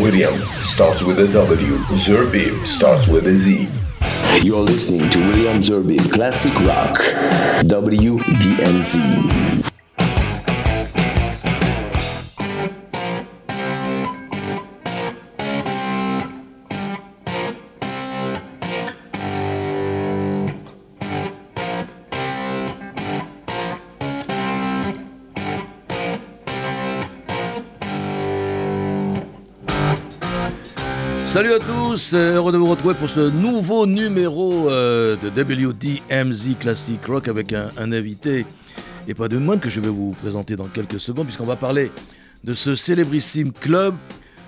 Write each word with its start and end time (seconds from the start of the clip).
William 0.00 0.32
starts 0.62 1.02
with 1.02 1.18
a 1.18 1.26
W. 1.32 1.76
Zerbib 1.96 2.66
starts 2.66 3.08
with 3.08 3.26
a 3.26 3.34
Z. 3.34 3.68
You're 4.42 4.60
listening 4.60 5.10
to 5.10 5.18
William 5.18 5.58
Zerbib 5.60 6.12
Classic 6.12 6.54
Rock, 6.60 6.98
WDMZ. 7.66 9.67
Salut 31.28 31.52
à 31.52 31.58
tous, 31.58 32.14
euh, 32.14 32.36
heureux 32.36 32.52
de 32.52 32.56
vous 32.56 32.70
retrouver 32.70 32.94
pour 32.94 33.10
ce 33.10 33.28
nouveau 33.28 33.84
numéro 33.86 34.70
euh, 34.70 35.14
de 35.14 35.28
WDMZ 35.28 36.56
Classic 36.58 37.04
Rock 37.04 37.28
avec 37.28 37.52
un, 37.52 37.70
invité 37.76 38.46
et 39.06 39.12
pas 39.12 39.28
de 39.28 39.36
moins 39.36 39.58
que 39.58 39.68
je 39.68 39.78
vais 39.78 39.90
vous 39.90 40.12
présenter 40.22 40.56
dans 40.56 40.68
quelques 40.68 40.98
secondes 40.98 41.26
puisqu'on 41.26 41.44
va 41.44 41.56
parler 41.56 41.92
de 42.44 42.54
ce 42.54 42.74
célébrissime 42.74 43.52
club, 43.52 43.94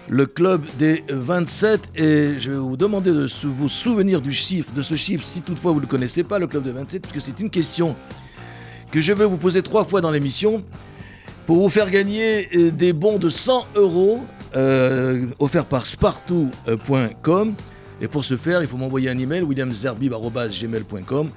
le 0.09 0.25
club 0.25 0.65
des 0.79 1.05
27 1.11 1.83
et 1.97 2.37
je 2.39 2.51
vais 2.51 2.57
vous 2.57 2.79
demander 2.79 3.13
de 3.13 3.29
vous 3.45 3.69
souvenir 3.69 4.23
du 4.23 4.33
chiffre, 4.33 4.73
de 4.73 4.81
ce 4.81 4.95
chiffre 4.95 5.25
si 5.25 5.43
toutefois 5.43 5.73
vous 5.73 5.81
ne 5.81 5.83
le 5.83 5.87
connaissez 5.87 6.25
pas, 6.25 6.39
le 6.39 6.47
club 6.47 6.65
des 6.65 6.73
27, 6.73 7.03
puisque 7.07 7.27
c'est 7.27 7.41
une 7.41 7.51
question 7.51 7.95
que 8.91 9.03
je 9.03 9.13
vais 9.13 9.27
vous 9.27 9.37
poser 9.37 9.63
trois 9.63 9.85
fois 9.85 10.01
dans 10.01 10.11
l'émission 10.11 10.65
pour 11.45 11.59
vous 11.59 11.69
faire 11.69 11.91
gagner 11.91 12.49
euh, 12.57 12.71
des 12.71 12.95
bons 12.95 13.19
de 13.19 13.29
100 13.29 13.67
euros 13.77 14.25
euh, 14.57 15.27
offert 15.39 15.67
par 15.67 15.87
spartou.com. 15.87 17.55
Et 18.01 18.09
pour 18.09 18.25
ce 18.25 18.37
faire, 18.37 18.63
il 18.63 18.69
faut 18.69 18.77
m'envoyer 18.77 19.11
un 19.11 19.19
email 19.19 19.43
williamzerbib.gmail.com 19.43 21.31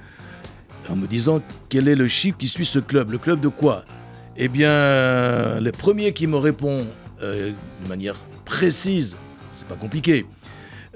en 0.90 0.96
me 0.96 1.06
disant 1.06 1.40
quel 1.68 1.88
est 1.88 1.94
le 1.94 2.08
chiffre 2.08 2.36
qui 2.38 2.48
suit 2.48 2.64
ce 2.64 2.78
club. 2.78 3.10
Le 3.10 3.18
club 3.18 3.40
de 3.40 3.48
quoi? 3.48 3.84
Eh 4.36 4.48
bien, 4.48 5.60
le 5.60 5.70
premier 5.70 6.12
qui 6.12 6.26
me 6.26 6.36
répond 6.36 6.80
euh, 7.22 7.52
de 7.84 7.88
manière 7.88 8.16
précise, 8.44 9.16
c'est 9.56 9.68
pas 9.68 9.76
compliqué, 9.76 10.26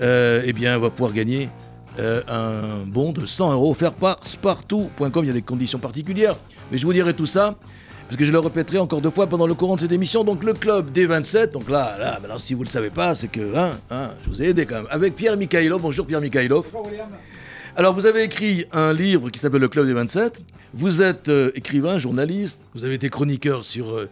euh, 0.03 0.43
eh 0.45 0.53
bien, 0.53 0.77
va 0.79 0.91
pouvoir 0.91 1.13
gagner 1.13 1.49
un 2.29 2.87
bon 2.87 3.11
de 3.11 3.27
100 3.27 3.55
euros 3.55 3.73
offert 3.73 3.93
par 3.93 4.21
spartou.com. 4.25 5.25
Il 5.25 5.27
y 5.27 5.31
a 5.31 5.33
des 5.33 5.43
conditions 5.43 5.81
particulières, 5.81 6.37
mais 6.71 6.79
je 6.79 6.87
vous 6.87 6.93
dirai 6.93 7.13
tout 7.13 7.27
ça 7.27 7.57
parce 8.09 8.17
que 8.17 8.25
je 8.25 8.33
le 8.33 8.39
répéterai 8.39 8.79
encore 8.79 9.03
deux 9.03 9.11
fois 9.11 9.27
pendant 9.27 9.47
le 9.47 9.53
courant 9.53 9.77
de 9.77 9.83
cette 9.83 9.93
émission. 9.93 10.25
Donc 10.25 10.43
le 10.43 10.55
club 10.55 10.93
des 10.93 11.05
27, 11.05 11.53
donc 11.53 11.69
là, 11.69 11.95
là 11.99 12.19
maintenant, 12.23 12.39
si 12.39 12.55
vous 12.55 12.61
ne 12.61 12.65
le 12.65 12.71
savez 12.71 12.89
pas, 12.89 13.15
c'est 13.15 13.29
que 13.29 13.55
hein, 13.55 13.73
hein, 13.91 14.09
je 14.25 14.31
vous 14.31 14.43
ai 14.43 14.47
aidé 14.47 14.65
quand 14.65 14.77
même. 14.77 14.87
Avec 14.91 15.15
Pierre 15.15 15.37
Mikhailov. 15.37 15.83
Bonjour 15.83 16.07
Pierre 16.07 16.23
Mikhailov. 16.23 16.65
Bonjour 16.73 16.91
William. 16.91 17.09
Alors 17.77 17.93
vous 17.93 18.07
avez 18.07 18.23
écrit 18.23 18.65
un 18.73 18.95
livre 18.95 19.29
qui 19.29 19.39
s'appelle 19.39 19.61
Le 19.61 19.69
Club 19.69 19.87
des 19.87 19.93
27. 19.93 20.41
Vous 20.73 21.03
êtes 21.03 21.29
euh, 21.29 21.51
écrivain, 21.55 21.99
journaliste. 21.99 22.61
Vous 22.75 22.85
avez 22.85 22.95
été 22.95 23.11
chroniqueur 23.11 23.67
sur, 23.67 23.91
euh, 23.91 24.09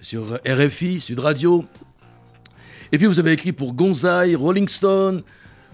sur 0.00 0.38
RFI, 0.46 1.00
Sud 1.00 1.18
Radio. 1.18 1.64
Et 2.92 2.98
puis 2.98 3.08
vous 3.08 3.18
avez 3.18 3.32
écrit 3.32 3.50
pour 3.50 3.74
Gonzaï, 3.74 4.36
Rolling 4.36 4.68
Stone, 4.68 5.22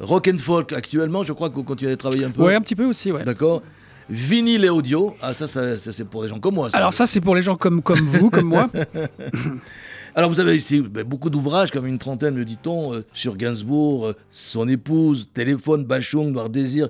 Rock 0.00 0.30
and 0.32 0.38
Folk 0.38 0.72
actuellement. 0.72 1.24
Je 1.24 1.34
crois 1.34 1.50
que 1.50 1.54
vous 1.54 1.62
continuez 1.62 1.92
à 1.92 1.96
travailler 1.98 2.24
un 2.24 2.30
peu. 2.30 2.42
Oui, 2.42 2.54
un 2.54 2.62
petit 2.62 2.74
peu 2.74 2.86
aussi, 2.86 3.12
ouais. 3.12 3.22
D'accord 3.22 3.60
vinyle 4.08 4.64
et 4.64 4.68
audio. 4.68 5.16
Ah, 5.20 5.32
ça, 5.32 5.46
ça, 5.46 5.78
c'est 5.78 6.08
pour 6.08 6.22
les 6.22 6.28
gens 6.28 6.38
comme 6.38 6.54
moi. 6.54 6.68
Alors, 6.72 6.94
ça, 6.94 7.06
c'est 7.06 7.20
pour 7.20 7.34
les 7.34 7.42
gens 7.42 7.56
comme, 7.56 7.82
comme 7.82 8.00
vous, 8.00 8.30
comme 8.30 8.48
moi. 8.48 8.70
Alors, 10.14 10.30
vous 10.30 10.40
avez 10.40 10.56
ici 10.56 10.80
ben, 10.80 11.04
beaucoup 11.04 11.28
d'ouvrages, 11.28 11.70
comme 11.70 11.86
une 11.86 11.98
trentaine, 11.98 12.34
me 12.34 12.44
dit-on, 12.44 12.94
euh, 12.94 13.04
sur 13.12 13.36
Gainsbourg, 13.36 14.06
euh, 14.06 14.12
son 14.30 14.66
épouse, 14.66 15.28
Téléphone, 15.34 15.84
Bachung, 15.84 16.32
Noir 16.32 16.48
Désir. 16.48 16.88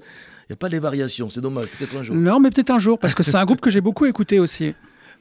Il 0.48 0.52
n'y 0.52 0.54
a 0.54 0.56
pas 0.56 0.68
les 0.68 0.78
variations, 0.78 1.28
c'est 1.28 1.40
dommage, 1.40 1.66
peut-être 1.66 1.96
un 1.96 2.04
jour. 2.04 2.14
Non, 2.14 2.38
mais 2.38 2.50
peut-être 2.50 2.70
un 2.70 2.78
jour, 2.78 3.00
parce 3.00 3.16
que 3.16 3.24
c'est 3.24 3.34
un 3.34 3.44
groupe 3.44 3.60
que 3.60 3.70
j'ai 3.70 3.80
beaucoup 3.80 4.06
écouté 4.06 4.38
aussi. 4.38 4.74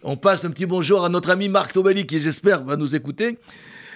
On 0.04 0.18
passe 0.18 0.46
un 0.46 0.52
petit 0.52 0.68
bonjour 0.68 1.04
à 1.04 1.10
notre 1.10 1.32
ami 1.32 1.50
Marc 1.50 1.74
Tobali, 1.74 2.06
qui 2.06 2.20
j'espère 2.20 2.64
va 2.64 2.76
nous 2.76 2.96
écouter 2.96 3.40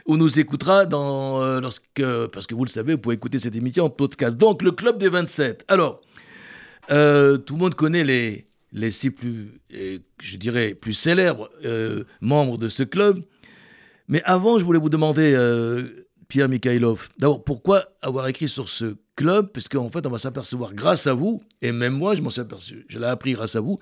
ou 0.08 0.18
nous 0.18 0.40
écoutera 0.40 0.88
dans, 0.88 1.40
euh, 1.44 1.62
lorsque, 1.62 2.04
parce 2.34 2.48
que 2.48 2.56
vous 2.56 2.66
le 2.66 2.70
savez, 2.70 2.94
vous 2.94 3.00
pouvez 3.00 3.14
écouter 3.14 3.38
cette 3.38 3.56
émission 3.56 3.86
en 3.86 3.90
podcast. 3.92 4.36
Donc, 4.36 4.64
le 4.64 4.72
Club 4.72 4.98
des 4.98 5.08
27. 5.08 5.66
Alors, 5.68 6.02
euh, 6.92 7.38
tout 7.38 7.56
le 7.56 7.60
monde 7.60 7.76
connaît 7.76 8.04
les, 8.04 8.48
les 8.72 8.92
six 8.92 9.12
plus, 9.12 9.60
je 9.72 10.38
dirais, 10.38 10.74
plus 10.74 10.94
célèbres 10.94 11.50
euh, 11.66 12.04
membres 12.22 12.58
de 12.58 12.70
ce 12.70 12.84
club. 12.84 13.24
Mais 14.08 14.22
avant, 14.24 14.60
je 14.60 14.66
voulais 14.66 14.80
vous 14.80 14.90
demander, 14.90 15.34
euh, 15.36 16.08
Pierre 16.28 16.50
Mikhailov, 16.50 17.10
d'abord, 17.18 17.44
pourquoi 17.44 17.86
avoir 18.02 18.28
écrit 18.28 18.50
sur 18.50 18.70
ce 18.70 18.96
club? 19.16 19.52
Parce 19.52 19.68
qu'en 19.68 19.90
fait, 19.90 20.06
on 20.06 20.10
va 20.10 20.20
s'apercevoir 20.20 20.74
grâce 20.74 21.08
à 21.08 21.14
vous, 21.14 21.44
et 21.62 21.72
même 21.72 21.94
moi, 21.94 22.16
je 22.16 22.22
m'en 22.22 22.30
suis 22.30 22.42
aperçu, 22.42 22.86
je 22.88 23.00
l'ai 23.00 23.06
appris 23.06 23.34
grâce 23.34 23.56
à 23.56 23.60
vous, 23.60 23.80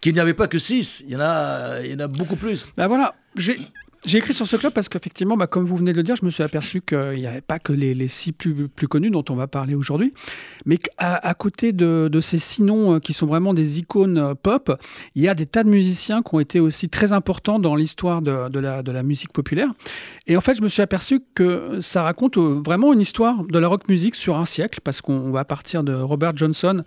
qu'il 0.00 0.12
n'y 0.12 0.20
avait 0.20 0.34
pas 0.34 0.48
que 0.48 0.58
six, 0.58 1.02
il 1.06 1.12
y 1.12 1.16
en 1.16 1.20
a, 1.20 1.80
il 1.82 1.90
y 1.90 1.94
en 1.94 2.00
a 2.00 2.06
beaucoup 2.06 2.36
plus. 2.36 2.70
Ben 2.76 2.86
voilà, 2.88 3.14
j'ai 3.36 3.58
j'ai 4.06 4.18
écrit 4.18 4.32
sur 4.32 4.46
ce 4.46 4.56
club 4.56 4.72
parce 4.72 4.88
qu'effectivement, 4.88 5.36
bah, 5.36 5.46
comme 5.46 5.64
vous 5.64 5.76
venez 5.76 5.92
de 5.92 5.96
le 5.96 6.02
dire, 6.02 6.14
je 6.16 6.24
me 6.24 6.30
suis 6.30 6.42
aperçu 6.42 6.80
qu'il 6.80 7.16
n'y 7.16 7.26
avait 7.26 7.40
pas 7.40 7.58
que 7.58 7.72
les, 7.72 8.08
six 8.08 8.32
plus, 8.32 8.68
connus 8.88 9.10
dont 9.10 9.24
on 9.28 9.34
va 9.34 9.46
parler 9.46 9.74
aujourd'hui, 9.74 10.14
mais 10.66 10.78
qu'à 10.78 11.16
à 11.16 11.34
côté 11.34 11.72
de, 11.72 12.08
ces 12.20 12.38
six 12.38 12.62
noms 12.62 12.94
euh, 12.94 13.00
qui 13.00 13.12
sont 13.12 13.26
vraiment 13.26 13.54
des 13.54 13.78
icônes 13.78 14.18
euh, 14.18 14.34
pop, 14.34 14.72
il 15.14 15.22
y 15.22 15.28
a 15.28 15.34
des 15.34 15.46
tas 15.46 15.64
de 15.64 15.68
musiciens 15.68 16.22
qui 16.22 16.34
ont 16.34 16.40
été 16.40 16.60
aussi 16.60 16.88
très 16.88 17.12
importants 17.12 17.58
dans 17.58 17.74
l'histoire 17.74 18.22
de, 18.22 18.48
de, 18.48 18.60
la, 18.60 18.82
de, 18.82 18.92
la, 18.92 19.02
musique 19.02 19.32
populaire. 19.32 19.70
Et 20.26 20.36
en 20.36 20.40
fait, 20.40 20.54
je 20.54 20.62
me 20.62 20.68
suis 20.68 20.82
aperçu 20.82 21.20
que 21.34 21.80
ça 21.80 22.02
raconte 22.02 22.38
euh, 22.38 22.60
vraiment 22.64 22.92
une 22.92 23.00
histoire 23.00 23.44
de 23.44 23.58
la 23.58 23.68
rock 23.68 23.88
music 23.88 24.14
sur 24.14 24.36
un 24.36 24.44
siècle, 24.44 24.80
parce 24.82 25.00
qu'on 25.00 25.30
va 25.30 25.44
partir 25.44 25.82
de 25.82 25.94
Robert 25.94 26.36
Johnson 26.36 26.84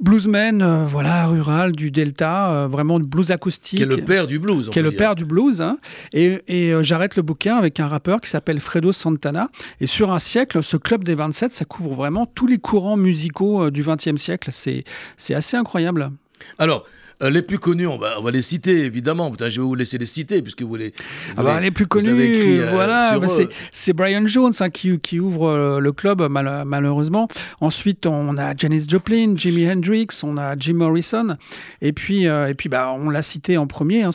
bluesman, 0.00 0.62
euh, 0.62 0.84
voilà, 0.86 1.26
rural 1.26 1.72
du 1.72 1.90
Delta, 1.90 2.50
euh, 2.50 2.66
vraiment 2.68 2.98
de 3.00 3.04
blues 3.04 3.30
acoustique. 3.30 3.78
Qui 3.78 3.82
est 3.82 3.86
le 3.86 3.98
père 3.98 4.26
du 4.26 4.38
blues. 4.38 4.70
Qui 4.70 4.78
est 4.78 4.82
le 4.82 4.92
père 4.92 5.14
du 5.14 5.24
blues. 5.24 5.60
Hein. 5.60 5.78
Et, 6.12 6.40
euh, 6.48 6.82
j'arrête 6.82 7.16
le 7.16 7.22
bouquin 7.22 7.56
avec 7.56 7.80
un 7.80 7.88
rappeur 7.88 8.20
qui 8.20 8.30
s'appelle 8.30 8.60
Fredo 8.60 8.92
Santana. 8.92 9.50
Et 9.80 9.86
sur 9.86 10.12
un 10.12 10.18
siècle, 10.18 10.62
ce 10.62 10.76
club 10.76 11.04
des 11.04 11.14
27, 11.14 11.52
ça 11.52 11.64
couvre 11.64 11.94
vraiment 11.94 12.26
tous 12.26 12.46
les 12.46 12.58
courants 12.58 12.96
musicaux 12.96 13.70
du 13.70 13.82
20e 13.82 14.16
siècle. 14.16 14.50
C'est 14.52 15.34
assez 15.34 15.56
incroyable. 15.56 16.10
Alors, 16.58 16.84
euh, 17.22 17.30
les 17.30 17.40
plus 17.40 17.58
connus, 17.58 17.86
on 17.86 17.96
va, 17.96 18.20
on 18.20 18.22
va 18.22 18.30
les 18.30 18.42
citer 18.42 18.84
évidemment. 18.84 19.30
Putain, 19.30 19.48
je 19.48 19.58
vais 19.58 19.66
vous 19.66 19.74
laisser 19.74 19.96
les 19.96 20.04
citer 20.04 20.42
puisque 20.42 20.60
vous 20.60 20.76
les. 20.76 20.92
ah 21.36 21.42
bah, 21.42 21.58
les 21.60 21.70
plus 21.70 21.86
connus, 21.86 22.10
euh, 22.10 22.68
voilà, 22.70 23.18
bah, 23.18 23.26
c'est 23.72 23.94
Brian 23.94 24.26
Jones 24.26 24.52
hein, 24.60 24.68
qui, 24.68 24.98
qui, 24.98 25.18
ouvre 25.18 25.48
euh, 25.48 25.80
le 25.80 25.92
club 25.92 26.20
malheureusement. 26.28 27.28
Ensuite, 27.62 28.04
on 28.04 28.36
a 28.36 28.54
Janis 28.54 28.84
Joplin, 28.86 29.34
Jimi 29.34 29.66
Hendrix, 29.66 30.08
on 30.24 30.36
a 30.36 30.58
Jim 30.58 30.74
Morrison, 30.74 31.38
et 31.80 31.94
puis 31.94 32.24
et 32.24 32.54
puis 32.54 32.68
bah 32.68 32.92
on 32.94 33.08
l'a 33.08 33.22
cité 33.22 33.56
en 33.56 33.66
premier. 33.66 34.02
Hein, 34.02 34.10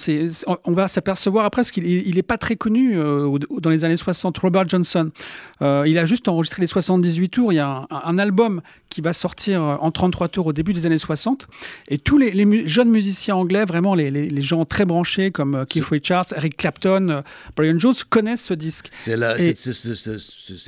on 0.65 0.73
va 0.73 0.87
s'apercevoir 0.87 1.45
après 1.45 1.61
parce 1.61 1.71
qu'il 1.71 1.87
il 1.87 2.17
est 2.19 2.23
pas 2.23 2.37
très 2.37 2.55
connu 2.55 2.95
dans 2.95 3.69
les 3.71 3.83
années 3.83 3.97
60. 3.97 4.37
Robert 4.37 4.69
Johnson, 4.69 5.09
il 5.61 5.97
a 5.97 6.05
juste 6.05 6.27
enregistré 6.27 6.61
les 6.61 6.67
78 6.67 7.29
tours. 7.29 7.51
Il 7.51 7.55
y 7.55 7.59
a 7.59 7.87
un, 7.89 8.17
album 8.19 8.61
qui 8.89 9.01
va 9.01 9.13
sortir 9.13 9.61
en 9.61 9.89
33 9.89 10.27
tours 10.27 10.47
au 10.47 10.53
début 10.53 10.73
des 10.73 10.85
années 10.85 10.99
60, 10.99 11.47
et 11.87 11.97
tous 11.97 12.19
les, 12.19 12.31
les 12.31 12.67
jeunes 12.67 12.90
musiciens 12.91 13.35
anglais, 13.35 13.65
vraiment 13.65 13.95
les, 13.95 14.11
les, 14.11 14.41
gens 14.41 14.65
très 14.65 14.85
branchés 14.85 15.31
comme 15.31 15.55
euh, 15.55 15.65
Keith 15.65 15.85
Richards, 15.85 16.27
Eric 16.35 16.57
Clapton, 16.57 17.09
euh, 17.09 17.21
Brian 17.55 17.77
Jones 17.77 17.95
connaissent 18.09 18.43
ce 18.43 18.53
disque. 18.53 18.91
C'est 18.99 19.15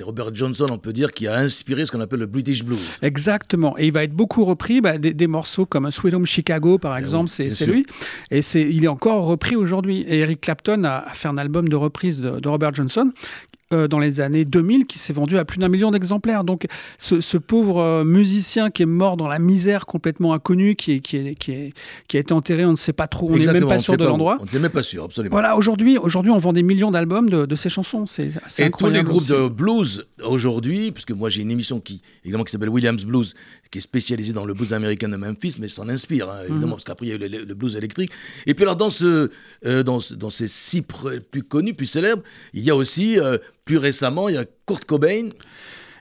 Robert 0.04 0.34
Johnson, 0.34 0.68
on 0.72 0.78
peut 0.78 0.94
dire, 0.94 1.12
qui 1.14 1.28
a 1.28 1.36
inspiré 1.36 1.86
ce 1.86 1.92
qu'on 1.92 2.02
appelle 2.02 2.20
le 2.20 2.26
British 2.26 2.64
Blues. 2.64 2.90
Exactement. 3.02 3.78
Et 3.78 3.88
il 3.88 3.94
va 3.94 4.04
être 4.04 4.14
beaucoup 4.14 4.46
repris, 4.46 4.82
bah, 4.82 4.98
des, 4.98 5.28
morceaux 5.28 5.66
comme 5.66 5.90
Sweet 5.92 6.14
Home 6.14 6.26
Chicago, 6.26 6.78
par 6.78 6.98
eh 6.98 7.02
exemple, 7.02 7.30
c'est 7.30 7.66
lui. 7.66 7.86
Et 8.32 8.42
il 8.56 8.84
est 8.84 8.88
encore 8.90 9.26
repris 9.26 9.56
aujourd'hui. 9.56 10.02
Et 10.08 10.20
Eric 10.20 10.42
Clapton 10.42 10.84
a, 10.84 11.06
fait 11.14 11.28
un 11.28 11.38
album 11.38 11.68
de 11.70 11.76
reprise 11.76 12.22
de 12.22 12.48
Robert 12.48 12.74
Johnson 12.74 13.12
euh, 13.74 13.88
dans 13.88 14.00
les 14.00 14.22
années 14.22 14.46
2000 14.46 14.86
qui 14.86 15.00
s'est 15.00 15.14
vendu 15.14 15.38
à 15.38 15.46
plus 15.46 15.60
d'un 15.60 15.70
million 15.70 15.92
d'exemplaires. 15.92 16.44
Donc 16.44 16.68
ce, 16.98 17.38
pauvre 17.38 17.80
euh, 17.80 18.04
musicien 18.04 18.70
qui 18.70 18.84
est 18.84 18.88
mort 18.88 19.18
dans 19.18 19.28
la 19.28 19.40
misère 19.40 19.86
complètement 19.86 20.34
inconnue, 20.34 20.76
qui, 20.76 20.94
est, 20.94 21.00
qui, 21.00 21.18
est, 21.18 21.36
qui, 21.36 21.52
est, 21.52 21.74
qui 22.08 22.18
a 22.18 22.20
été 22.20 22.34
enterré, 22.34 22.66
on 22.66 22.72
ne 22.72 22.76
sait 22.76 22.94
pas 22.94 23.08
trop, 23.08 23.30
on 23.32 23.38
n'est 23.38 23.52
même 23.52 23.68
pas 23.68 23.80
sûr 23.80 23.98
de 23.98 24.06
l'endroit. 24.06 24.38
On 24.40 24.46
n'est 24.46 24.60
même 24.60 24.72
pas 24.72 24.84
sûr, 24.84 25.04
absolument. 25.04 25.34
Voilà, 25.34 25.56
aujourd'hui, 25.56 25.98
aujourd'hui 25.98 26.32
on 26.32 26.40
vend 26.40 26.54
des 26.54 26.64
millions 26.64 26.92
d'albums 26.92 27.30
de, 27.30 27.46
de, 27.46 27.56
ces 27.56 27.70
chansons. 27.70 28.06
C'est 28.06 28.32
Et 28.60 28.70
tous 28.70 28.88
les 28.88 29.04
groupes 29.04 29.28
de 29.28 29.48
blues 29.48 30.06
aujourd'hui, 30.24 30.92
puisque 30.92 31.12
moi 31.12 31.30
j'ai 31.30 31.42
une 31.42 31.52
émission 31.52 31.80
qui, 31.80 32.02
évidemment, 32.24 32.44
qui 32.44 32.52
s'appelle 32.52 32.70
Williams 32.70 33.04
Blues, 33.06 33.36
qui 33.74 33.80
est 33.80 33.82
spécialisée 33.82 34.32
dans 34.32 34.46
le 34.46 34.54
blues 34.54 34.74
américain 34.74 35.10
de 35.10 35.18
Memphis, 35.18 35.58
mais 35.60 35.68
s'en 35.68 35.90
inspire, 35.90 36.30
hein, 36.30 36.40
évidemment, 36.44 36.68
mhm. 36.68 36.72
parce 36.72 36.84
qu'après 36.86 37.08
il 37.08 37.10
y 37.10 37.12
a 37.12 37.16
eu 37.16 37.46
le, 37.46 37.54
blues 37.54 37.76
électrique. 37.76 38.12
Et 38.46 38.54
puis 38.54 38.64
alors 38.64 38.78
dans, 38.78 38.90
ce, 38.90 39.32
euh, 39.66 39.84
dans, 39.84 40.00
dans, 40.12 40.30
ces 40.30 40.48
six 40.48 40.82
plus 40.82 41.44
connus, 41.44 41.74
plus 41.74 41.88
célèbres, 41.88 42.24
il 42.54 42.64
y 42.64 42.70
a 42.70 42.76
aussi 42.76 43.18
plus 43.66 43.78
récemment, 43.78 44.30
il 44.30 44.36
y 44.36 44.38
a 44.38 44.46
Kurt 44.66 44.86
Cobain. 44.86 45.30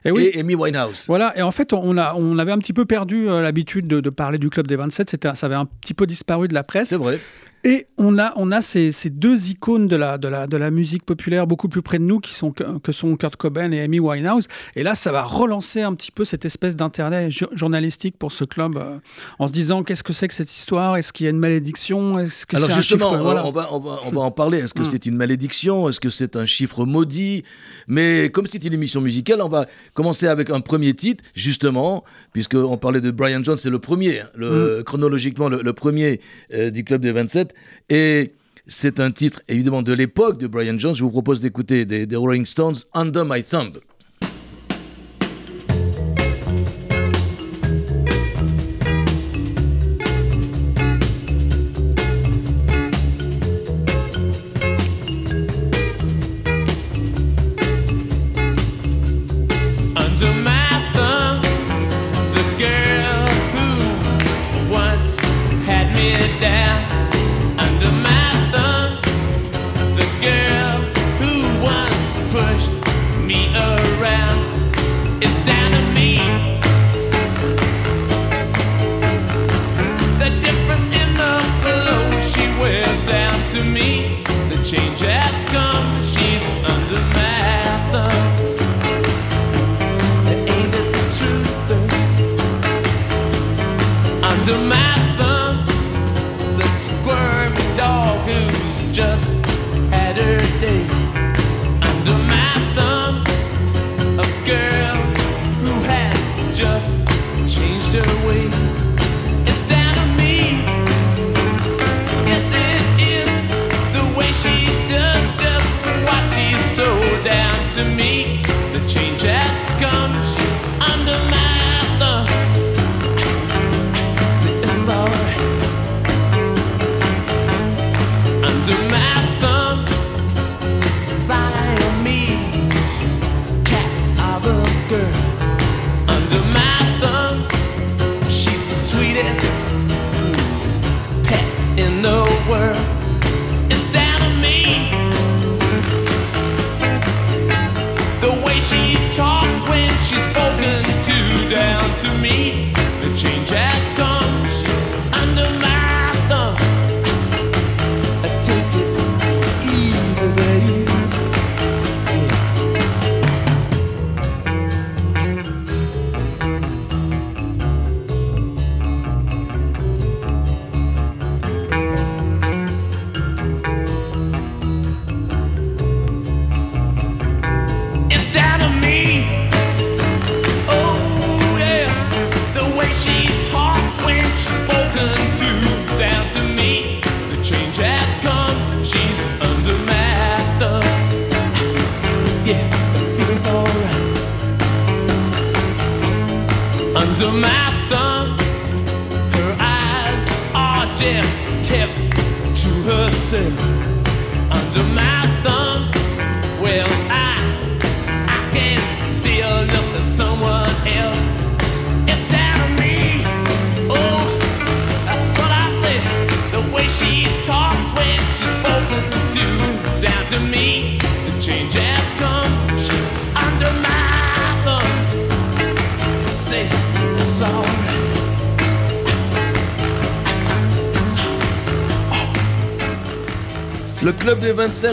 Et, 0.05 0.11
oui. 0.11 0.31
et 0.33 0.39
Amy 0.41 0.55
Winehouse. 0.55 1.05
Voilà, 1.07 1.37
et 1.37 1.41
en 1.41 1.51
fait, 1.51 1.71
on, 1.71 1.97
a, 1.97 2.13
on 2.15 2.37
avait 2.37 2.51
un 2.51 2.57
petit 2.57 2.73
peu 2.73 2.85
perdu 2.85 3.29
euh, 3.29 3.41
l'habitude 3.41 3.87
de, 3.87 4.09
parler 4.09 4.37
du 4.37 4.49
Club 4.49 4.67
des 4.67 4.75
27, 4.75 5.33
ça 5.33 5.45
avait 5.45 5.55
un 5.55 5.65
petit 5.65 5.93
peu 5.93 6.05
disparu 6.05 6.47
de 6.47 6.53
la 6.53 6.63
presse. 6.63 6.89
C'est 6.89 6.97
vrai. 6.97 7.21
Et 7.65 7.87
on 7.97 8.19
a, 8.19 8.33
on 8.35 8.51
a 8.51 8.59
ces, 8.59 8.91
ces, 8.91 9.09
deux 9.09 9.47
icônes 9.47 9.87
de 9.87 9.95
la, 9.95 10.17
de, 10.17 10.27
la, 10.27 10.47
de 10.47 10.57
la 10.57 10.69
musique 10.69 11.05
populaire 11.05 11.47
beaucoup 11.47 11.69
plus 11.69 11.81
près 11.81 11.97
de 11.97 12.03
nous, 12.03 12.19
qui 12.19 12.33
sont, 12.33 12.51
que 12.51 12.91
sont 12.91 13.15
Kurt 13.15 13.37
Cobain 13.37 13.71
et 13.71 13.79
Amy 13.79 14.01
Winehouse. 14.01 14.49
Et 14.75 14.83
là, 14.83 14.95
ça 14.95 15.13
va 15.13 15.23
relancer 15.23 15.81
un 15.81 15.93
petit 15.93 16.11
peu 16.11 16.25
cette 16.25 16.43
espèce 16.43 16.75
d'intérêt 16.75 17.29
journalistique 17.29 18.17
pour 18.17 18.33
ce 18.33 18.43
club, 18.43 18.75
euh, 18.75 18.97
en 19.39 19.47
se 19.47 19.53
disant 19.53 19.83
qu'est-ce 19.83 20.03
que 20.03 20.11
c'est 20.11 20.27
que 20.27 20.33
cette 20.33 20.53
histoire? 20.53 20.97
Est-ce 20.97 21.13
qu'il 21.13 21.23
y 21.23 21.27
a 21.27 21.29
une 21.29 21.39
malédiction? 21.39 22.19
Est-ce 22.19 22.45
que 22.45 22.57
Alors 22.57 22.69
justement, 22.69 23.11
on, 23.11 23.23
va, 23.23 23.45
on, 23.45 23.51
va, 23.51 23.69
on, 23.71 23.79
va, 24.11 24.21
en 24.21 24.31
parler. 24.31 24.57
Est-ce 24.59 24.73
que 24.73 24.81
mm. 24.81 24.89
c'est 24.91 25.05
une 25.05 25.15
malédiction? 25.15 25.87
Est-ce 25.87 26.01
que 26.01 26.09
c'est 26.09 26.35
un 26.35 26.45
chiffre 26.45 26.85
maudit? 26.85 27.45
Mais 27.87 28.29
comme 28.29 28.45
c'est 28.47 28.65
une 28.65 28.73
émission 28.73 28.99
musicale, 28.99 29.41
on 29.41 29.47
va 29.47 29.67
commencer 29.93 30.27
avec 30.27 30.49
un 30.49 30.59
premier 30.59 30.93
titre, 30.95 31.23
justement, 31.33 32.03
puisqu'on 32.33 32.77
parlait 32.77 32.99
de 32.99 33.11
Brian 33.11 33.41
Jones, 33.41 33.57
c'est 33.57 33.69
le 33.69 33.79
premier, 33.79 34.19
hein, 34.19 34.29
le, 34.35 34.79
mm. 34.79 34.83
chronologiquement 34.83 35.47
le, 35.47 35.73
premier 35.73 36.19
euh, 36.53 36.69
du 36.69 36.83
club 36.83 37.01
des 37.01 37.13
27. 37.13 37.52
Et 37.89 38.33
c'est 38.67 38.99
un 38.99 39.11
titre 39.11 39.41
évidemment 39.47 39.81
de 39.81 39.93
l'époque 39.93 40.39
de 40.39 40.47
Brian 40.47 40.77
Jones. 40.79 40.95
Je 40.95 41.03
vous 41.03 41.11
propose 41.11 41.41
d'écouter 41.41 41.85
des, 41.85 42.15
Rolling 42.15 42.45
Stones, 42.45 42.77
Under 42.93 43.25
My 43.25 43.43
Thumb. 43.43 43.77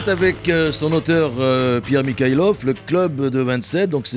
Des 0.00 0.06
27 0.06 0.08
avec 0.08 0.48
euh, 0.48 0.72
son 0.72 0.92
auteur 0.92 1.32
euh, 1.38 1.80
Pierre 1.80 2.04
Mikhailov, 2.04 2.64
le 2.64 2.74
club 2.74 3.28
de 3.28 3.40
27, 3.40 3.90
donc 3.90 4.08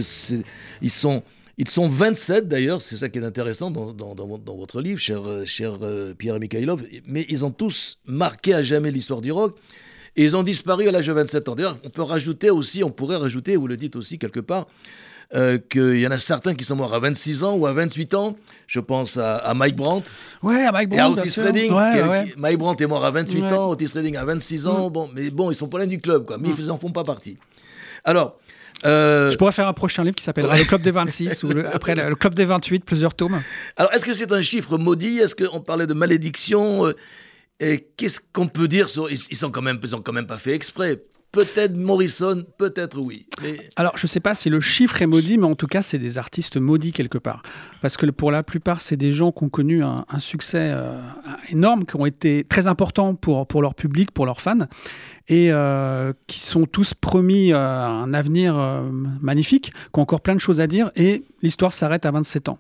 ils, 0.82 0.92
sont, 0.92 1.24
ils 1.58 1.70
sont 1.70 1.90
27 1.90 2.48
d'ailleurs, 2.48 2.82
c'est 2.82 2.96
ça 2.96 3.10
qui 3.10 3.20
est 3.20 3.24
intéressant 3.24 3.72
dans, 3.72 3.92
dans, 3.94 4.56
votre 4.56 4.82
livre, 4.82 5.00
cher, 5.00 5.22
euh, 5.26 5.46
cher 5.46 5.80
Pierre 6.18 6.40
Mikhailov, 6.40 6.82
mais 7.06 7.26
ils 7.30 7.44
ont 7.44 7.52
tous 7.52 7.98
marqué 8.06 8.54
à 8.54 8.62
jamais 8.62 8.92
l'histoire 8.92 9.22
du 9.22 9.32
rock. 9.32 9.56
Et 10.16 10.24
ils 10.24 10.36
ont 10.36 10.44
disparu 10.44 10.88
à 10.88 10.92
l'âge 10.92 11.08
de 11.08 11.14
27 11.14 11.50
ans. 11.50 11.56
D'ailleurs, 11.56 11.78
on 11.84 11.90
peut 11.90 12.04
rajouter 12.04 12.52
aussi, 12.52 12.84
on 12.84 12.92
pourrait 12.92 13.18
rajouter, 13.18 13.56
vous 13.56 13.68
le 13.68 13.78
dites 13.78 13.96
aussi 13.96 14.20
quelque 14.20 14.40
part, 14.40 14.68
euh, 15.36 15.58
qu'il 15.58 16.00
y 16.00 16.06
en 16.06 16.12
a 16.12 16.20
certains 16.20 16.54
qui 16.54 16.64
sont 16.64 16.76
morts 16.76 16.94
à 16.94 17.00
26 17.00 17.44
ans 17.44 17.56
ou 17.56 17.66
à 17.66 17.74
28 17.74 18.14
ans. 18.14 18.36
Je 18.68 18.80
pense 18.80 19.18
à, 19.18 19.52
Mike 19.56 19.76
Brandt. 19.76 20.08
Ouais, 20.44 20.64
à 20.66 20.72
Mike 20.72 20.90
Brandt. 20.90 21.16
Et 21.16 21.20
à 21.20 21.24
Otis 21.24 21.40
Redding. 21.40 21.72
Mike 22.38 22.58
Brandt 22.60 22.84
est 22.84 22.88
mort 22.88 23.04
à 23.04 23.12
28 23.12 23.44
ans, 23.46 23.72
Otis 23.72 23.92
Redding 23.96 24.16
à 24.16 24.26
26 24.26 24.68
ans. 24.68 24.90
Mm. 24.90 24.94
Bon, 24.94 25.10
mais 25.14 25.30
bon, 25.32 25.50
ils 25.50 25.56
sont 25.56 25.68
pas 25.68 25.80
loin 25.80 25.88
du 25.88 26.00
club, 26.00 26.26
quoi. 26.26 26.38
Mais 26.38 26.50
mm. 26.50 26.56
ils 26.60 26.68
n'en 26.68 26.78
font 26.78 26.92
pas 26.92 27.04
partie. 27.04 27.38
Alors. 28.04 28.38
Euh, 28.86 29.32
Je 29.32 29.38
pourrais 29.38 29.54
faire 29.54 29.68
un 29.68 29.74
prochain 29.74 30.04
livre 30.04 30.16
qui 30.16 30.24
s'appellera 30.24 30.58
Le 30.58 30.66
Club 30.66 30.82
des 30.82 30.92
26 30.92 31.44
ou 31.44 31.52
après 31.72 31.96
le 31.96 32.16
Club 32.16 32.34
des 32.34 32.46
28, 32.46 32.84
plusieurs 32.84 33.14
tomes. 33.14 33.42
Alors, 33.78 33.94
est-ce 33.94 34.06
que 34.06 34.14
c'est 34.14 34.32
un 34.32 34.42
chiffre 34.42 34.78
maudit? 34.78 35.20
Est-ce 35.20 35.36
qu'on 35.36 35.62
parlait 35.62 35.88
de 35.88 35.94
malédiction? 35.94 36.88
Euh, 36.88 36.94
Et 37.60 37.88
qu'est-ce 37.96 38.20
qu'on 38.34 38.48
peut 38.48 38.68
dire 38.68 38.90
sur... 38.90 39.10
Ils, 39.10 39.38
sont 39.38 39.52
quand 39.52 39.62
même, 39.62 39.80
ils 39.82 39.90
quand 40.04 40.12
même 40.12 40.28
pas 40.28 40.38
fait 40.38 40.54
exprès. 40.54 41.02
Peut-être 41.34 41.76
Morrison, 41.76 42.44
peut-être 42.60 43.00
oui. 43.00 43.26
Alors, 43.76 43.98
je 43.98 44.06
ne 44.06 44.10
sais 44.10 44.20
pas 44.20 44.36
si 44.36 44.52
le 44.52 44.60
chiffre 44.60 45.02
est 45.02 45.08
maudit, 45.08 45.40
mais 45.40 45.48
en 45.48 45.56
tout 45.56 45.66
cas, 45.66 45.82
c'est 45.82 45.98
des 45.98 46.20
artistes 46.20 46.58
maudits 46.58 46.92
quelque 46.92 47.18
part. 47.18 47.42
Parce 47.82 47.98
que 47.98 48.06
pour 48.06 48.30
la 48.30 48.44
plupart, 48.44 48.82
c'est 48.82 48.98
des 48.98 49.12
gens 49.12 49.32
qui 49.32 49.44
ont 49.44 49.50
connu 49.50 49.84
un, 49.84 50.06
succès 50.20 50.70
euh, 50.72 51.02
énorme, 51.50 51.86
qui 51.86 51.96
ont 51.96 52.06
été 52.06 52.44
très 52.48 52.68
importants 52.68 53.16
pour, 53.16 53.48
pour 53.48 53.64
leur 53.64 53.74
public, 53.74 54.12
pour 54.12 54.28
leurs 54.28 54.42
fans. 54.42 54.68
Et 55.30 55.52
qui 56.28 56.42
sont 56.42 56.66
tous 56.66 56.94
promis 56.94 57.54
un 57.54 58.14
avenir 58.14 58.56
magnifique, 59.22 59.72
qui 59.72 60.00
ont 60.00 60.02
encore 60.02 60.22
plein 60.22 60.36
de 60.36 60.40
choses 60.40 60.62
à 60.62 60.68
dire, 60.68 60.92
et 60.96 61.24
l'histoire 61.42 61.74
s'arrête 61.74 62.06
à 62.06 62.12
27 62.12 62.50
ans. 62.50 62.60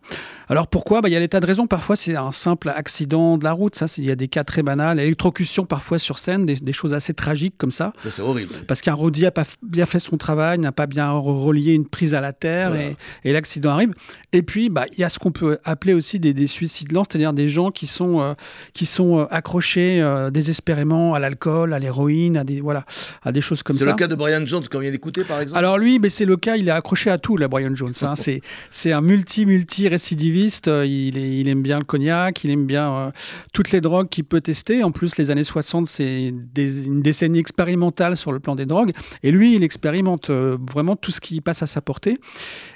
Alors 0.49 0.67
pourquoi? 0.67 1.01
Bah, 1.01 1.09
Il 1.09 1.13
y 1.13 1.15
a 1.15 1.19
des 1.19 1.29
tas 1.29 1.39
de 1.39 1.45
raisons. 1.45 1.67
Parfois, 1.67 1.95
c'est 1.95 2.15
un 2.15 2.31
simple 2.31 2.69
accident 2.69 3.37
de 3.37 3.43
la 3.43 3.53
route. 3.53 3.75
Ça, 3.75 3.85
il 3.97 4.05
y 4.05 4.11
a 4.11 4.15
des 4.15 4.27
cas 4.27 4.43
très 4.43 4.61
banals. 4.61 4.99
Électrocution 4.99 5.65
parfois 5.65 5.97
sur 5.97 6.19
scène, 6.19 6.45
des, 6.45 6.73
choses 6.73 6.93
assez 6.93 7.13
tragiques 7.13 7.55
comme 7.57 7.71
ça. 7.71 7.93
Ça, 7.99 8.11
c'est 8.11 8.21
horrible. 8.21 8.53
Parce 8.67 8.81
qu'un 8.81 8.93
Rodi 8.93 9.23
n'a 9.23 9.31
pas 9.31 9.45
bien 9.61 9.85
fait 9.85 9.99
son 9.99 10.17
travail, 10.17 10.59
n'a 10.59 10.71
pas 10.71 10.85
bien 10.85 11.11
relié 11.11 11.73
une 11.73 11.87
prise 11.87 12.13
à 12.13 12.21
la 12.21 12.33
terre 12.33 12.75
et, 12.75 13.31
l'accident 13.31 13.71
arrive. 13.71 13.93
Et 14.31 14.43
puis, 14.43 14.69
bah, 14.69 14.85
il 14.91 14.99
y 14.99 15.03
a 15.03 15.09
ce 15.09 15.19
qu'on 15.19 15.31
peut 15.31 15.57
appeler 15.63 15.93
aussi 15.93 16.19
des, 16.19 16.47
suicides 16.47 16.91
lents, 16.91 17.03
c'est-à-dire 17.09 17.33
des 17.33 17.47
gens 17.47 17.71
qui 17.71 17.87
sont, 17.87 18.21
euh, 18.21 18.33
qui 18.73 18.85
sont 18.85 19.19
euh, 19.19 19.25
accrochés 19.31 20.01
euh, 20.01 20.29
désespérément 20.29 21.13
à 21.13 21.19
l'alcool, 21.19 21.73
à 21.73 21.79
l'héroïne, 21.79 22.37
à 22.37 22.43
des, 22.43 22.52
voilà, 22.61 22.85
à 23.23 23.31
des 23.31 23.41
choses 23.41 23.63
comme 23.63 23.75
ça. 23.75 23.85
C'est 23.85 23.89
le 23.89 23.95
cas 23.95 24.07
de 24.07 24.15
Brian 24.15 24.45
Jones 24.45 24.63
qu'on 24.69 24.79
vient 24.79 24.91
d'écouter, 24.91 25.23
par 25.23 25.39
exemple 25.41 25.57
Alors 25.57 25.77
lui, 25.77 25.99
mais 25.99 26.09
c'est 26.09 26.25
le 26.25 26.37
cas, 26.37 26.55
il 26.55 26.67
est 26.67 26.71
accroché 26.71 27.09
à 27.09 27.17
tout, 27.17 27.37
là, 27.37 27.47
Brian 27.47 27.75
Jones. 27.75 27.93
Hein. 28.01 28.13
c'est 28.15 28.91
un 28.91 29.01
multi-multi-récidiviste. 29.01 30.67
Il, 30.67 31.17
il 31.17 31.47
aime 31.47 31.61
bien 31.61 31.79
le 31.79 31.85
cognac, 31.85 32.43
il 32.43 32.51
aime 32.51 32.65
bien 32.65 33.11
toutes 33.53 33.71
les 33.71 33.81
drogues 33.81 34.09
qu'il 34.09 34.23
peut 34.23 34.41
tester. 34.41 34.83
En 34.83 34.91
plus, 34.91 35.17
les 35.17 35.31
années 35.31 35.43
60, 35.43 35.87
c'est 35.87 36.33
une 36.55 37.01
décennie 37.01 37.39
expérimentale 37.39 38.17
sur 38.17 38.31
le 38.31 38.39
plan 38.39 38.55
des 38.55 38.65
drogues. 38.65 38.91
Et 39.23 39.31
lui, 39.31 39.55
il 39.55 39.63
expérimente 39.63 40.29
vraiment 40.29 40.95
tout 40.95 41.11
ce 41.11 41.21
qui 41.21 41.41
passe 41.41 41.63
à 41.63 41.67
sa 41.67 41.81
portée. 41.81 42.17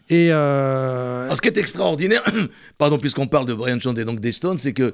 Et 0.10 0.32
euh... 0.32 1.30
ce 1.36 1.42
qui 1.42 1.50
est 1.50 1.58
extraordinaire, 1.58 2.24
pardon, 2.78 2.98
puisqu'on 2.98 3.28
parle 3.28 3.46
de 3.46 3.54
Brian 3.54 3.80
Jones 3.80 3.98
et 4.00 4.06
donc 4.06 4.20
des 4.20 4.32
Stones, 4.32 4.58
c'est 4.58 4.74
que 4.74 4.94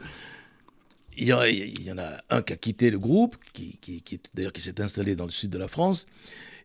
il 1.18 1.28
y, 1.28 1.92
en 1.92 1.98
a 1.98 2.18
un 2.30 2.42
qui 2.42 2.54
a 2.54 2.56
quitté 2.56 2.90
le 2.90 3.00
groupe, 3.00 3.36
qui, 3.54 3.78
qui, 3.82 4.20
d'ailleurs 4.34 4.54
qui 4.54 4.62
s'est 4.62 4.80
installé 4.82 5.16
dans 5.16 5.26
le 5.26 5.32
sud 5.32 5.50
de 5.50 5.58
la 5.58 5.68
France. 5.68 6.06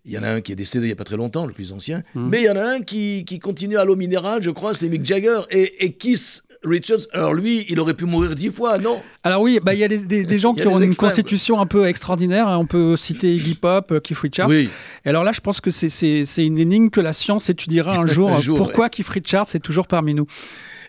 Il 0.04 0.12
y 0.12 0.18
en 0.18 0.22
a 0.22 0.30
un 0.30 0.40
qui 0.40 0.52
est 0.52 0.56
décédé 0.56 0.86
il 0.86 0.88
n'y 0.88 0.92
a 0.92 0.96
pas 0.96 1.04
très 1.04 1.16
longtemps, 1.16 1.44
le 1.44 1.52
plus 1.52 1.72
ancien. 1.72 2.02
Mmh. 2.14 2.28
Mais 2.28 2.40
il 2.40 2.44
y 2.44 2.50
en 2.50 2.56
a 2.56 2.64
un 2.64 2.80
qui, 2.80 3.24
continue 3.42 3.76
à 3.76 3.84
l'eau 3.84 3.96
minérale, 3.96 4.42
je 4.42 4.50
crois, 4.50 4.74
c'est 4.74 4.88
Mick 4.88 5.04
Jagger. 5.04 5.40
Et, 5.50 5.84
et 5.84 5.92
Kiss 5.92 6.44
Richards, 6.64 7.06
alors 7.12 7.34
lui, 7.34 7.66
il 7.68 7.78
aurait 7.78 7.94
pu 7.94 8.04
mourir 8.04 8.34
dix 8.34 8.50
fois, 8.50 8.78
non? 8.78 9.00
Alors 9.22 9.42
oui, 9.42 9.60
bah, 9.62 9.74
il 9.74 9.80
y 9.80 9.84
a 9.84 9.88
des, 9.88 10.38
gens 10.38 10.54
qui 10.54 10.66
ont 10.66 10.80
une 10.80 10.94
constitution 10.94 11.60
un 11.60 11.66
peu 11.66 11.86
extraordinaire. 11.86 12.48
Hein. 12.48 12.58
On 12.58 12.66
peut 12.66 12.96
citer 12.96 13.34
Iggy 13.34 13.54
Pop, 13.54 13.92
euh, 13.92 14.00
Keith 14.00 14.18
Richards. 14.18 14.48
Oui. 14.48 14.68
Et 15.04 15.08
alors 15.08 15.24
là, 15.24 15.32
je 15.32 15.40
pense 15.40 15.60
que 15.60 15.70
c'est 15.70 16.24
une 16.38 16.58
énigme 16.58 16.90
que 16.90 17.00
la 17.00 17.12
science 17.12 17.48
étudiera 17.48 17.96
un 17.96 18.06
jour. 18.06 18.40
pourquoi 18.56 18.88
Keith 18.88 19.08
Richards 19.08 19.54
est 19.54 19.60
toujours 19.60 19.86
parmi 19.86 20.14
nous? 20.14 20.26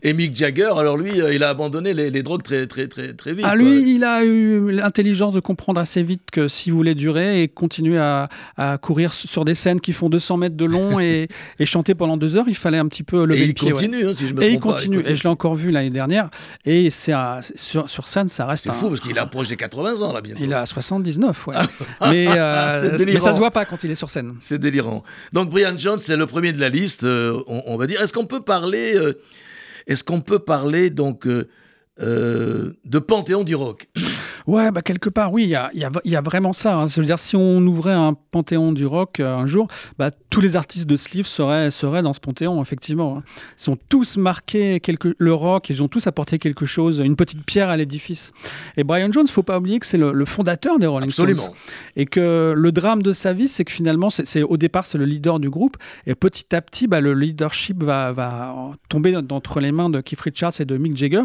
Et 0.02 0.14
Mick 0.14 0.36
Jagger, 0.36 0.72
alors 0.78 0.98
lui, 0.98 1.22
euh, 1.22 1.34
il 1.34 1.44
a 1.44 1.50
abandonné 1.50 1.94
les, 1.94 2.24
drogues 2.24 2.44
très, 2.44 2.68
très, 2.68 2.88
très, 2.88 3.14
très 3.14 3.34
vite. 3.34 3.46
Ah, 3.48 3.56
lui, 3.56 3.96
il 3.96 4.04
a 4.04 4.24
eu 4.24 4.72
l'intelligence 4.72 5.34
de 5.34 5.40
comprendre 5.40 5.80
assez 5.82 6.02
vite 6.04 6.22
que 6.32 6.48
s'il 6.48 6.74
voulait 6.74 6.96
durer 6.96 7.44
et 7.44 7.48
continuer 7.50 7.98
à, 7.98 8.30
courir 8.82 9.12
sur 9.14 9.46
des 9.46 9.56
scènes 9.56 9.82
qui 9.82 9.94
font 9.94 10.10
200 10.10 10.38
mètres 10.38 10.56
de 10.56 10.66
long 10.66 11.00
et, 11.00 11.28
chanter 11.66 11.96
pendant 11.96 12.18
deux 12.18 12.36
heures, 12.36 12.48
il 12.48 12.56
fallait 12.56 12.78
un 12.78 12.88
petit 12.88 13.04
peu 13.04 13.26
lever 13.26 13.44
et 13.44 13.48
le 13.48 13.54
pied. 13.54 13.72
Continue, 13.72 14.08
hein, 14.08 14.14
si 14.16 14.28
je 14.28 14.34
me 14.34 14.42
et 14.42 14.52
il 14.52 14.60
continue, 14.60 15.02
et 15.06 15.16
je 15.16 15.24
l'ai 15.24 15.30
encore 15.30 15.56
vu 15.56 15.70
l'année 15.70 15.90
dernière. 15.90 16.30
Et 16.66 16.90
c'est 16.90 17.14
sur, 17.56 17.90
sur, 17.90 18.08
scène, 18.08 18.30
ça 18.30 18.46
reste. 18.46 18.64
C'est 18.64 18.74
fou 18.74 18.90
parce 18.90 19.02
qu'il 19.02 19.20
approche 19.20 19.50
des 19.50 19.58
80 19.58 20.02
ans 20.02 20.14
là 20.14 20.22
bientôt. 20.22 20.40
Il 20.42 20.54
a 20.54 20.66
79, 20.66 21.48
ouais. 21.48 21.56
mais, 22.10 22.28
euh, 22.30 22.98
mais 23.06 23.20
ça 23.20 23.34
se 23.34 23.40
voit 23.40 23.52
pas 23.52 23.66
quand 23.66 23.84
il 23.84 23.92
est 23.92 23.96
sur 23.96 24.10
scène. 24.10 24.36
C'est 24.40 24.60
délirant. 24.60 25.04
Donc 25.34 25.50
Brian 25.50 25.78
Jones, 25.78 26.00
c'est 26.02 26.18
le 26.18 26.26
premier 26.26 26.54
de 26.54 26.60
la 26.60 26.70
liste, 26.70 27.04
euh, 27.04 27.42
on, 27.48 27.78
va 27.78 27.86
dire. 27.86 28.02
Est-ce 28.02 28.14
qu'on 28.14 28.26
peut 28.26 28.42
parler 28.42 28.96
est-ce 29.90 30.04
qu'on 30.04 30.22
peut 30.22 30.40
parler 30.40 30.90
donc 30.90 31.28
euh, 31.28 31.50
euh, 32.00 32.74
de 32.86 33.00
panthéon 33.00 33.44
du 33.44 33.56
rock 33.56 33.90
Ouais, 34.48 34.72
bah 34.72 34.82
quelque 34.82 35.10
part, 35.10 35.32
oui, 35.34 35.44
il 35.44 35.50
y 35.50 35.56
a, 35.56 35.72
y 35.74 36.16
a, 36.16 36.22
vraiment 36.22 36.54
ça. 36.54 36.76
Hein. 36.76 36.86
Je 36.88 37.00
veux 37.00 37.06
dire, 37.06 37.20
si 37.20 37.36
on 37.36 37.60
ouvrait 37.66 37.94
un 37.94 38.16
panthéon 38.32 38.72
du 38.72 38.86
rock 38.86 39.20
euh, 39.20 39.36
un 39.36 39.48
jour, 39.48 39.68
bah, 39.98 40.12
tous 40.30 40.42
les 40.42 40.56
artistes 40.56 40.88
de 40.88 40.96
ce 40.96 41.10
livre 41.10 41.28
seraient, 41.28 41.72
seraient 41.72 42.02
dans 42.02 42.14
ce 42.14 42.20
panthéon, 42.20 42.62
effectivement. 42.62 43.18
Hein. 43.18 43.24
Ils 43.60 43.70
ont 43.70 43.78
tous 43.90 44.18
marqué 44.18 44.80
quelque, 44.80 45.16
le 45.18 45.34
rock, 45.34 45.70
ils 45.70 45.84
ont 45.84 45.88
tous 45.88 46.08
apporté 46.08 46.40
quelque 46.40 46.66
chose, 46.66 47.00
une 47.00 47.16
petite 47.16 47.44
pierre 47.44 47.70
à 47.70 47.78
l'édifice. 47.78 48.32
Et 48.78 48.84
Brian 48.84 49.12
Jones, 49.12 49.28
faut 49.28 49.44
pas 49.44 49.58
oublier 49.58 49.80
que 49.80 49.86
c'est 49.86 49.98
le, 49.98 50.26
fondateur 50.26 50.80
des 50.80 50.88
Rolling 50.88 51.10
Absolument. 51.10 51.42
Stones. 51.42 51.56
Et 51.96 52.06
que 52.06 52.54
le 52.56 52.72
drame 52.72 53.02
de 53.02 53.12
sa 53.12 53.34
vie, 53.34 53.48
c'est 53.48 53.66
que 53.66 53.72
finalement, 53.72 54.10
c'est, 54.10 54.44
au 54.44 54.58
départ, 54.58 54.86
c'est 54.86 54.98
le 54.98 55.06
leader 55.06 55.40
du 55.40 55.50
groupe. 55.50 55.78
Et 56.06 56.16
petit 56.16 56.56
à 56.56 56.62
petit, 56.62 56.88
bah, 56.88 57.02
le 57.02 57.14
leadership 57.14 57.84
va, 57.84 58.12
va 58.12 58.72
tomber 58.90 59.16
entre 59.16 59.60
les 59.60 59.72
mains 59.72 59.90
de 59.90 60.02
Keith 60.02 60.22
Richards 60.22 60.60
et 60.60 60.66
de 60.66 60.78
Mick 60.78 60.96
Jagger. 60.96 61.24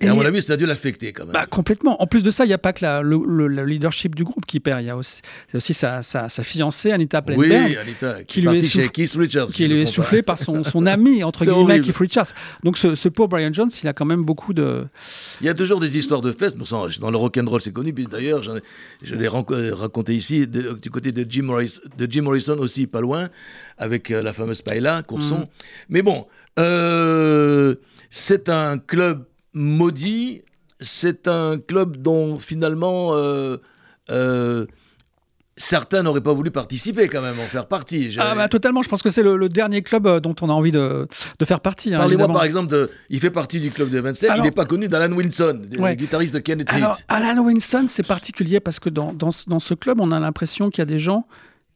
Et, 0.00 0.08
à 0.08 0.14
mon 0.14 0.24
avis, 0.24 0.40
ça 0.40 0.54
a 0.54 0.56
dû 0.56 0.66
l'affecter 0.66 1.12
quand 1.12 1.24
même. 1.24 1.34
Bah, 1.34 1.46
complètement. 1.46 2.02
En 2.02 2.06
plus 2.06 2.22
de 2.22 2.30
ça, 2.30 2.44
il 2.44 2.48
n'y 2.48 2.54
a 2.54 2.58
pas 2.58 2.72
que 2.72 2.84
la, 2.84 3.02
le, 3.02 3.64
leadership 3.64 4.14
du 4.14 4.24
groupe 4.24 4.46
qui 4.46 4.58
perd. 4.58 4.82
Il 4.82 4.86
y 4.86 4.90
a 4.90 4.96
aussi, 4.96 5.20
aussi 5.54 5.74
sa, 5.74 6.02
sa, 6.02 6.28
fiancée, 6.42 6.90
Anita 6.90 7.20
Plenberg, 7.20 7.70
oui, 7.70 7.76
Anita, 7.76 8.24
qui, 8.24 8.40
lui 8.40 8.58
est 8.58 8.68
chez 8.68 8.88
Keith 8.88 9.12
Richards, 9.12 9.48
qui 9.48 9.68
lui 9.68 9.82
est 9.82 9.86
soufflée 9.86 10.22
par 10.22 10.38
son, 10.38 10.64
son 10.64 10.86
ami, 10.86 11.22
entre 11.22 11.44
guillemets, 11.44 11.80
Keith 11.80 11.96
Richards. 11.96 12.28
Donc 12.64 12.78
ce, 12.78 12.94
ce, 12.94 13.08
pauvre 13.08 13.28
Brian 13.28 13.52
Jones, 13.52 13.70
il 13.82 13.88
a 13.88 13.92
quand 13.92 14.06
même 14.06 14.24
beaucoup 14.24 14.54
de... 14.54 14.86
Il 15.40 15.46
y 15.46 15.50
a 15.50 15.54
toujours 15.54 15.80
des 15.80 15.96
histoires 15.96 16.22
de 16.22 16.32
fesses. 16.32 16.56
Dans 16.56 17.10
le 17.10 17.16
rock'n'roll, 17.16 17.60
c'est 17.60 17.72
connu. 17.72 17.92
D'ailleurs, 17.92 18.42
je 18.42 19.14
l'ai 19.14 19.28
raconté 19.28 20.14
ici, 20.14 20.46
du 20.46 20.90
côté 20.90 21.12
de 21.12 21.26
Jim, 21.28 21.42
Morrison, 21.42 21.80
de 21.96 22.06
Jim 22.10 22.22
Morrison 22.22 22.58
aussi, 22.58 22.86
pas 22.86 23.00
loin, 23.00 23.28
avec 23.76 24.10
euh, 24.10 24.22
la 24.22 24.32
fameuse 24.32 24.62
Paella, 24.62 25.02
Courson. 25.02 25.40
Mm. 25.40 25.46
Mais 25.88 26.02
bon, 26.02 26.26
euh, 26.58 27.74
c'est 28.10 28.48
un 28.48 28.78
club 28.78 29.24
maudit, 29.52 30.42
c'est 30.80 31.28
un 31.28 31.58
club 31.58 31.96
dont 31.96 32.38
finalement 32.38 33.10
euh, 33.14 33.56
euh, 34.10 34.66
certains 35.56 36.02
n'auraient 36.02 36.22
pas 36.22 36.32
voulu 36.32 36.50
participer 36.50 37.08
quand 37.08 37.20
même, 37.20 37.38
en 37.38 37.44
faire 37.44 37.66
partie. 37.66 38.16
Ah 38.18 38.34
bah 38.34 38.48
totalement, 38.48 38.82
je 38.82 38.88
pense 38.88 39.02
que 39.02 39.10
c'est 39.10 39.22
le, 39.22 39.48
dernier 39.48 39.82
club 39.82 40.06
euh, 40.06 40.20
dont 40.20 40.34
on 40.40 40.48
a 40.48 40.52
envie 40.52 40.72
de, 40.72 41.06
faire 41.44 41.60
partie. 41.60 41.94
Hein, 41.94 41.98
Parlez-moi 41.98 42.28
par 42.28 42.44
exemple 42.44 42.68
de... 42.68 42.90
Il 43.10 43.20
fait 43.20 43.30
partie 43.30 43.60
du 43.60 43.70
club 43.70 43.90
de 43.90 44.00
27, 44.00 44.32
il 44.36 44.42
n'est 44.42 44.50
pas 44.50 44.64
connu 44.64 44.88
d'Alan 44.88 45.14
Wilson, 45.14 45.62
le 45.70 45.94
guitariste 45.94 46.34
de 46.34 46.38
Kenneth 46.38 46.68
Alors, 46.72 46.98
Alan 47.08 47.42
Wilson, 47.42 47.86
c'est 47.88 48.06
particulier 48.06 48.60
parce 48.60 48.80
que 48.80 48.88
dans, 48.88 49.12
dans, 49.12 49.60
ce 49.60 49.74
club, 49.74 50.00
on 50.00 50.10
a 50.10 50.20
l'impression 50.20 50.70
qu'il 50.70 50.80
y 50.80 50.82
a 50.82 50.86
des 50.86 50.98
gens 50.98 51.26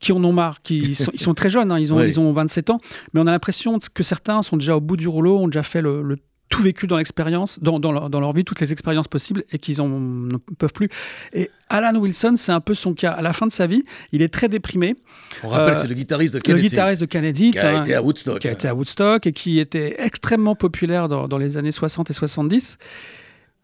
qui 0.00 0.12
en 0.12 0.22
ont 0.24 0.32
marre, 0.32 0.60
qui 0.62 0.94
sont, 0.94 1.12
ils 1.14 1.20
sont 1.20 1.34
très 1.34 1.50
jeunes, 1.50 1.70
hein, 1.70 1.78
ils, 1.78 1.92
ont, 1.92 2.00
ils 2.02 2.18
ont 2.18 2.32
27 2.32 2.70
ans, 2.70 2.80
mais 3.12 3.20
on 3.20 3.26
a 3.26 3.30
l'impression 3.30 3.78
que 3.92 4.02
certains 4.02 4.42
sont 4.42 4.56
déjà 4.56 4.76
au 4.76 4.80
bout 4.80 4.96
du 4.96 5.08
rouleau, 5.08 5.38
ont 5.38 5.48
déjà 5.48 5.62
fait 5.62 5.82
le, 5.82 6.02
le 6.02 6.18
tout 6.48 6.62
vécu 6.62 6.86
dans 6.86 6.98
l'expérience, 6.98 7.58
dans, 7.60 7.80
dans, 7.80 7.92
leur, 7.92 8.32
vie, 8.32 8.44
toutes 8.44 8.60
les 8.60 8.72
expériences 8.72 9.08
possibles 9.08 9.44
et 9.50 9.58
qu'ils 9.58 9.78
ne 9.78 10.36
peuvent 10.58 10.72
plus. 10.72 10.88
Et 11.32 11.50
Alan 11.68 11.98
Wilson, 11.98 12.34
c'est 12.36 12.52
un 12.52 12.60
peu 12.60 12.74
son 12.74 12.94
cas. 12.94 13.12
À 13.12 13.22
la 13.22 13.32
fin 13.32 13.46
de 13.46 13.52
sa 13.52 13.66
vie, 13.66 13.84
il 14.12 14.22
est 14.22 14.32
très 14.32 14.48
déprimé. 14.48 14.96
On 15.42 15.48
rappelle 15.48 15.74
que 15.74 15.80
c'est 15.80 15.88
le 15.88 15.94
guitariste 15.94 16.34
de 16.34 16.40
Kennedy. 16.40 16.62
Le 16.62 16.68
guitariste 16.68 17.00
de 17.00 17.06
Kennedy. 17.06 17.50
Qui 17.50 17.58
a 17.58 17.80
été 17.80 17.94
à 17.94 18.02
Woodstock. 18.02 18.38
Qui 18.38 18.48
a 18.48 18.52
été 18.52 18.68
à 18.68 18.74
Woodstock 18.74 19.26
et 19.26 19.32
qui 19.32 19.58
était 19.58 19.96
extrêmement 19.98 20.54
populaire 20.54 21.08
dans, 21.08 21.28
dans 21.28 21.38
les 21.38 21.56
années 21.56 21.72
60 21.72 22.10
et 22.10 22.14
70. 22.14 22.78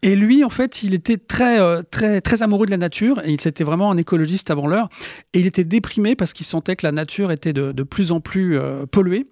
Et 0.03 0.15
lui, 0.15 0.43
en 0.43 0.49
fait, 0.49 0.81
il 0.81 0.95
était 0.95 1.17
très, 1.17 1.59
euh, 1.59 1.83
très, 1.83 2.21
très 2.21 2.41
amoureux 2.41 2.65
de 2.65 2.71
la 2.71 2.77
nature 2.77 3.19
et 3.23 3.29
il 3.29 3.47
était 3.47 3.63
vraiment 3.63 3.91
un 3.91 3.97
écologiste 3.97 4.49
avant 4.49 4.65
l'heure. 4.65 4.89
Et 5.33 5.39
il 5.39 5.45
était 5.45 5.63
déprimé 5.63 6.15
parce 6.15 6.33
qu'il 6.33 6.45
sentait 6.45 6.75
que 6.75 6.87
la 6.87 6.91
nature 6.91 7.31
était 7.31 7.53
de, 7.53 7.83
plus 7.83 8.11
en 8.11 8.19
plus 8.19 8.57
euh, 8.57 8.87
polluée. 8.87 9.27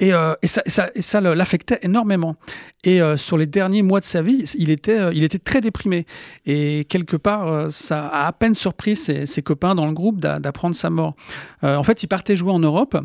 Et, 0.00 0.12
euh, 0.12 0.34
ça, 0.44 1.20
l'affectait 1.20 1.78
énormément. 1.82 2.36
Et 2.84 3.00
sur 3.16 3.38
les 3.38 3.46
derniers 3.46 3.82
mois 3.82 4.00
de 4.00 4.04
sa 4.04 4.20
vie, 4.20 4.44
il 4.58 4.70
était, 4.70 5.14
il 5.14 5.22
était 5.22 5.38
très 5.38 5.60
déprimé. 5.60 6.04
Et 6.44 6.84
quelque 6.88 7.16
part, 7.16 7.70
ça 7.70 8.08
a 8.08 8.26
à 8.26 8.32
peine 8.32 8.54
surpris 8.54 8.96
ses, 8.96 9.42
copains 9.42 9.76
dans 9.76 9.86
le 9.86 9.92
groupe 9.92 10.18
d'apprendre 10.18 10.74
sa 10.74 10.90
mort. 10.90 11.14
en 11.62 11.84
fait, 11.84 12.02
il 12.02 12.08
partait 12.08 12.34
jouer 12.34 12.50
en 12.50 12.58
Europe. 12.58 12.98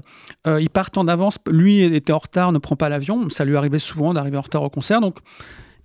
il 0.48 0.70
partent 0.72 0.98
en 0.98 1.08
avance. 1.08 1.38
Lui 1.48 1.82
était 1.82 2.14
en 2.14 2.18
retard, 2.18 2.52
ne 2.52 2.58
prend 2.58 2.76
pas 2.76 2.90
l'avion. 2.90 3.30
Ça 3.30 3.46
lui 3.46 3.56
arrivait 3.56 3.78
souvent 3.78 4.16
d'arriver 4.16 4.38
en 4.38 4.42
retard 4.42 4.64
au 4.64 4.72
concert. 4.72 5.00
Donc, 5.00 5.18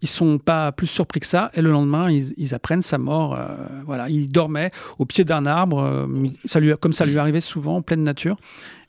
ils 0.03 0.09
sont 0.09 0.39
pas 0.39 0.73
plus 0.73 0.89
surpris 0.89 1.21
que 1.21 1.27
ça. 1.27 1.51
Et 1.55 1.63
le 1.63 1.71
lendemain, 1.71 2.11
ils, 2.11 2.55
apprennent 2.55 2.83
sa 2.83 2.99
mort. 2.99 3.35
Euh, 3.35 3.47
voilà, 3.87 4.09
il 4.09 4.29
dormait 4.29 4.73
au 4.99 5.07
pied 5.07 5.25
d'un 5.25 5.47
arbre, 5.47 5.81
euh, 5.81 6.07
ça 6.45 6.61
lui, 6.61 6.73
comme 6.81 6.93
ça 6.93 7.07
lui 7.07 7.17
arrivait 7.19 7.41
souvent 7.41 7.77
en 7.77 7.83
pleine 7.83 8.03
nature. 8.03 8.37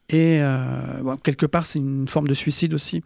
Et 0.10 0.40
euh, 0.42 1.16
quelque 1.24 1.46
part, 1.46 1.66
c'est 1.66 1.80
une 1.80 2.08
forme 2.08 2.28
de 2.28 2.34
suicide 2.34 2.74
aussi. 2.74 3.04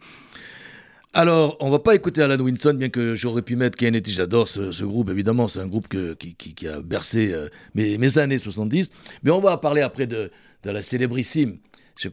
Alors, 1.12 1.56
on 1.60 1.70
va 1.70 1.78
pas 1.78 1.94
écouter 1.94 2.22
Alan 2.22 2.42
Winson, 2.42 2.74
bien 2.74 2.88
que 2.88 3.14
j'aurais 3.14 3.42
pu 3.42 3.56
mettre 3.56 3.76
Kennedy. 3.76 4.12
J'adore 4.12 4.48
ce, 4.48 4.84
groupe, 4.84 5.10
évidemment. 5.10 5.48
C'est 5.48 5.60
un 5.60 5.66
groupe 5.66 5.88
qui, 5.88 6.66
a 6.66 6.80
bercé 6.80 7.34
mes, 7.74 8.18
années 8.18 8.38
70. 8.38 8.90
Mais 9.22 9.30
on 9.30 9.40
va 9.40 9.56
parler 9.58 9.82
après 9.82 10.06
de, 10.06 10.30
de 10.64 10.70
la 10.70 10.82
célébrissime 10.82 11.58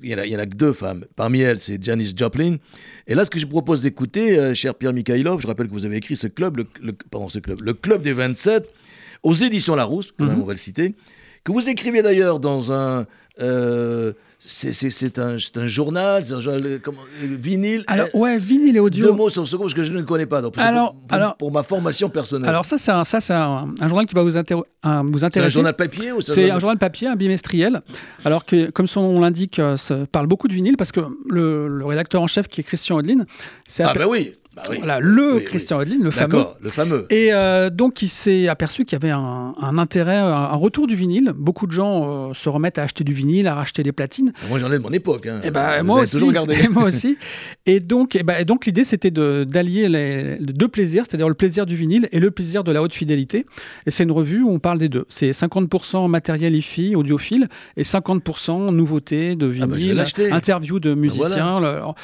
il 0.04 0.10
y, 0.10 0.36
en 0.36 0.39
a, 0.39 0.46
que 0.46 0.56
deux 0.56 0.74
femmes. 0.74 1.06
Parmi 1.15 1.42
elles, 1.42 1.60
c'est 1.60 1.82
Janis 1.84 2.13
Joplin. 2.15 2.58
Et 3.08 3.15
là, 3.15 3.25
ce 3.25 3.30
que 3.30 3.39
je 3.39 3.46
propose 3.46 3.82
d'écouter, 3.82 4.38
euh, 4.38 4.54
cher 4.54 4.75
Pierre 4.75 4.94
Mikhailov, 4.94 5.42
je 5.42 5.48
rappelle 5.48 5.68
que 5.68 5.72
vous 5.72 5.86
avez 5.86 5.98
écrit 5.98 6.15
ce 6.15 6.27
club, 6.27 6.58
le, 6.58 6.94
pardon, 7.12 7.30
ce 7.30 7.39
club, 7.39 7.62
le 7.62 7.74
club 7.74 8.01
des 8.01 8.13
27, 8.13 8.68
aux 9.24 9.34
éditions 9.34 9.75
Larousse, 9.75 10.12
quand 10.18 10.25
même, 10.25 10.36
mhm. 10.36 10.44
on 10.44 10.46
va 10.46 10.54
le 10.54 10.60
citer, 10.60 10.96
que 11.44 11.51
vous 11.51 11.70
écrivez 11.70 12.01
d'ailleurs 12.01 12.39
dans 12.39 12.72
un. 12.72 13.06
Euh, 13.42 14.13
c'est 14.47 15.19
un, 15.19 15.37
un, 15.55 15.67
journal, 15.67 16.25
c'est 16.25 16.33
un 16.33 16.39
journal 16.39 16.79
comment, 16.83 17.01
vinyle. 17.21 17.83
Alors, 17.87 18.07
ouais, 18.13 18.37
vinyle 18.37 18.75
et 18.77 18.79
audio. 18.79 19.07
Deux 19.07 19.11
mots 19.11 19.29
sur 19.29 19.47
ce 19.47 19.55
parce 19.55 19.73
que 19.73 19.83
je 19.83 19.91
ne 19.91 19.97
le 19.97 20.03
connais 20.03 20.25
pas. 20.25 20.41
Donc, 20.41 20.57
alors, 20.57 20.93
pour, 20.93 21.01
pour, 21.01 21.15
alors, 21.15 21.37
pour, 21.37 21.51
ma 21.51 21.63
formation 21.63 22.09
personnelle. 22.09 22.49
Alors, 22.49 22.65
ça, 22.65 22.77
c'est 22.77 22.91
un, 22.91 23.03
ça, 23.03 23.19
un, 23.31 23.73
un, 23.79 23.87
journal 23.87 24.05
qui 24.05 24.15
va 24.15 24.21
vous, 24.21 24.29
vous 24.29 24.37
intéresser. 24.37 24.67
C'est 25.31 25.39
un 25.39 25.49
journal 25.49 25.75
papier 25.75 26.11
ou 26.11 26.21
C'est 26.21 26.51
un 26.51 26.59
journal 26.59 26.77
papier, 26.77 27.07
un 27.07 27.15
bimestriel. 27.15 27.81
Alors 28.23 28.45
que, 28.45 28.69
comme 28.69 28.87
son 28.87 29.01
nom 29.01 29.19
l'indique, 29.19 29.61
ça 29.77 29.97
parle 30.11 30.27
beaucoup 30.27 30.47
de 30.47 30.53
vinyle 30.53 30.77
parce 30.77 30.91
que 30.91 31.01
le, 31.27 31.67
le 31.67 31.85
rédacteur 31.85 32.21
en 32.21 32.27
chef, 32.27 32.47
qui 32.47 32.61
est 32.61 32.63
Christian 32.63 32.97
Odlin, 32.97 33.25
c'est. 33.65 33.83
Ah, 33.83 33.93
ben 33.93 34.05
oui! 34.07 34.33
Bah 34.55 34.62
voilà, 34.67 35.00
le 35.01 35.41
Christian 35.41 35.79
oui. 35.79 35.97
le 36.01 36.12
fameux. 36.12 36.45
le 36.62 36.69
fameux. 36.69 37.07
Et 37.09 37.33
euh, 37.33 37.69
donc, 37.69 38.01
il 38.01 38.07
s'est 38.07 38.47
aperçu 38.47 38.85
qu'il 38.85 38.97
y 38.97 39.01
avait 39.03 39.12
un, 39.12 39.53
intérêt, 39.77 40.15
un, 40.15 40.55
retour 40.55 40.88
du 40.88 40.95
vinyle. 40.95 41.33
Beaucoup 41.35 41.67
de 41.67 41.74
gens 41.74 42.29
euh, 42.29 42.33
se 42.33 42.47
remettent 42.47 42.77
à 42.77 42.83
acheter 42.83 43.03
du 43.03 43.13
vinyle, 43.13 43.47
à 43.47 43.55
racheter 43.55 43.83
des 43.83 43.91
platines. 43.91 44.31
Moi, 44.47 44.59
j'en 44.59 44.71
ai 44.71 44.77
de 44.77 44.83
mon 44.83 44.91
époque. 44.91 45.25
Hein. 45.25 45.41
Et 45.43 45.47
eh 45.47 45.51
bah, 45.51 45.83
moi, 45.83 46.03
aussi, 46.03 46.17
et 46.17 46.67
moi 46.69 46.85
aussi. 46.85 47.17
Et 47.65 47.79
donc, 47.79 48.15
et 48.15 48.24
bah, 48.24 48.43
donc 48.43 48.65
l'idée, 48.65 48.83
c'était 48.83 49.12
d'allier 49.12 49.89
les 49.89 50.38
deux 50.39 50.67
plaisirs, 50.67 51.03
c'est-à-dire 51.07 51.27
le 51.27 51.33
plaisir 51.33 51.65
du 51.65 51.75
vinyle 51.75 52.07
et 52.12 52.19
le 52.19 52.29
plaisir 52.29 52.63
de 52.63 52.71
la 52.71 52.83
haute 52.83 52.93
fidélité. 52.93 53.45
Et 53.88 53.91
c'est 53.91 54.03
une 54.03 54.12
revue 54.12 54.43
où 54.43 54.51
on 54.51 54.59
parle 54.59 54.77
des 54.77 54.88
deux. 54.88 55.05
C'est 55.09 55.31
50% 55.31 56.07
matériel 56.07 56.55
hi-fi, 56.55 56.95
audiophile, 56.95 57.47
et 57.75 57.81
50% 57.81 58.69
nouveautés 58.69 59.35
de 59.35 59.51
ah 59.62 59.65
bah, 59.65 59.75
vinyle, 59.75 60.05
interviews 60.31 60.79
de 60.79 60.93
musiciens. 60.93 61.95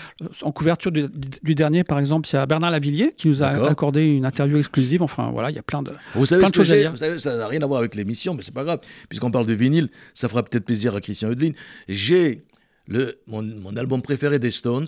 en 0.42 0.52
couverture 0.52 0.92
du, 0.92 1.06
du 1.44 1.54
dernier, 1.54 1.84
par 1.84 2.00
exemple, 2.00 2.28
il 2.28 2.36
y 2.36 2.40
a 2.40 2.41
Bernard 2.46 2.72
Lavillier 2.72 3.14
qui 3.16 3.28
nous 3.28 3.44
a 3.44 3.48
accordé 3.48 4.04
une 4.04 4.26
interview 4.26 4.58
exclusive. 4.58 5.02
Enfin, 5.02 5.32
voilà, 5.32 5.50
il 5.50 5.56
y 5.56 5.60
a 5.60 5.64
plein 5.64 5.84
de, 5.84 5.92
vous 6.16 6.26
savez 6.26 6.42
plein 6.42 6.50
de 6.50 6.56
choses 6.56 6.72
à 6.72 6.78
dire. 6.78 6.92
Vous 6.92 6.98
savez, 6.98 7.20
ça 7.20 7.38
n'a 7.38 7.48
rien 7.48 7.62
à 7.62 7.68
voir 7.68 7.80
avec 7.80 7.96
l'émission, 7.96 8.34
mais 8.34 8.42
c'est 8.42 8.54
pas 8.54 8.64
grave. 8.64 8.80
Puisqu'on 9.10 9.32
parle 9.32 9.48
de 9.48 9.54
vinyle, 9.54 9.90
ça 10.14 10.30
fera 10.30 10.44
peut-être 10.44 10.66
plaisir 10.66 10.96
à 10.96 11.02
Christian 11.02 11.32
Hudlin. 11.32 11.52
J'ai 11.88 12.44
le, 12.88 13.20
mon, 13.28 13.42
mon, 13.42 13.76
album 13.78 14.02
préféré 14.02 14.40
des 14.40 14.52
Stones, 14.52 14.88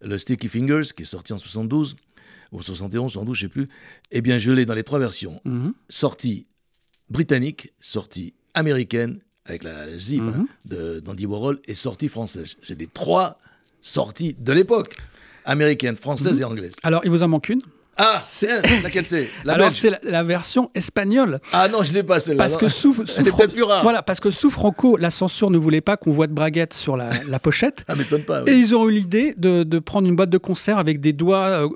le 0.00 0.18
Sticky 0.18 0.48
Fingers, 0.48 0.92
qui 0.96 1.02
est 1.02 1.06
sorti 1.06 1.32
en 1.32 1.38
72 1.38 1.96
ou 2.52 2.62
71, 2.62 3.12
72, 3.12 3.36
je 3.36 3.40
sais 3.42 3.48
plus. 3.48 3.68
Eh 4.10 4.22
bien, 4.22 4.38
je 4.38 4.50
l'ai 4.50 4.66
dans 4.66 4.74
les 4.74 4.82
trois 4.82 4.98
versions. 4.98 5.40
Mhm. 5.44 5.72
Sortie 5.88 6.46
britannique, 7.08 7.72
sortie 7.80 8.34
américaine, 8.54 9.20
avec 9.44 9.64
la 9.64 9.88
zip 9.98 10.22
mhm. 10.22 11.00
d'Andy 11.00 11.26
Warhol, 11.26 11.60
et 11.66 11.74
sortie 11.74 12.08
française. 12.08 12.56
J'ai 12.62 12.74
les 12.74 12.86
trois 12.86 13.38
sorties 13.80 14.34
de 14.38 14.52
l'époque 14.52 14.96
américaine, 15.44 15.96
française 15.96 16.36
mhm. 16.36 16.40
et 16.40 16.44
anglaise. 16.44 16.72
Alors, 16.82 17.02
il 17.04 17.10
vous 17.10 17.22
en 17.22 17.28
manque 17.28 17.48
une? 17.48 17.60
Ah, 18.02 18.22
c'est 18.24 18.82
laquelle 18.82 19.04
c'est? 19.04 19.28
La 19.44 19.54
Alors 19.54 19.74
c'est 19.74 19.92
la, 20.02 20.22
version 20.22 20.70
espagnole. 20.74 21.38
Ah 21.52 21.68
non, 21.68 21.82
je 21.82 21.92
l'ai 21.92 22.02
pas 22.02 22.18
celle-là. 22.18 22.42
Parce 22.42 22.56
que 22.56 22.68
sous, 22.68 22.94
plus 23.52 23.62
rare. 23.62 23.82
Voilà, 23.82 24.02
parce 24.02 24.20
que 24.20 24.30
sous 24.30 24.50
Franco, 24.50 24.96
la 24.96 25.10
censure 25.10 25.50
ne 25.50 25.58
voulait 25.58 25.82
pas 25.82 25.98
qu'on 25.98 26.10
voit 26.10 26.26
de 26.26 26.32
braguette 26.32 26.72
sur 26.72 26.96
la, 26.96 27.10
pochette. 27.42 27.84
ah 27.88 27.94
m'étonne 27.94 28.22
pas. 28.22 28.42
Et 28.46 28.54
ils 28.54 28.74
ont 28.74 28.88
eu 28.88 28.92
l'idée 28.92 29.34
de, 29.36 29.78
prendre 29.80 30.08
une 30.08 30.16
boîte 30.16 30.30
de 30.30 30.38
conserve 30.38 30.78
avec 30.78 31.00
des 31.00 31.12
doigts 31.12 31.64
euh, 31.64 31.68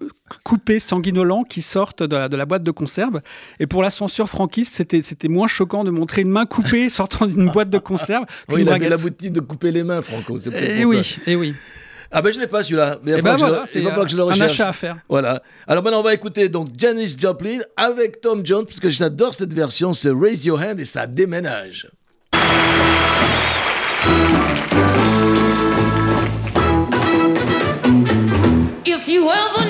coupés 0.44 0.78
sanguinolents 0.78 1.44
qui 1.44 1.61
sortent 1.61 2.02
de 2.02 2.16
la, 2.16 2.47
boîte 2.47 2.62
de 2.62 2.71
conserve. 2.71 3.21
Et 3.61 3.66
pour 3.66 3.83
la 3.83 3.90
censure 3.90 4.30
franquiste, 4.30 4.75
c'était 4.76 5.02
c'était 5.02 5.28
moins 5.28 5.47
choquant 5.47 5.85
de 5.85 5.90
montrer 5.90 6.23
une 6.23 6.30
main 6.30 6.47
coupée 6.47 6.88
sortant 6.88 7.26
d'une 7.26 7.50
boîte 7.50 7.68
de 7.68 7.78
conserve. 7.78 8.25
oui, 8.49 8.62
il 8.62 8.68
avait 8.71 8.97
boutique 8.97 9.33
de 9.33 9.40
couper 9.40 9.73
les 9.73 9.85
mains, 9.85 10.00
Franco. 10.00 10.38
Et 10.38 10.80
eh 10.80 10.85
oui, 10.87 11.18
et 11.26 11.33
eh 11.33 11.37
oui. 11.37 11.54
Ah 12.16 12.23
ben 12.23 12.33
je 12.33 12.38
l'ai 12.38 12.47
pas 12.47 12.62
celui-là. 12.62 12.99
il 13.04 13.21
va 13.21 13.37
falloir 13.37 13.64
que 13.64 14.09
je 14.09 14.16
le 14.16 14.23
recherche. 14.23 14.52
Un 14.52 14.54
achat 14.54 14.68
à 14.68 14.73
faire. 14.73 14.97
Voilà. 15.09 15.42
Alors 15.66 15.83
maintenant 15.83 15.99
on 15.99 16.04
va 16.04 16.14
écouter 16.14 16.49
donc 16.49 16.68
Janis 16.78 17.16
Joplin 17.18 17.59
avec 17.76 18.21
Tom 18.21 18.47
Jones 18.47 18.64
parce 18.64 18.78
que 18.78 18.88
j'adore 18.88 19.35
cette 19.35 19.52
version, 19.52 19.92
c'est 19.92 20.12
Raise 20.12 20.44
Your 20.44 20.61
Hand 20.61 20.78
et 20.78 20.85
ça 20.85 21.09
déménage. 21.09 21.88
If 28.87 29.09
you 29.09 29.28
ever 29.28 29.63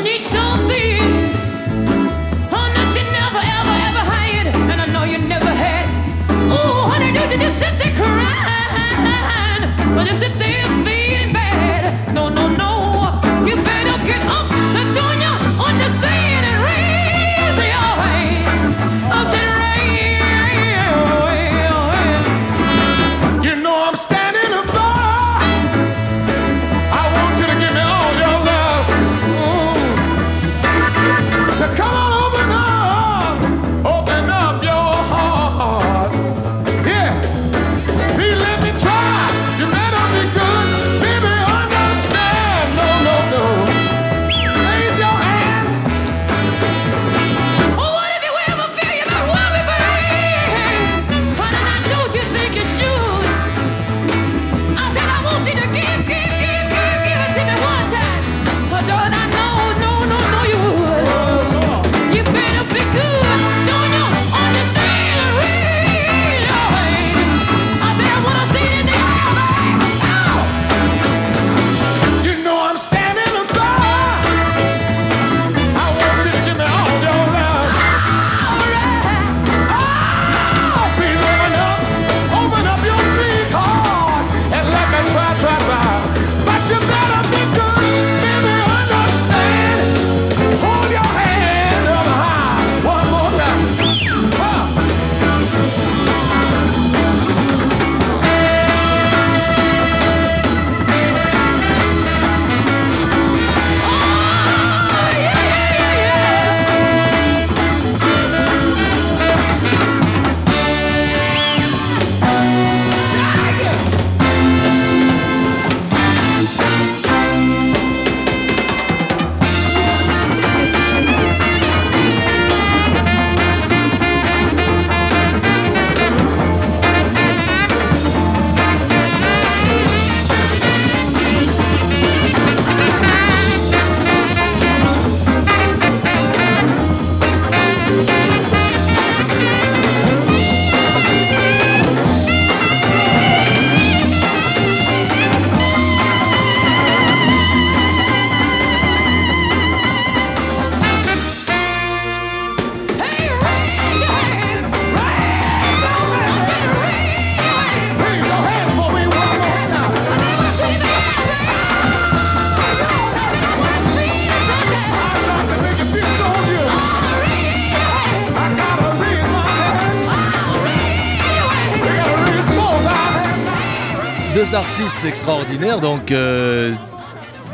extraordinaires, 175.06 175.80
donc 175.80 176.12
euh, 176.12 176.74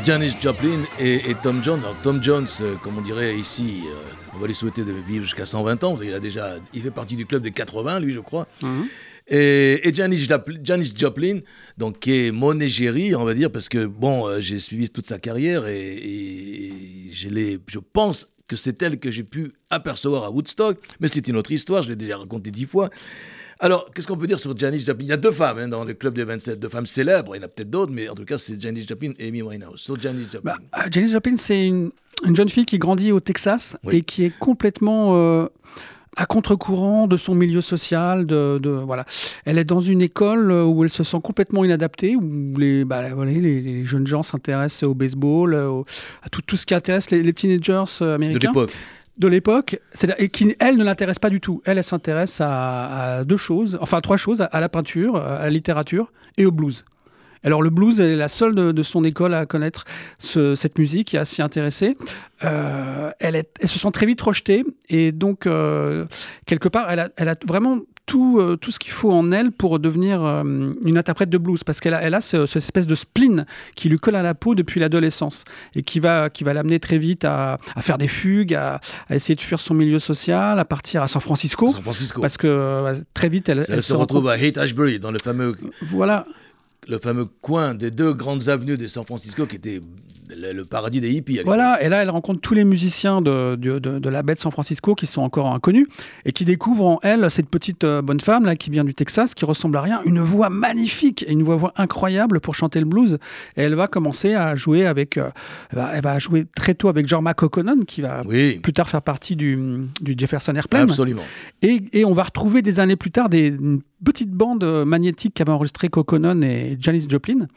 Janis 0.03 0.35
Joplin 0.41 0.83
et, 0.99 1.35
Tom 1.43 1.63
Jones. 1.63 1.79
Alors, 1.79 1.95
Tom 2.01 2.23
Jones, 2.23 2.47
euh, 2.61 2.75
comme 2.75 2.97
on 2.97 3.01
dirait 3.01 3.35
ici, 3.35 3.81
euh, 3.87 3.93
on 4.33 4.39
va 4.39 4.47
lui 4.47 4.55
souhaiter 4.55 4.83
de 4.83 4.91
vivre 4.91 5.23
jusqu'à 5.25 5.45
120 5.45 5.83
ans. 5.83 5.99
Il 6.01 6.13
a 6.13 6.19
déjà, 6.19 6.55
il 6.73 6.81
fait 6.81 6.91
partie 6.91 7.15
du 7.15 7.25
club 7.25 7.43
des 7.43 7.51
80, 7.51 7.99
lui, 7.99 8.13
je 8.13 8.19
crois. 8.19 8.47
Mhm. 8.61 8.87
Et, 9.27 9.87
et 9.87 9.93
Janis, 9.93 10.27
Joplin, 10.95 11.39
donc 11.77 11.99
qui 11.99 12.27
est 12.27 12.31
mon 12.31 12.59
égérie, 12.59 13.15
on 13.15 13.23
va 13.23 13.33
dire, 13.33 13.51
parce 13.51 13.69
que 13.69 13.85
bon, 13.85 14.39
j'ai 14.39 14.59
suivi 14.59 14.89
toute 14.89 15.07
sa 15.07 15.19
carrière 15.19 15.67
et, 15.67 15.93
et 15.93 17.09
je, 17.11 17.29
je 17.67 17.79
pense 17.79 18.27
que 18.47 18.55
c'est 18.55 18.81
elle 18.81 18.99
que 18.99 19.11
j'ai 19.11 19.23
pu 19.23 19.53
apercevoir 19.69 20.23
à 20.23 20.31
Woodstock, 20.31 20.77
mais 20.99 21.07
c'est 21.07 21.27
une 21.27 21.37
autre 21.37 21.51
histoire, 21.51 21.83
je 21.83 21.89
l'ai 21.89 21.95
déjà 21.95 22.17
raconté 22.17 22.51
dix 22.51 22.65
fois. 22.65 22.89
Alors, 23.63 23.91
qu'est-ce 23.93 24.07
qu'on 24.07 24.17
peut 24.17 24.25
dire 24.25 24.39
sur 24.39 24.57
Janis 24.57 24.79
Joplin? 24.79 25.05
Il 25.05 25.09
y 25.09 25.13
a 25.13 25.17
deux 25.17 25.31
femmes 25.31 25.59
hein, 25.59 25.67
dans 25.67 25.85
le 25.85 25.93
club 25.93 26.15
des 26.15 26.23
27, 26.23 26.59
deux 26.59 26.67
femmes 26.67 26.87
célèbres. 26.87 27.35
Il 27.35 27.39
y 27.39 27.41
en 27.43 27.45
a 27.45 27.47
peut-être 27.47 27.69
d'autres, 27.69 27.91
mais 27.91 28.09
en 28.09 28.15
tout 28.15 28.25
cas, 28.25 28.39
c'est 28.39 28.59
Janis 28.59 28.87
Joplin 28.87 29.11
et 29.19 29.27
Amy 29.27 29.43
Winehouse. 29.43 29.79
Sur 29.79 30.01
Janis 30.01 30.25
Joplin. 30.33 30.55
Bah, 30.71 30.85
Janis 30.89 31.11
Joplin, 31.11 31.37
c'est 31.37 31.67
une, 31.67 31.91
jeune 32.33 32.49
fille 32.49 32.65
qui 32.65 32.79
grandit 32.79 33.11
au 33.11 33.19
Texas 33.19 33.77
et 33.91 34.01
qui 34.01 34.25
est 34.25 34.35
complètement 34.39 35.15
euh, 35.15 35.45
à 36.17 36.25
contre-courant 36.25 37.05
de 37.05 37.17
son 37.17 37.35
milieu 37.35 37.61
social. 37.61 38.25
De, 38.25 38.81
voilà. 38.83 39.05
Elle 39.45 39.59
est 39.59 39.63
dans 39.63 39.79
une 39.79 40.01
école 40.01 40.49
euh, 40.49 40.63
où 40.63 40.83
elle 40.83 40.89
se 40.89 41.03
sent 41.03 41.19
complètement 41.23 41.63
inadaptée, 41.63 42.15
où 42.15 42.57
les, 42.57 42.83
bah, 42.83 43.03
les, 43.25 43.85
jeunes 43.85 44.07
gens 44.07 44.23
s'intéressent 44.23 44.89
au 44.89 44.95
baseball, 44.95 45.53
à 45.53 46.29
tout, 46.31 46.41
tout 46.41 46.57
ce 46.57 46.65
qui 46.65 46.73
intéresse 46.73 47.11
les, 47.11 47.31
teenagers 47.31 47.85
américains. 48.01 48.39
De 48.39 48.47
l'époque 48.47 48.73
de 49.17 49.27
l'époque, 49.27 49.79
et 50.17 50.29
qui, 50.29 50.55
elle, 50.59 50.77
ne 50.77 50.83
l'intéresse 50.83 51.19
pas 51.19 51.29
du 51.29 51.41
tout. 51.41 51.61
Elle, 51.65 51.77
elle 51.77 51.83
s'intéresse 51.83 52.39
à, 52.41 53.23
deux 53.25 53.37
choses, 53.37 53.77
enfin 53.81 54.01
trois 54.01 54.17
choses, 54.17 54.45
à 54.51 54.59
la 54.59 54.69
peinture, 54.69 55.15
à 55.17 55.43
la 55.43 55.49
littérature 55.49 56.11
et 56.37 56.45
au 56.45 56.51
blues. 56.51 56.85
Alors 57.43 57.61
le 57.61 57.69
blues, 57.69 57.99
elle 57.99 58.11
est 58.11 58.15
la 58.15 58.27
seule 58.27 58.53
de, 58.53 58.83
son 58.83 59.03
école 59.03 59.33
à 59.33 59.45
connaître 59.45 59.85
cette 60.19 60.77
musique 60.77 61.13
et 61.13 61.17
à 61.17 61.25
s'y 61.25 61.41
intéresser. 61.41 61.97
Euh, 62.43 63.11
elle, 63.19 63.43
se 63.63 63.79
sent 63.79 63.91
très 63.91 64.05
vite 64.05 64.21
rejetée 64.21 64.63
et 64.89 65.11
donc 65.11 65.47
euh, 65.47 66.05
quelque 66.45 66.67
part, 66.67 66.91
elle 66.91 67.29
a 67.29 67.35
vraiment 67.47 67.79
tout, 68.11 68.39
euh, 68.39 68.57
tout 68.57 68.71
ce 68.71 68.79
qu'il 68.79 68.91
faut 68.91 69.09
en 69.09 69.31
elle 69.31 69.53
pour 69.53 69.79
devenir 69.79 70.21
euh, 70.21 70.43
une 70.83 70.97
interprète 70.97 71.29
de 71.29 71.37
blues, 71.37 71.63
parce 71.63 71.79
qu'elle 71.79 71.93
a, 71.93 72.01
elle 72.01 72.13
a 72.13 72.19
ce, 72.19 72.45
cette 72.45 72.63
espèce 72.63 72.85
de 72.85 72.93
spleen 72.93 73.45
qui 73.77 73.87
lui 73.87 73.99
colle 73.99 74.17
à 74.17 74.21
la 74.21 74.35
peau 74.35 74.53
depuis 74.53 74.81
l'adolescence 74.81 75.45
et 75.75 75.81
qui 75.81 76.01
va, 76.01 76.29
qui 76.29 76.43
va 76.43 76.53
l'amener 76.53 76.81
très 76.81 76.97
vite 76.97 77.23
à, 77.23 77.57
à, 77.73 77.81
faire 77.81 77.97
des 77.97 78.09
fugues, 78.09 78.53
à, 78.53 78.81
à, 79.07 79.15
essayer 79.15 79.35
de 79.35 79.39
fuir 79.39 79.61
son 79.61 79.73
milieu 79.75 79.97
social, 79.97 80.59
à 80.59 80.65
partir 80.65 81.01
à 81.01 81.07
San 81.07 81.21
Francisco, 81.21 81.71
San 81.71 81.81
Francisco. 81.81 82.19
parce 82.19 82.35
que 82.35 82.47
euh, 82.47 82.95
très 83.13 83.29
vite 83.29 83.47
elle, 83.47 83.63
elle, 83.69 83.81
se, 83.81 83.93
retrouve 83.93 84.27
à 84.27 84.37
Haight 84.37 84.57
Ashbury 84.57 84.99
dans 84.99 85.11
le 85.11 85.19
fameux 85.19 85.55
voilà 85.89 86.25
le 86.87 86.97
fameux 86.97 87.25
coin 87.25 87.73
des 87.73 87.91
deux 87.91 88.13
grandes 88.13 88.49
avenues 88.49 88.77
de 88.77 88.87
San 88.87 89.05
Francisco 89.05 89.45
qui 89.45 89.55
était 89.55 89.81
le, 90.35 90.63
paradis 90.63 91.01
des 91.01 91.11
hippies. 91.11 91.41
Voilà, 91.43 91.81
et 91.83 91.89
là, 91.89 92.01
elle 92.01 92.09
rencontre 92.09 92.41
tous 92.41 92.53
les 92.53 92.63
musiciens 92.63 93.21
de, 93.21 93.55
de, 93.55 93.79
de, 93.79 94.09
la 94.09 94.23
baie 94.23 94.35
de 94.35 94.39
San 94.39 94.51
Francisco 94.51 94.95
qui 94.95 95.05
sont 95.05 95.21
encore 95.21 95.47
inconnus 95.47 95.87
et 96.25 96.31
qui 96.31 96.45
découvrent 96.45 96.85
en 96.85 96.99
elle 97.03 97.29
cette 97.29 97.49
petite 97.49 97.83
euh, 97.83 98.01
bonne 98.01 98.19
femme 98.19 98.45
là, 98.45 98.55
qui 98.55 98.69
vient 98.69 98.83
du 98.83 98.93
Texas, 98.93 99.33
qui 99.33 99.45
ressemble 99.45 99.77
à 99.77 99.81
rien, 99.81 100.01
une 100.05 100.19
voix 100.19 100.49
magnifique 100.49 101.23
et 101.27 101.31
une 101.31 101.43
voix, 101.43 101.73
incroyable 101.75 102.39
pour 102.39 102.55
chanter 102.55 102.79
le 102.79 102.85
blues. 102.85 103.17
Et 103.57 103.61
elle 103.61 103.75
va 103.75 103.87
commencer 103.87 104.33
à 104.33 104.55
jouer 104.55 104.85
avec, 104.85 105.17
euh, 105.17 105.29
elle, 105.71 106.01
va, 106.01 106.19
jouer 106.19 106.45
très 106.55 106.75
tôt 106.75 106.87
avec 106.87 107.07
Jorma 107.07 107.33
O'Connor, 107.39 107.75
qui 107.87 108.01
va 108.01 108.23
plus 108.23 108.73
tard 108.73 108.89
faire 108.89 109.01
partie 109.01 109.35
du, 109.35 109.57
du 110.01 110.15
Jefferson 110.17 110.55
Airplane. 110.55 110.89
Absolument. 110.89 111.23
Et, 111.61 111.83
et, 111.93 112.05
on 112.05 112.13
va 112.13 112.23
retrouver 112.23 112.61
des 112.61 112.79
années 112.79 112.95
plus 112.95 113.11
tard 113.11 113.29
des, 113.29 113.53
petite 114.03 114.31
bande 114.31 114.63
magnétique 114.85 115.33
qu'avaient 115.33 115.51
enregistré 115.51 115.89
Coconon 115.89 116.41
et 116.41 116.77
Janis 116.79 117.07
Joplin, 117.09 117.47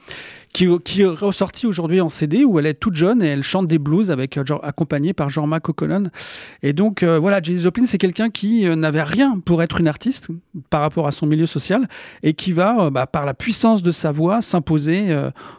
qui, 0.55 0.69
qui 0.85 1.03
est 1.03 1.07
ressortie 1.07 1.67
aujourd'hui 1.67 2.01
en 2.01 2.09
CD 2.09 2.45
où 2.45 2.59
elle 2.59 2.67
est 2.67 2.75
toute 2.75 2.95
jeune 2.95 3.23
et 3.23 3.27
elle 3.27 3.43
chante 3.43 3.67
des 3.67 3.79
blues 3.79 4.11
avec 4.11 4.39
euh, 4.39 4.45
accompagnée 4.63 5.13
par 5.13 5.29
Jean-Marc 5.29 5.65
Coconon. 5.65 6.11
Et 6.63 6.73
donc 6.73 7.03
euh, 7.03 7.19
voilà, 7.19 7.43
Janis 7.43 7.61
Joplin, 7.61 7.85
c'est 7.87 7.99
quelqu'un 7.99 8.31
qui 8.31 8.67
euh, 8.67 8.77
n'avait 8.77 9.03
rien 9.03 9.41
pour 9.41 9.63
être 9.63 9.81
une 9.81 9.89
artiste 9.89 10.29
par 10.71 10.81
rapport 10.81 11.07
à 11.07 11.13
son 11.13 11.27
milieu 11.27 11.47
social 11.47 11.89
et 12.23 12.35
qui 12.35 12.53
va, 12.53 12.89
bah, 12.91 13.07
par 13.07 13.27
la 13.27 13.35
puissance 13.35 13.83
de 13.83 13.91
sa 13.91 14.13
voix, 14.13 14.41
s'imposer 14.41 15.15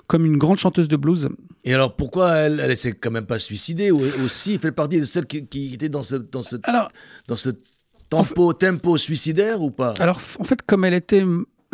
comme 0.07 0.25
une 0.25 0.37
grande 0.37 0.57
chanteuse 0.57 0.87
de 0.87 0.95
blues. 0.95 1.29
Et 1.65 1.73
alors 1.73 1.95
pourquoi 1.95 2.35
elle, 2.35 2.61
elle 2.61 2.77
s'est 2.77 2.93
quand 2.93 3.11
même 3.11 3.25
pas 3.25 3.39
suicidée 3.39 3.91
ou 3.91 4.01
aussi 4.23 4.57
fait 4.57 4.71
partie 4.71 4.99
de 4.99 5.05
celles 5.05 5.25
qui, 5.25 5.45
qui 5.45 5.73
étaient 5.73 5.89
dans 5.89 6.03
ce, 6.03 6.15
dans 6.15 6.43
ce, 6.43 6.55
alors, 6.63 6.89
dans 7.27 7.35
ce 7.35 7.49
tempo, 8.09 8.53
tempo 8.53 8.97
suicidaire 8.97 9.61
ou 9.61 9.71
pas? 9.71 9.93
Alors, 9.99 10.19
en 10.39 10.43
fait, 10.43 10.61
comme 10.61 10.85
elle 10.85 10.93
était 10.93 11.23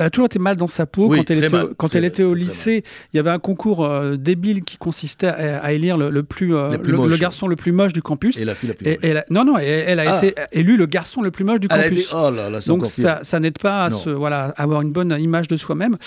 elle 0.01 0.07
a 0.07 0.09
toujours 0.09 0.25
été 0.25 0.39
mal 0.39 0.55
dans 0.55 0.67
sa 0.67 0.85
peau. 0.85 1.09
quand 1.09 1.29
elle 1.29 1.43
était, 1.43 1.57
quand 1.77 1.95
elle 1.95 2.05
était 2.05 2.23
au 2.23 2.33
lycée, 2.33 2.83
il 3.13 3.17
y 3.17 3.19
avait 3.19 3.29
un 3.29 3.37
concours 3.37 3.85
euh, 3.85 4.15
débile 4.17 4.63
qui 4.63 4.77
consistait 4.77 5.27
à, 5.27 5.73
élire 5.73 5.95
le, 5.95 6.23
plus, 6.23 6.55
euh, 6.55 6.75
le, 6.83 7.17
garçon 7.17 7.47
le 7.47 7.55
plus 7.55 7.71
moche 7.71 7.93
du 7.93 8.01
campus. 8.01 8.37
Et 8.37 8.45
la 8.45 8.55
fille 8.55 8.69
la 8.69 8.75
plus 8.75 8.85
moche. 8.85 9.23
non, 9.29 9.45
non, 9.45 9.57
elle, 9.59 9.99
a 9.99 10.15
ah. 10.15 10.25
été 10.25 10.35
élue 10.51 10.75
le 10.75 10.87
garçon 10.87 11.21
le 11.21 11.29
plus 11.29 11.43
moche 11.43 11.59
du 11.59 11.67
campus. 11.67 12.11
oh 12.13 12.31
là, 12.31 12.49
là, 12.49 12.59
donc 12.65 12.87
ça, 12.87 13.19
ça 13.21 13.39
n'aide 13.39 13.59
pas 13.59 13.85
à 13.85 13.89
se, 13.91 14.09
voilà, 14.09 14.53
avoir 14.57 14.81
une 14.81 14.91
bonne 14.91 15.15
image 15.19 15.47
de 15.47 15.55
soi-même. 15.55 15.97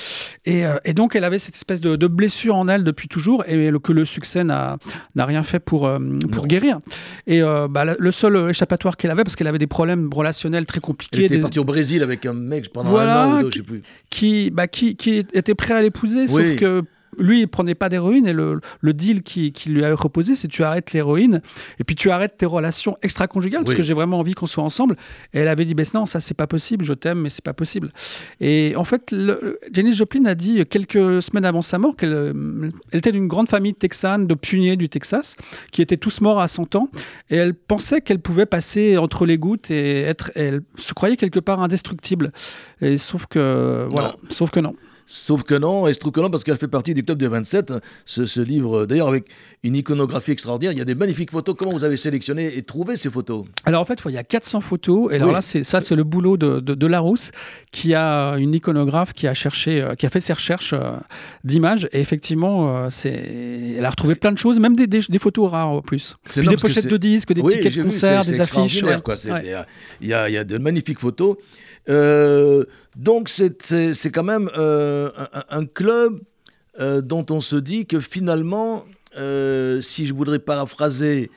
Et, 0.45 0.67
euh, 0.67 0.75
et, 0.85 0.93
donc 0.93 1.15
elle 1.15 1.25
avait 1.25 1.39
cette 1.39 1.55
espèce 1.55 1.81
de, 1.81 2.05
blessure 2.07 2.57
en 2.57 2.69
elle 2.69 2.85
depuis 2.85 3.09
toujours 3.09 3.45
et 3.49 3.71
que 3.83 3.93
le 3.93 4.05
succès 4.05 4.43
n'a 4.45 4.79
rien 5.17 5.43
fait 5.45 5.61
pour, 5.61 5.89
pour 6.33 6.47
guérir. 6.49 6.81
Et 7.29 7.43
bah, 7.43 7.85
le 7.97 8.11
seul 8.11 8.51
échappatoire 8.51 8.97
qu'elle 8.97 9.13
avait, 9.13 9.23
parce 9.23 9.37
qu'elle 9.37 9.47
avait 9.47 9.59
des 9.59 9.69
problèmes 9.69 10.11
relationnels 10.13 10.67
très 10.67 10.81
compliqués. 10.81 11.19
Elle 11.19 11.33
était 11.33 11.39
partie 11.39 11.61
au 11.61 11.65
Brésil 11.65 12.03
avec 12.03 12.27
un 12.27 12.35
mec 12.35 12.73
pendant 12.73 12.97
un 12.97 13.27
an 13.27 13.39
ou 13.39 13.43
deux, 13.43 13.51
je 13.53 13.59
sais 13.59 13.63
plus 13.63 13.84
qui, 14.11 14.51
bah, 14.51 14.68
qui, 14.68 14.97
qui 14.97 15.18
était 15.18 15.55
prêt 15.55 15.75
à 15.75 15.83
l'épouser, 15.83 16.27
sauf 16.27 16.57
que 16.57 16.83
lui, 17.18 17.40
il 17.40 17.48
prenait 17.48 17.74
pas 17.74 17.88
d'héroïne 17.88 18.27
et 18.27 18.33
le, 18.33 18.61
le 18.81 18.92
deal 18.92 19.22
qui, 19.22 19.53
qui, 19.53 19.70
lui 19.70 19.85
avait 19.85 19.94
proposé, 19.94 20.37
c'est 20.37 20.48
tu 20.48 20.62
arrêtes 20.62 20.92
l'héroïne 20.92 21.40
et 21.79 21.85
puis 21.85 21.96
tu 21.96 22.11
arrêtes 22.11 22.37
tes 22.37 22.46
relations 22.46 22.96
extra-conjugales 23.03 23.64
parce 23.64 23.77
que 23.77 23.83
j'ai 23.83 23.94
vraiment 23.94 24.18
envie 24.18 24.35
qu'on 24.35 24.46
soit 24.46 24.64
ensemble. 24.64 24.96
Et 25.33 25.40
elle 25.40 25.48
avait 25.48 25.64
dit, 25.64 25.74
ben 25.74 25.87
non, 25.94 26.07
ça 26.07 26.20
c'est 26.20 26.35
pas 26.35 26.46
possible, 26.46 26.85
je 26.85 26.94
t'aime, 26.94 27.20
mais 27.20 27.29
c'est 27.29 27.44
pas 27.44 27.53
possible. 27.53 27.92
Et 28.40 28.74
en 28.77 28.85
fait, 28.85 29.11
le, 29.11 29.59
Janis 29.72 29.94
Joplin 29.94 30.24
a 30.27 30.35
dit 30.35 30.64
quelques 30.66 31.22
semaines 31.22 31.44
avant 31.44 31.62
sa 31.62 31.79
mort 31.79 31.96
qu'elle 31.96 32.35
elle 32.92 32.98
était 32.98 33.12
d'une 33.12 33.29
grande 33.29 33.48
famille 33.48 33.74
texane 33.74 34.27
de 34.27 34.35
pionniers 34.35 34.77
du 34.77 34.88
Texas 34.88 35.37
qui 35.72 35.83
étaient 35.83 35.96
tous 35.96 36.20
morts 36.20 36.40
à 36.40 36.48
100 36.48 36.74
ans 36.77 36.88
et 37.31 37.37
elle 37.37 37.55
pensait 37.55 38.00
qu'elle 38.00 38.20
pouvait 38.20 38.46
passer 38.46 38.96
entre 38.96 39.27
les 39.27 39.38
gouttes 39.38 39.70
et 39.70 40.03
être, 40.03 40.33
elle 40.35 40.62
se 40.77 40.94
croyait 40.94 41.16
quelque 41.16 41.40
part 41.40 41.61
indestructible. 41.61 42.33
Et 42.81 42.96
sauf 42.96 43.27
que, 43.27 43.87
voilà, 43.90 44.16
sauf 44.31 44.50
que 44.50 44.61
non. 44.61 44.74
Sauf 45.07 45.43
que 45.43 45.55
non, 45.55 45.87
et 45.87 45.93
je 45.93 45.99
trouve 45.99 46.12
que 46.12 46.21
non, 46.21 46.31
parce 46.31 46.45
qu'elle 46.45 46.57
fait 46.57 46.69
partie 46.69 46.95
du 46.95 47.05
club 47.05 47.19
des 47.19 47.29
27. 47.29 47.75
Ce, 48.07 48.40
livre, 48.40 48.87
d'ailleurs, 48.87 49.09
avec 49.09 49.27
une 49.62 49.77
iconographie 49.77 50.31
extraordinaire, 50.31 50.73
il 50.73 50.79
y 50.79 50.83
a 50.83 50.87
des 50.87 50.95
magnifiques 50.95 51.31
photos. 51.31 51.55
Comment 51.59 51.73
vous 51.73 51.85
avez 51.85 51.97
sélectionné 51.97 52.57
et 52.57 52.62
trouvé 52.62 52.97
ces 52.97 53.11
photos 53.11 53.45
Alors 53.64 53.83
en 53.83 53.85
fait, 53.85 54.01
il 54.07 54.12
y 54.12 54.19
a 54.19 54.25
400 54.25 54.61
photos. 54.61 55.12
Et 55.12 55.17
alors 55.17 55.33
là, 55.33 55.43
ça, 55.43 55.81
c'est 55.81 55.95
le 55.95 56.05
boulot 56.05 56.37
de, 56.37 56.61
de, 56.61 56.87
Larousse, 56.87 57.33
qui 57.71 57.95
a 57.95 58.35
une 58.37 58.55
iconographe 58.55 59.12
qui 59.12 59.27
a 59.27 59.35
cherché, 59.35 59.83
euh, 59.83 59.95
qui 59.95 60.07
a 60.07 60.11
fait 60.11 60.21
ses 60.21 60.33
recherches 60.33 60.73
euh, 60.73 60.93
d'images. 61.45 61.88
Et 61.93 62.01
effectivement, 62.01 62.77
euh, 62.77 62.87
c'est, 62.90 63.75
elle 63.79 63.85
a 63.85 63.90
retrouvé 63.90 64.14
plein 64.14 64.33
de 64.33 64.38
choses, 64.38 64.59
même 64.59 64.77
des, 64.77 64.87
des, 64.87 65.19
photos 65.19 65.51
rares 65.51 65.71
en 65.71 65.83
plus. 65.83 66.17
Puis 66.25 66.47
des 66.47 66.57
pochettes 66.57 66.87
de 66.87 66.97
disques, 66.97 67.33
des 67.33 67.43
tickets 67.43 67.77
de 67.77 67.83
concert, 67.83 68.25
des 68.25 68.40
affiches. 68.40 68.83
Il 70.01 70.09
y, 70.09 70.12
a, 70.14 70.31
y 70.31 70.37
a 70.37 70.45
de 70.45 70.59
magnifiques 70.59 70.99
photos. 70.99 71.37
Euh, 71.88 72.64
donc 72.97 73.29
c'est 73.29 74.11
quand 74.13 74.23
même 74.23 74.51
euh, 74.57 75.11
un, 75.51 75.67
club 75.67 76.21
euh, 76.81 77.01
dont 77.01 77.27
on 77.31 77.41
se 77.41 77.57
dit 77.57 77.87
que 77.87 78.01
finalement, 78.01 78.85
si 79.17 80.07
je 80.07 80.15
voudrais 80.15 80.39
paraphraser 80.39 81.31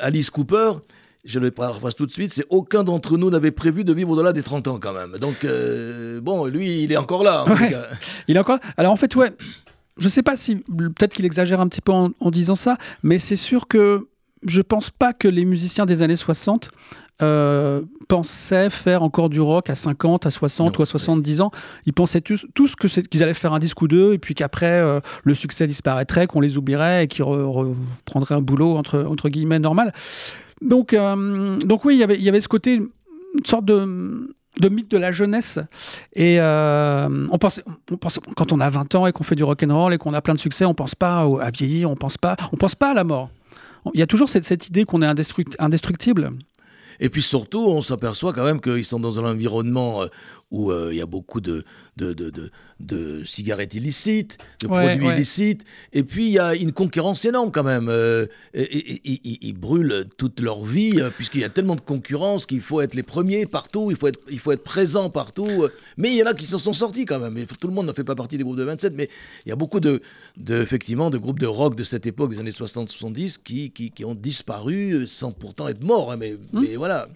Alice 0.00 0.30
Cooper, 0.30 0.72
je 1.24 1.38
le 1.38 1.52
paraphrase 1.52 1.94
tout 1.94 2.06
de 2.06 2.10
suite, 2.10 2.32
c'est 2.32 2.46
aucun 2.50 2.82
d'entre 2.82 3.16
nous 3.16 3.30
n'avait 3.30 3.52
prévu 3.52 3.84
de 3.84 3.92
vivre 3.92 4.10
au-delà 4.10 4.32
des 4.32 4.42
30 4.42 4.68
ans 4.68 4.78
quand 4.80 4.92
même. 4.92 5.18
Donc, 5.18 5.46
bon, 6.22 6.46
lui, 6.46 6.82
il 6.82 6.92
est 6.92 6.96
encore 6.96 7.22
là. 7.22 7.44
Il 8.28 8.36
est 8.36 8.40
encore 8.40 8.58
Alors 8.76 8.92
en 8.92 8.96
fait, 8.96 9.14
ouais, 9.16 9.32
je 9.98 10.08
sais 10.08 10.22
pas 10.22 10.36
si, 10.36 10.56
peut-être 10.56 11.14
qu'il 11.14 11.24
exagère 11.24 11.60
un 11.60 11.68
petit 11.68 11.80
peu 11.80 11.92
en, 11.92 12.10
en 12.18 12.30
disant 12.30 12.54
ça, 12.54 12.76
mais 13.02 13.18
c'est 13.18 13.36
sûr 13.36 13.68
que 13.68 14.08
je 14.46 14.60
pense 14.60 14.90
pas 14.90 15.12
que 15.12 15.28
les 15.28 15.44
musiciens 15.44 15.86
des 15.86 16.02
années 16.02 16.16
60 16.16 16.70
euh, 17.22 17.82
pensaient 18.08 18.70
faire 18.70 19.02
encore 19.02 19.28
du 19.28 19.40
rock 19.40 19.70
à 19.70 19.74
50, 19.74 20.26
à 20.26 20.30
60 20.30 20.78
ou 20.78 20.82
à 20.82 20.86
70 20.86 21.40
ans. 21.40 21.50
Ils 21.86 21.92
pensaient 21.92 22.20
tous, 22.20 22.46
tous 22.54 22.74
que 22.74 22.86
qu'ils 22.86 23.22
allaient 23.22 23.34
faire 23.34 23.52
un 23.52 23.58
disque 23.58 23.80
ou 23.82 23.88
deux 23.88 24.12
et 24.12 24.18
puis 24.18 24.34
qu'après 24.34 24.80
euh, 24.80 25.00
le 25.24 25.34
succès 25.34 25.66
disparaîtrait, 25.66 26.26
qu'on 26.26 26.40
les 26.40 26.58
oublierait 26.58 27.04
et 27.04 27.08
qu'ils 27.08 27.24
reprendraient 27.24 28.34
un 28.34 28.40
boulot 28.40 28.76
entre, 28.76 29.04
entre 29.04 29.28
guillemets 29.28 29.58
normal. 29.58 29.92
Donc, 30.60 30.92
euh, 30.92 31.58
donc 31.58 31.84
oui, 31.84 31.96
y 31.96 32.02
il 32.14 32.22
y 32.22 32.28
avait 32.28 32.40
ce 32.40 32.48
côté, 32.48 32.74
une 32.74 33.46
sorte 33.46 33.64
de 33.64 34.28
de 34.60 34.68
mythe 34.68 34.90
de 34.90 34.98
la 34.98 35.12
jeunesse. 35.12 35.58
Et 36.14 36.38
on, 36.38 37.38
pense, 37.40 37.62
on 37.90 37.96
pense, 37.96 38.20
quand 38.36 38.52
on 38.52 38.60
a 38.60 38.68
20 38.68 38.94
ans 38.96 39.06
et 39.06 39.12
qu'on 39.12 39.24
fait 39.24 39.34
du 39.34 39.44
rock 39.44 39.62
and 39.66 39.74
roll 39.74 39.94
et 39.94 39.98
qu'on 39.98 40.12
a 40.12 40.20
plein 40.20 40.34
de 40.34 40.38
succès, 40.38 40.66
on 40.66 40.74
pense 40.74 40.94
pas 40.94 41.26
à 41.40 41.50
vieillir, 41.50 41.90
on 41.90 41.96
pense 41.96 42.18
pas, 42.18 42.36
on 42.52 42.56
pense 42.58 42.74
pas 42.74 42.90
à 42.90 42.94
la 42.94 43.02
mort. 43.02 43.30
Il 43.94 44.00
y 44.00 44.02
a 44.02 44.06
toujours 44.06 44.28
cette, 44.28 44.44
cette 44.44 44.68
idée 44.68 44.84
qu'on 44.84 45.02
est 45.02 45.06
indestructible. 45.58 46.32
Et 47.00 47.08
puis 47.08 47.22
surtout, 47.22 47.60
on 47.60 47.82
s'aperçoit 47.82 48.32
quand 48.32 48.44
même 48.44 48.60
qu'ils 48.60 48.84
sont 48.84 49.00
dans 49.00 49.18
un 49.18 49.30
environnement 49.30 50.04
euh, 50.52 50.56
où 50.56 50.70
euh, 50.70 50.88
il 50.92 50.98
y 50.98 51.00
a 51.00 51.06
beaucoup 51.06 51.40
de, 51.40 51.64
de, 51.96 52.12
de, 52.12 52.50
de, 52.80 53.24
cigarettes 53.24 53.74
illicites, 53.74 54.38
de 54.60 54.66
produits 54.66 55.06
illicites. 55.06 55.64
Et 55.92 56.02
puis, 56.02 56.26
il 56.26 56.32
y 56.32 56.38
a 56.38 56.54
une 56.54 56.72
concurrence 56.72 57.24
énorme 57.24 57.50
quand 57.50 57.62
même. 57.62 57.88
Euh, 57.88 58.26
ils 58.54 59.54
brûlent 59.58 60.06
toute 60.16 60.40
leur 60.40 60.62
vie, 60.64 61.00
euh, 61.00 61.10
puisqu'il 61.10 61.40
y 61.40 61.44
a 61.44 61.48
tellement 61.48 61.74
de 61.74 61.80
concurrence 61.80 62.46
qu'il 62.46 62.60
faut 62.60 62.80
être 62.80 62.94
les 62.94 63.02
premiers 63.02 63.46
partout, 63.46 63.90
il 63.90 63.96
faut 63.96 64.08
être, 64.08 64.20
il 64.30 64.38
faut 64.38 64.52
être 64.52 64.62
présent 64.62 65.10
partout. 65.10 65.66
Mais 65.96 66.10
il 66.10 66.16
y 66.16 66.22
en 66.22 66.26
a 66.26 66.34
qui 66.34 66.46
s'en 66.46 66.58
sont 66.58 66.72
sortis 66.72 67.04
quand 67.04 67.18
même. 67.18 67.46
tout 67.46 67.68
le 67.68 67.74
monde 67.74 67.86
ne 67.86 67.92
fait 67.92 68.04
pas 68.04 68.14
partie 68.14 68.36
des 68.36 68.44
groupes 68.44 68.56
de 68.56 68.64
27, 68.64 68.94
mais 68.94 69.08
il 69.46 69.48
y 69.48 69.52
a 69.52 69.56
beaucoup 69.56 69.80
de, 69.80 70.02
effectivement, 70.48 71.10
de 71.10 71.18
groupes 71.18 71.38
de 71.38 71.46
rock 71.46 71.76
de 71.76 71.84
cette 71.84 72.06
époque, 72.06 72.30
des 72.30 72.40
années 72.40 72.50
60-70, 72.50 73.38
qui, 73.42 73.70
qui, 73.70 73.90
qui, 73.90 74.04
ont 74.04 74.14
disparu 74.14 75.06
sans 75.06 75.32
pourtant 75.32 75.68
être 75.68 75.82
morts. 75.82 76.12
Hein, 76.12 76.16
mais, 76.18 76.34
hmm. 76.34 76.60
mais 76.60 76.76
voilà. 76.76 77.08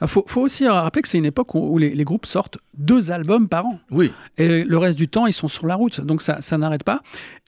Il 0.00 0.08
faut, 0.08 0.24
faut, 0.26 0.42
aussi 0.42 0.66
rappeler 0.66 1.02
que 1.02 1.08
c'est 1.08 1.18
une 1.18 1.24
époque 1.24 1.54
où, 1.54 1.78
les, 1.78 1.94
les 1.94 2.04
groupes 2.04 2.26
sortent 2.26 2.58
deux 2.82 3.10
albums 3.10 3.48
par 3.48 3.66
an. 3.66 3.78
Oui. 3.90 4.12
Et 4.38 4.64
le 4.64 4.78
reste 4.78 4.98
du 4.98 5.08
temps, 5.08 5.26
ils 5.26 5.32
sont 5.32 5.48
sur 5.48 5.66
la 5.66 5.74
route. 5.74 6.00
Donc 6.00 6.22
ça, 6.22 6.40
ça 6.40 6.58
n'arrête 6.58 6.84
pas. 6.84 7.00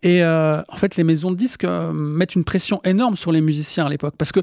Et 0.05 0.23
euh, 0.23 0.61
en 0.69 0.77
fait, 0.77 0.97
les 0.97 1.03
maisons 1.03 1.31
de 1.31 1.37
disques 1.37 1.64
euh, 1.64 1.90
mettent 1.93 2.35
une 2.35 2.45
pression 2.45 2.81
énorme 2.85 3.17
sur 3.17 3.33
les 3.33 3.40
musiciens 3.40 3.87
à 3.87 3.88
l'époque. 3.88 4.14
Parce 4.19 4.33
que 4.33 4.40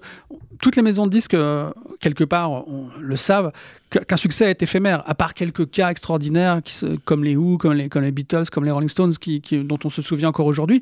toutes 0.60 0.76
les 0.76 0.82
maisons 0.82 1.06
de 1.06 1.12
disques, 1.12 1.36
euh, 1.36 1.69
quelque 2.00 2.24
part, 2.24 2.67
on 2.67 2.88
le 3.00 3.15
savent, 3.15 3.52
qu'un 3.91 4.17
succès 4.17 4.50
est 4.50 4.63
éphémère, 4.63 5.04
à 5.06 5.13
part 5.13 5.36
quelques 5.36 5.69
cas 5.69 5.89
extraordinaires 5.89 6.62
comme 7.06 7.24
les 7.24 7.36
Who, 7.36 7.58
comme 7.58 7.74
les, 7.74 8.12
Beatles, 8.12 8.45
comme 8.52 8.65
les 8.65 8.71
Rolling 8.71 8.89
Stones, 8.89 9.13
dont 9.52 9.80
on 9.84 9.89
se 9.89 10.02
souvient 10.02 10.30
encore 10.30 10.47
aujourd'hui. 10.47 10.82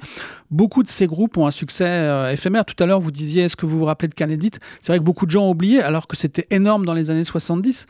Beaucoup 0.51 0.83
de 0.83 0.89
ces 0.89 1.07
groupes 1.07 1.35
ont 1.37 1.47
un 1.47 1.51
succès 1.51 2.31
éphémère. 2.31 2.65
Tout 2.65 2.81
à 2.81 2.85
l'heure, 2.85 2.99
vous 2.99 3.11
disiez, 3.11 3.43
est-ce 3.43 3.55
que 3.55 3.65
vous 3.65 3.79
vous 3.79 3.85
rappelez 3.85 4.09
de 4.09 4.13
Kennedy 4.13 4.51
C'est 4.79 4.91
vrai 4.91 4.99
que 4.99 5.03
beaucoup 5.03 5.25
de 5.25 5.31
gens 5.31 5.45
ont 5.45 5.51
oublié, 5.51 5.81
alors 5.81 6.07
que 6.07 6.15
c'était 6.15 6.45
énorme 6.51 6.85
dans 6.85 6.93
les 6.93 7.09
années 7.09 7.23
70. 7.23 7.87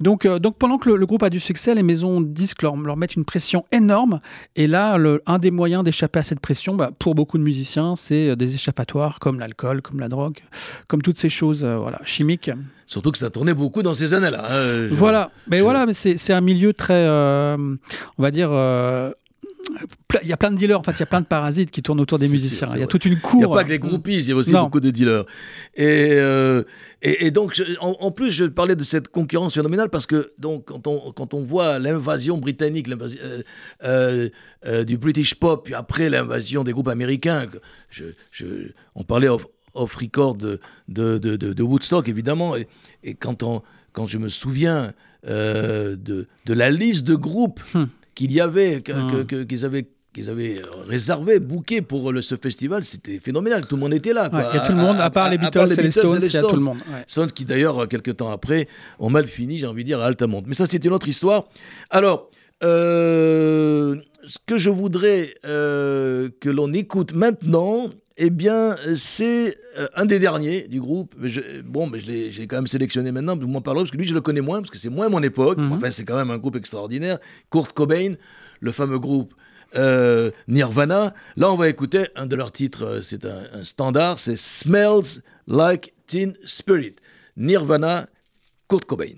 Donc, 0.00 0.26
donc 0.26 0.56
pendant 0.58 0.76
que 0.76 0.90
le, 0.90 1.06
groupe 1.06 1.22
a 1.22 1.30
du 1.30 1.40
succès, 1.40 1.74
les 1.74 1.82
maisons 1.82 2.20
disques 2.20 2.62
leur, 2.62 2.76
mettent 2.76 3.16
une 3.16 3.24
pression 3.24 3.64
énorme. 3.72 4.20
Et 4.54 4.66
là, 4.66 4.98
un 5.26 5.38
des 5.38 5.50
moyens 5.50 5.82
d'échapper 5.82 6.18
à 6.18 6.22
cette 6.28 6.40
pression, 6.40 6.74
bah, 6.74 6.90
pour 6.98 7.14
beaucoup 7.14 7.38
de 7.38 7.42
musiciens, 7.42 7.96
c'est 7.96 8.28
euh, 8.28 8.36
des 8.36 8.54
échappatoires 8.54 9.18
comme 9.18 9.38
l'alcool, 9.40 9.82
comme 9.82 10.00
la 10.00 10.08
drogue, 10.08 10.38
comme 10.86 11.02
toutes 11.02 11.18
ces 11.18 11.28
choses 11.28 11.64
euh, 11.64 11.76
voilà, 11.76 12.00
chimiques. 12.04 12.50
Surtout 12.86 13.10
que 13.10 13.18
ça 13.18 13.30
tournait 13.30 13.54
beaucoup 13.54 13.82
dans 13.82 13.94
ces 13.94 14.14
années-là. 14.14 14.44
Hein, 14.50 14.88
voilà, 14.92 15.30
mais 15.48 15.60
voilà, 15.60 15.86
mais 15.86 15.92
c'est 15.92 16.32
un 16.32 16.40
milieu 16.40 16.72
très, 16.72 17.06
on 17.08 18.22
va 18.22 18.30
dire, 18.30 18.50
il 20.22 20.28
y 20.28 20.32
a 20.32 20.36
plein 20.36 20.50
de 20.50 20.56
dealers, 20.56 20.78
en 20.78 20.82
fait, 20.82 20.92
il 20.92 21.00
y 21.00 21.02
a 21.02 21.06
plein 21.06 21.20
de 21.20 21.26
parasites 21.26 21.70
qui 21.70 21.82
tournent 21.82 22.00
autour 22.00 22.18
des 22.18 22.28
musiciens. 22.28 22.68
il 22.74 22.80
y 22.80 22.82
a 22.82 22.86
toute 22.86 23.04
une 23.04 23.20
cour. 23.20 23.40
Il 23.40 23.46
n'y 23.46 23.52
a 23.52 23.54
pas 23.54 23.64
que 23.64 23.70
les 23.70 23.78
groupies, 23.78 24.18
il 24.18 24.28
y 24.28 24.32
a 24.32 24.36
aussi 24.36 24.52
beaucoup 24.52 24.80
de 24.80 24.90
dealers. 24.90 25.24
Et, 25.74 26.12
euh, 26.12 26.64
et, 27.02 27.30
donc, 27.30 27.60
en, 27.80 28.10
plus, 28.10 28.30
je 28.30 28.44
parlais 28.44 28.76
de 28.76 28.84
cette 28.84 29.08
concurrence 29.08 29.54
phénoménale 29.54 29.90
parce 29.90 30.06
que 30.06 30.32
donc, 30.38 30.66
quand, 30.66 30.86
on, 30.86 31.12
quand 31.12 31.34
on 31.34 31.42
voit 31.42 31.78
l'invasion 31.78 32.38
britannique 32.38 32.88
euh, 33.84 34.28
euh, 34.66 34.84
du 34.84 34.98
British 34.98 35.34
pop, 35.34 35.64
puis 35.64 35.74
après 35.74 36.10
l'invasion 36.10 36.64
des 36.64 36.72
groupes 36.72 36.88
américains, 36.88 37.46
je, 37.90 38.04
je, 38.30 38.72
on 38.94 39.04
parlait 39.04 39.28
off, 39.28 39.46
record 39.74 40.34
de, 40.34 40.60
de, 40.88 41.18
de, 41.18 41.62
Woodstock, 41.62 42.08
évidemment, 42.08 42.56
et, 42.56 42.66
et 43.04 43.14
quand, 43.14 43.42
on, 43.42 43.62
quand 43.92 44.06
je 44.06 44.18
me 44.18 44.28
souviens 44.28 44.92
de, 45.24 45.96
de 45.96 46.52
la 46.52 46.70
liste 46.70 47.04
de 47.04 47.14
groupes. 47.14 47.60
Hmm 47.74 47.84
qu'il 48.18 48.32
y 48.32 48.40
avait, 48.40 48.78
hmm. 48.78 49.46
qu'ils 49.46 49.64
avaient 49.64 49.88
qu'ils 50.12 50.28
avaient 50.30 50.60
réservé, 50.88 51.38
booké 51.38 51.82
pour 51.82 52.10
le, 52.10 52.22
ce 52.22 52.34
festival, 52.34 52.82
c'était 52.84 53.20
phénoménal. 53.20 53.66
Tout 53.66 53.76
le 53.76 53.82
monde 53.82 53.94
était 53.94 54.14
là. 54.14 54.28
Il 54.32 54.56
y 54.56 54.60
a 54.60 54.66
tout 54.66 54.72
le 54.72 54.78
monde, 54.78 54.98
à, 55.00 55.10
part 55.10 55.30
les 55.30 55.38
Beatles, 55.38 55.72
et 55.78 55.82
les 55.82 55.90
Stones, 55.90 56.18
il 56.20 56.32
y 56.32 56.36
a 56.36 56.42
tout 56.42 56.56
le 56.56 56.62
monde. 56.62 56.78
Stones 57.06 57.30
qui 57.30 57.44
d'ailleurs, 57.44 57.86
quelques 57.86 58.16
temps 58.16 58.30
après, 58.30 58.66
ont 58.98 59.10
mal 59.10 59.28
fini, 59.28 59.58
j'ai 59.58 59.66
envie 59.66 59.84
de 59.84 59.88
dire, 59.88 60.00
à 60.00 60.06
Altamont. 60.06 60.42
Mais 60.46 60.54
ça, 60.54 60.66
c'était 60.66 60.88
une 60.88 60.94
autre 60.94 61.06
histoire. 61.06 61.44
Alors, 61.90 62.30
euh, 62.64 63.96
ce 64.28 64.36
que 64.46 64.58
je 64.58 64.70
voudrais 64.70 65.34
euh, 65.46 66.28
que 66.40 66.50
l'on 66.50 66.72
écoute 66.72 67.14
maintenant, 67.14 67.86
eh 68.18 68.30
bien, 68.30 68.76
c'est 68.96 69.56
euh, 69.78 69.86
un 69.94 70.04
des 70.04 70.18
derniers 70.18 70.68
du 70.68 70.80
groupe. 70.80 71.14
bon, 71.64 71.86
mais 71.86 71.98
je 71.98 72.06
l'ai 72.10 72.46
quand 72.46 72.56
même 72.56 72.66
sélectionné 72.66 73.10
maintenant, 73.10 73.36
vous 73.36 73.46
m'en 73.46 73.62
parlerez, 73.62 73.84
parce 73.84 73.90
que 73.90 73.96
lui, 73.96 74.06
je 74.06 74.14
le 74.14 74.20
connais 74.20 74.40
moins, 74.40 74.58
parce 74.60 74.70
que 74.70 74.76
c'est 74.76 74.90
moins 74.90 75.08
mon 75.08 75.22
époque. 75.22 75.58
Mhm. 75.58 75.72
Enfin, 75.72 75.90
c'est 75.90 76.04
quand 76.04 76.16
même 76.16 76.30
un 76.30 76.38
groupe 76.38 76.56
extraordinaire. 76.56 77.18
Kurt 77.50 77.72
Cobain, 77.72 78.14
le 78.60 78.72
fameux 78.72 78.98
groupe 78.98 79.34
euh, 79.76 80.30
Nirvana. 80.46 81.14
Là, 81.36 81.50
on 81.50 81.56
va 81.56 81.68
écouter 81.68 82.08
un 82.16 82.26
de 82.26 82.36
leurs 82.36 82.52
titres, 82.52 83.00
c'est 83.02 83.24
un, 83.24 83.64
standard, 83.64 84.18
c'est 84.18 84.36
Smells 84.36 85.22
Like 85.46 85.94
Teen 86.06 86.34
Spirit. 86.44 86.96
Nirvana, 87.36 88.08
Kurt 88.68 88.84
Cobain. 88.84 89.14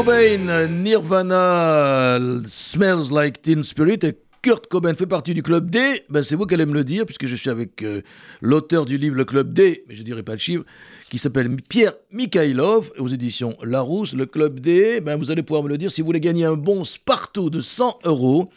Cobain, 0.00 0.66
Nirvana, 0.66 2.18
Smells 2.48 3.12
Like 3.12 3.42
Teen 3.42 3.62
Spirit 3.62 3.98
et 4.02 4.16
Kurt 4.40 4.66
Cobain 4.66 4.94
fait 4.94 5.04
partie 5.04 5.34
du 5.34 5.42
club 5.42 5.68
D, 5.68 6.04
ben 6.08 6.22
c'est 6.22 6.36
vous 6.36 6.46
qui 6.46 6.54
allez 6.54 6.64
me 6.64 6.72
le 6.72 6.84
dire, 6.84 7.04
puisque 7.04 7.26
je 7.26 7.36
suis 7.36 7.50
avec 7.50 7.82
euh, 7.82 8.00
l'auteur 8.40 8.86
du 8.86 8.96
livre 8.96 9.16
Le 9.16 9.26
Club 9.26 9.52
D, 9.52 9.84
mais 9.86 9.94
je 9.94 10.00
ne 10.00 10.06
dirai 10.06 10.22
pas 10.22 10.32
le 10.32 10.38
chiffre, 10.38 10.64
qui 11.10 11.18
s'appelle 11.18 11.54
Pierre 11.68 11.92
Mikhailov, 12.12 12.90
aux 12.98 13.08
éditions 13.08 13.54
Larousse. 13.62 14.14
Le 14.14 14.24
Club 14.24 14.60
D, 14.60 15.02
ben 15.02 15.18
vous 15.18 15.30
allez 15.30 15.42
pouvoir 15.42 15.64
me 15.64 15.68
le 15.68 15.76
dire, 15.76 15.90
si 15.90 16.00
vous 16.00 16.06
voulez 16.06 16.20
gagner 16.20 16.46
un 16.46 16.56
bon 16.56 16.86
Spartoo 16.86 17.50
de 17.50 17.60
100 17.60 17.98
euros, 18.04 18.48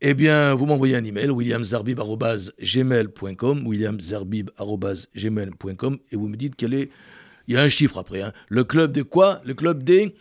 eh 0.00 0.14
bien, 0.14 0.52
vous 0.54 0.66
m'envoyez 0.66 0.96
un 0.96 1.04
email, 1.04 1.30
williamzarbib.gmail.com, 1.30 3.66
williamzarbib.gmail.com, 3.68 5.98
et 6.10 6.16
vous 6.16 6.26
me 6.26 6.36
dites 6.36 6.56
quel 6.56 6.74
est... 6.74 6.90
Il 7.46 7.54
y 7.54 7.56
a 7.56 7.62
un 7.62 7.68
chiffre 7.68 7.98
après, 7.98 8.22
hein. 8.22 8.32
Le 8.48 8.64
club 8.64 8.90
de 8.90 9.02
quoi? 9.02 9.40
Le 9.44 9.54
club 9.54 9.84
D 9.84 10.12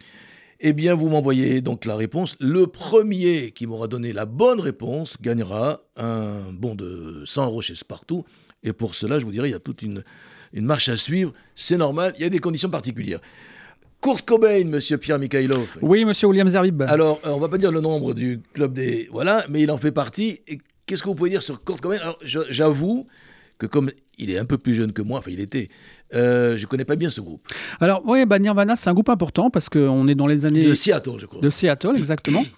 eh 0.61 0.73
bien, 0.73 0.95
vous 0.95 1.09
m'envoyez 1.09 1.61
donc 1.61 1.85
la 1.85 1.95
réponse. 1.95 2.35
Le 2.39 2.67
premier 2.67 3.51
qui 3.51 3.65
m'aura 3.65 3.87
donné 3.87 4.13
la 4.13 4.25
bonne 4.25 4.59
réponse 4.59 5.17
gagnera 5.19 5.81
un 5.97 6.51
bon 6.53 6.75
de 6.75 7.23
100 7.25 7.45
euros 7.47 7.61
chez 7.61 7.75
Spartoo. 7.75 8.25
Et 8.63 8.71
pour 8.71 8.93
cela, 8.93 9.19
je 9.19 9.25
vous 9.25 9.31
dirais, 9.31 9.49
il 9.49 9.53
y 9.53 9.55
a 9.55 9.59
toute 9.59 9.81
une, 9.81 10.03
une 10.53 10.65
marche 10.65 10.87
à 10.87 10.97
suivre. 10.97 11.33
C'est 11.55 11.77
normal, 11.77 12.13
il 12.17 12.21
y 12.21 12.25
a 12.25 12.29
des 12.29 12.39
conditions 12.39 12.69
particulières. 12.69 13.19
Kurt 14.01 14.23
Cobain, 14.23 14.65
monsieur 14.65 14.97
Pierre 14.97 15.19
Mikhailov. 15.19 15.77
Oui, 15.81 16.05
monsieur 16.05 16.27
William 16.27 16.47
Zerbib. 16.47 16.83
Alors, 16.83 17.19
euh, 17.25 17.29
on 17.29 17.39
va 17.39 17.49
pas 17.49 17.57
dire 17.57 17.71
le 17.71 17.81
nombre 17.81 18.13
du 18.13 18.41
club 18.53 18.73
des. 18.73 19.09
Voilà, 19.11 19.45
mais 19.49 19.61
il 19.61 19.71
en 19.71 19.77
fait 19.77 19.91
partie. 19.91 20.41
Et 20.47 20.59
qu'est-ce 20.85 21.01
que 21.03 21.07
vous 21.07 21.15
pouvez 21.15 21.29
dire 21.31 21.41
sur 21.41 21.63
Kurt 21.63 21.81
Cobain? 21.81 21.97
Alors, 21.97 22.17
j'avoue 22.23 23.07
que 23.57 23.67
comme 23.67 23.91
il 24.17 24.31
est 24.31 24.39
un 24.39 24.45
peu 24.45 24.57
plus 24.57 24.73
jeune 24.73 24.91
que 24.91 25.01
moi, 25.03 25.19
enfin, 25.19 25.31
il 25.31 25.39
était 25.39 25.69
euh, 26.13 26.57
je 26.57 26.65
connais 26.67 26.85
pas 26.85 26.95
bien 26.95 27.09
ce 27.09 27.21
groupe. 27.21 27.41
Alors, 27.79 28.01
oui, 28.05 28.25
bah, 28.25 28.39
Nirvana, 28.39 28.75
c'est 28.75 28.89
un 28.89 28.93
groupe 28.93 29.09
important 29.09 29.49
parce 29.49 29.69
qu'on 29.69 30.07
est 30.07 30.15
dans 30.15 30.27
les 30.27 30.45
années. 30.45 30.65
De 30.65 30.73
Seattle, 30.73 31.19
je 31.19 31.25
crois. 31.25 31.41
De 31.41 31.49
Seattle, 31.49 31.95
exactement. 31.97 32.43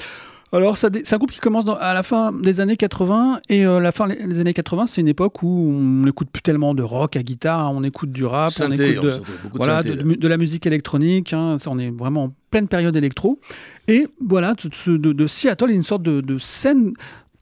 Alors, 0.54 0.78
c'est 0.78 1.12
un 1.12 1.18
groupe 1.18 1.32
qui 1.32 1.40
commence 1.40 1.66
à 1.80 1.96
la 1.96 2.04
fin 2.04 2.32
des 2.32 2.62
années 2.62 2.78
80, 2.78 3.42
et 3.50 3.66
euh, 3.66 3.80
la 3.80 3.92
fin 3.92 4.08
des 4.08 4.40
années 4.40 4.54
80, 4.54 4.86
c'est 4.86 5.02
une 5.02 5.08
époque 5.08 5.42
où 5.42 5.48
on 5.48 6.06
n'écoute 6.06 6.30
plus 6.32 6.44
tellement 6.44 6.76
de 6.76 6.84
rock 6.84 7.16
à 7.16 7.24
guitare, 7.24 7.60
hein. 7.62 7.72
on 7.74 7.84
écoute 7.84 8.12
du 8.12 8.24
rap, 8.24 8.54
on 8.62 8.72
écoute 8.72 9.04
de, 9.04 9.22
voilà, 9.52 9.82
de, 9.82 10.28
la 10.28 10.38
musique 10.38 10.68
électronique, 10.68 11.34
hein. 11.34 11.58
on 11.66 11.80
est 11.80 11.90
vraiment 11.90 12.26
en 12.26 12.34
pleine 12.52 12.68
période 12.68 12.96
électro. 12.96 13.40
Et 13.88 14.08
voilà, 14.24 14.54
de, 14.54 14.98
de 14.98 15.28
Seattle, 15.28 15.66
il 15.70 15.72
y 15.72 15.74
a 15.74 15.76
une 15.78 15.82
sorte 15.82 16.04
de, 16.04 16.38
scène 16.38 16.94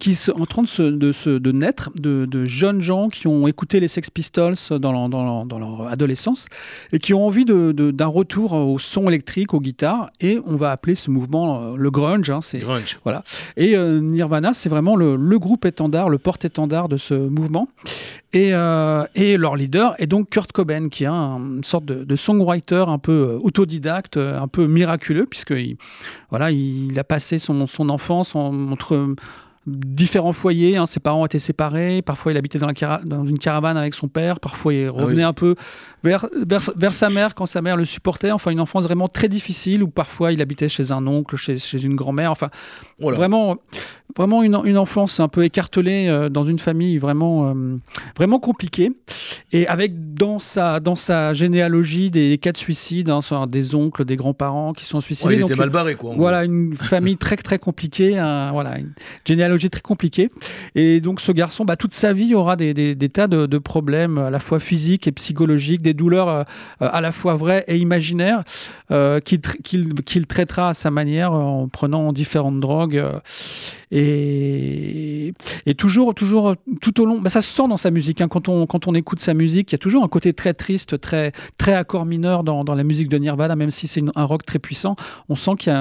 qui 0.02 0.16
sont 0.16 0.32
en 0.42 0.48
train 0.48 0.64
de, 0.64 0.68
se, 0.68 0.82
de, 0.82 1.38
de 1.38 1.52
naître, 1.52 1.92
de, 1.96 2.26
de, 2.26 2.44
jeunes 2.44 2.82
gens 2.82 3.10
qui 3.10 3.28
ont 3.28 3.48
écouté 3.48 3.80
les 3.80 3.88
Sex 3.88 4.10
Pistols 4.10 4.56
dans 4.72 4.92
leur, 4.92 5.10
dans 5.10 5.46
dans 5.46 5.60
leur 5.60 5.88
adolescence 5.88 6.48
et 6.92 6.98
qui 6.98 7.14
ont 7.14 7.26
envie 7.26 7.46
d'un 7.46 8.08
retour 8.08 8.54
au 8.54 8.80
son 8.80 9.08
électrique, 9.08 9.54
aux 9.54 9.60
guitares. 9.60 10.10
Et 10.20 10.40
on 10.48 10.56
va 10.56 10.72
appeler 10.72 10.96
ce 10.96 11.12
mouvement 11.12 11.62
euh, 11.62 11.76
le 11.78 11.92
grunge. 11.92 12.32
Hein, 12.32 12.40
grunge. 12.56 12.98
Voilà. 13.04 13.24
Et 13.58 13.78
euh, 13.78 14.00
Nirvana, 14.00 14.54
c'est 14.54 14.70
vraiment 14.70 14.96
le, 14.96 15.16
le, 15.16 15.40
groupe 15.40 15.66
étendard, 15.66 16.10
le 16.10 16.18
porte-étendard 16.18 16.90
de 16.90 16.98
ce 16.98 17.14
mouvement. 17.14 17.68
Et, 18.34 18.56
euh, 18.56 19.06
et, 19.14 19.38
leur 19.38 19.56
leader 19.56 19.94
est 20.00 20.08
donc 20.08 20.30
Kurt 20.30 20.52
Cobain, 20.52 20.90
qui 20.90 21.04
est 21.04 21.10
une 21.10 21.64
sorte 21.64 21.86
de, 21.86 22.04
de 22.04 22.16
songwriter 22.16 22.86
un 22.88 22.98
peu 22.98 23.40
autodidacte, 23.44 24.18
un 24.18 24.48
peu 24.48 24.66
miraculeux, 24.66 25.28
puisqu'il 25.28 25.78
voilà, 26.32 26.50
il 26.50 26.98
a 26.98 27.04
passé 27.04 27.38
son, 27.38 27.68
son 27.68 27.90
enfance 27.90 28.36
entre 28.36 29.16
différents 29.68 30.34
foyers. 30.34 30.78
Hein. 30.78 30.86
Ses 30.86 31.00
parents 31.00 31.26
étaient 31.26 31.40
séparés. 31.40 32.02
Parfois, 32.02 32.32
il 32.32 32.38
habitait 32.38 32.58
dans, 32.58 32.68
la 32.68 33.02
dans, 33.04 33.26
une 33.26 33.38
caravane 33.38 33.78
avec 33.78 33.94
son 33.94 34.08
père. 34.08 34.40
Parfois, 34.40 34.74
il 34.74 34.90
revenait 34.90 35.24
ah 35.24 35.30
un 35.30 35.34
peu 35.34 35.56
vers, 36.04 36.28
vers, 36.76 36.94
sa 36.94 37.10
mère 37.10 37.36
quand 37.36 37.46
sa 37.46 37.62
mère 37.62 37.78
le 37.78 37.86
supportait. 37.86 38.32
Enfin, 38.32 38.52
une 38.52 38.60
enfance 38.60 38.86
vraiment 38.86 39.08
très 39.08 39.30
difficile 39.30 39.84
où 39.84 39.88
parfois 39.88 40.32
il 40.32 40.42
habitait 40.42 40.70
chez 40.70 40.92
un 40.92 41.06
oncle, 41.06 41.36
chez, 41.36 41.58
chez 41.58 41.84
une 41.84 41.96
grand-mère. 41.96 42.32
Enfin, 42.32 42.50
vraiment, 43.00 43.58
vraiment 44.18 44.42
une, 44.42 44.60
une, 44.66 44.78
enfance 44.78 45.20
un 45.20 45.28
peu 45.28 45.44
écartelée 45.44 46.08
euh, 46.08 46.30
dans 46.30 46.44
une 46.44 46.60
famille 46.60 46.98
vraiment, 46.98 47.50
euh, 47.50 47.78
vraiment 48.18 48.40
compliquée. 48.40 48.92
Et 49.52 49.68
avec 49.68 50.16
dans 50.16 50.40
sa, 50.40 50.80
dans 50.80 50.96
sa 50.96 51.34
généalogie 51.34 52.10
des, 52.10 52.38
cas 52.40 52.52
de 52.52 52.58
suicide, 52.58 53.12
hein, 53.12 53.22
des 53.48 53.76
oncles, 53.76 54.06
des 54.06 54.16
grands-parents 54.16 54.74
qui 54.74 54.86
sont 54.86 55.02
suicidés. 55.02 55.36
il 55.36 55.42
était 55.42 55.56
mal 55.56 55.70
barré, 55.70 55.96
quoi. 55.96 56.16
Voilà, 56.16 56.46
une 56.46 56.76
famille 56.76 57.18
très, 57.18 57.38
très 57.38 57.60
compliquée. 57.60 58.12
voilà, 58.52 58.80
une 58.80 58.94
généalogie 59.24 59.51
très 59.70 59.82
compliquée. 59.82 60.30
Et 60.76 61.02
donc, 61.02 61.22
ce 61.22 61.32
garçon, 61.32 61.66
bah, 61.66 61.76
toute 61.76 61.94
sa 61.94 62.14
vie, 62.14 62.36
aura 62.36 62.56
des, 62.56 62.96
tas 63.14 63.28
de, 63.28 63.58
problèmes, 63.58 64.18
à 64.18 64.30
la 64.30 64.40
fois 64.40 64.60
physiques 64.60 65.08
et 65.08 65.12
psychologiques, 65.12 65.82
des 65.82 65.94
douleurs 65.94 66.30
euh, 66.30 66.44
à 66.80 67.02
la 67.02 67.12
fois 67.12 67.36
vraies 67.36 67.64
et 67.68 67.78
imaginaires, 67.78 68.44
qu'il 69.24 70.28
traitera 70.28 70.70
à 70.70 70.74
sa 70.74 70.92
manière 70.92 71.34
en 71.34 71.68
prenant 71.68 72.14
différentes 72.14 72.60
drogues. 72.60 73.04
Et, 73.92 75.34
toujours, 75.78 76.14
toujours, 76.16 76.56
tout 76.82 77.02
au 77.02 77.06
long, 77.06 77.20
bah 77.20 77.30
ça 77.30 77.42
se 77.42 77.54
sent 77.54 77.68
dans 77.68 77.78
sa 77.78 77.92
musique. 77.92 78.22
Hein. 78.22 78.28
Quand, 78.30 78.48
on, 78.48 78.94
écoute 78.94 79.20
sa 79.20 79.34
musique, 79.34 79.72
il 79.72 79.74
y 79.74 79.76
a 79.76 79.80
toujours 79.80 80.04
un 80.04 80.08
côté 80.08 80.34
très 80.34 80.54
triste, 80.54 81.00
très, 81.00 81.34
très 81.58 81.74
accord 81.74 82.06
mineur 82.06 82.44
dans, 82.44 82.64
la 82.64 82.84
musique 82.84 83.10
de 83.10 83.18
Nirvana, 83.18 83.56
même 83.56 83.72
si 83.72 83.88
c'est 83.88 84.04
un 84.16 84.24
rock 84.24 84.46
très 84.46 84.60
puissant. 84.60 84.96
On 85.30 85.36
sent 85.36 85.52
qu'il 85.58 85.74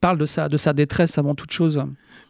parle 0.00 0.18
de 0.18 0.24
de 0.48 0.56
sa 0.56 0.72
détresse 0.72 1.18
avant 1.18 1.34
toute 1.34 1.50
chose. 1.50 1.84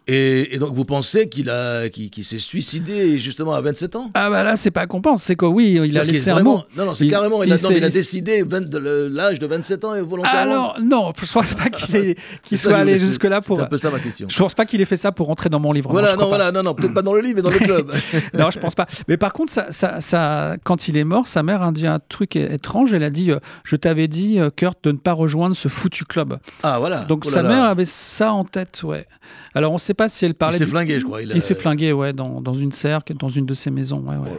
Et, 0.07 0.59
donc 0.59 0.75
vous 0.75 0.85
pensez 0.85 1.31
qu'il 1.31 1.49
a, 1.49 1.89
qu'il, 1.89 2.25
s'est 2.25 2.39
suicidé 2.39 3.19
justement 3.19 3.55
à 3.55 3.61
27 3.63 3.97
ans? 3.97 4.11
Ah 4.13 4.29
bah 4.29 4.43
là 4.43 4.57
c'est 4.57 4.71
pas 4.71 4.87
qu'on 4.87 5.01
pense, 5.01 5.23
c'est 5.23 5.37
que 5.37 5.47
oui, 5.47 5.81
il 5.83 5.99
a 5.99 6.05
laissé 6.05 6.31
un 6.31 6.43
mot. 6.43 6.63
Non 6.77 6.85
non, 6.85 6.95
c'est 6.95 7.09
carrément, 7.09 7.43
il, 7.43 7.51
a, 7.53 7.57
non, 7.57 7.71
il 7.71 7.83
a 7.83 7.89
décidé 7.89 8.45
l'âge 8.45 9.39
de 9.39 9.47
27 9.47 9.85
ans 9.85 9.95
et 9.95 10.03
volontairement. 10.03 10.39
Alors 10.39 10.77
non, 10.83 11.13
je 11.17 11.33
pense 11.33 11.55
pas 11.55 11.71
qu'il, 11.71 12.17
soit 12.59 12.77
allé 12.77 12.99
jusque 12.99 13.25
là 13.25 13.41
pour. 13.41 13.57
C'est 13.57 13.63
un 13.63 13.67
peu 13.67 13.79
ça 13.79 13.91
ma 13.91 13.99
question. 13.99 14.29
Je 14.29 14.39
pense 14.39 14.53
pas 14.53 14.67
qu'il 14.67 14.81
ait 14.83 14.85
fait 14.85 14.99
ça 14.99 15.11
pour 15.11 15.27
rentrer 15.27 15.49
dans 15.49 15.61
mon 15.61 15.73
livre. 15.73 15.91
Voilà, 15.91 16.17
non, 16.17 16.29
voilà, 16.29 16.53
non, 16.53 16.63
non, 16.63 16.75
peut-être 16.75 16.95
pas 16.95 17.03
dans 17.03 17.15
le 17.15 17.21
livre, 17.21 17.37
mais 17.37 17.43
dans 17.43 17.51
le 17.51 17.59
club. 17.59 17.93
non, 18.35 18.51
je 18.51 18.59
pense 18.59 18.75
pas. 18.75 18.87
Mais 19.09 19.17
par 19.17 19.33
contre, 19.33 19.53
ça, 19.53 20.01
ça, 20.01 20.57
quand 20.65 20.89
il 20.89 20.99
est 20.99 21.05
mort, 21.05 21.27
sa 21.27 21.43
mère 21.43 21.63
a 21.63 21.73
dit 21.73 21.87
un 21.87 22.01
truc 22.09 22.37
étrange. 22.37 22.93
Elle 22.93 23.05
a 23.05 23.11
dit, 23.11 23.31
euh, 23.31 23.39
je 23.65 23.77
t'avais 23.77 24.09
dit, 24.09 24.39
euh, 24.39 24.51
Kurt, 24.55 24.79
de 24.85 24.93
ne 24.93 24.99
pas 24.99 25.13
rejoindre 25.13 25.57
ce 25.57 25.69
foutu 25.69 26.05
club. 26.05 26.39
Ah 26.63 26.79
voilà. 26.79 27.05
Donc 27.05 27.25
oh 27.27 27.31
sa 27.31 27.43
mère 27.43 27.65
avait 27.65 27.87
ça 27.87 28.33
en 28.33 28.45
tête, 28.45 28.83
ouais. 28.85 29.07
Alors 29.55 29.71
on 29.71 29.77
ne 29.77 29.81
sait 29.95 29.97
pas 29.97 30.09
si 30.09 30.25
elle 30.25 30.35
parlait. 30.35 30.57
Il 30.57 30.59
s'est 30.59 30.67
flingué, 30.67 31.01
je 31.01 31.05
crois. 31.05 31.23
Il, 31.23 31.43
s'est 31.43 31.55
flingué, 31.55 31.93
ouais, 31.93 32.13
dans, 32.13 32.41
dans, 32.41 32.55
une 32.55 32.73
serre, 32.73 33.03
dans 33.19 33.29
une 33.29 33.47
de 33.47 33.55
ses 33.55 33.71
maisons. 33.71 34.01
Ouais, 34.01 34.17
ouais, 34.17 34.31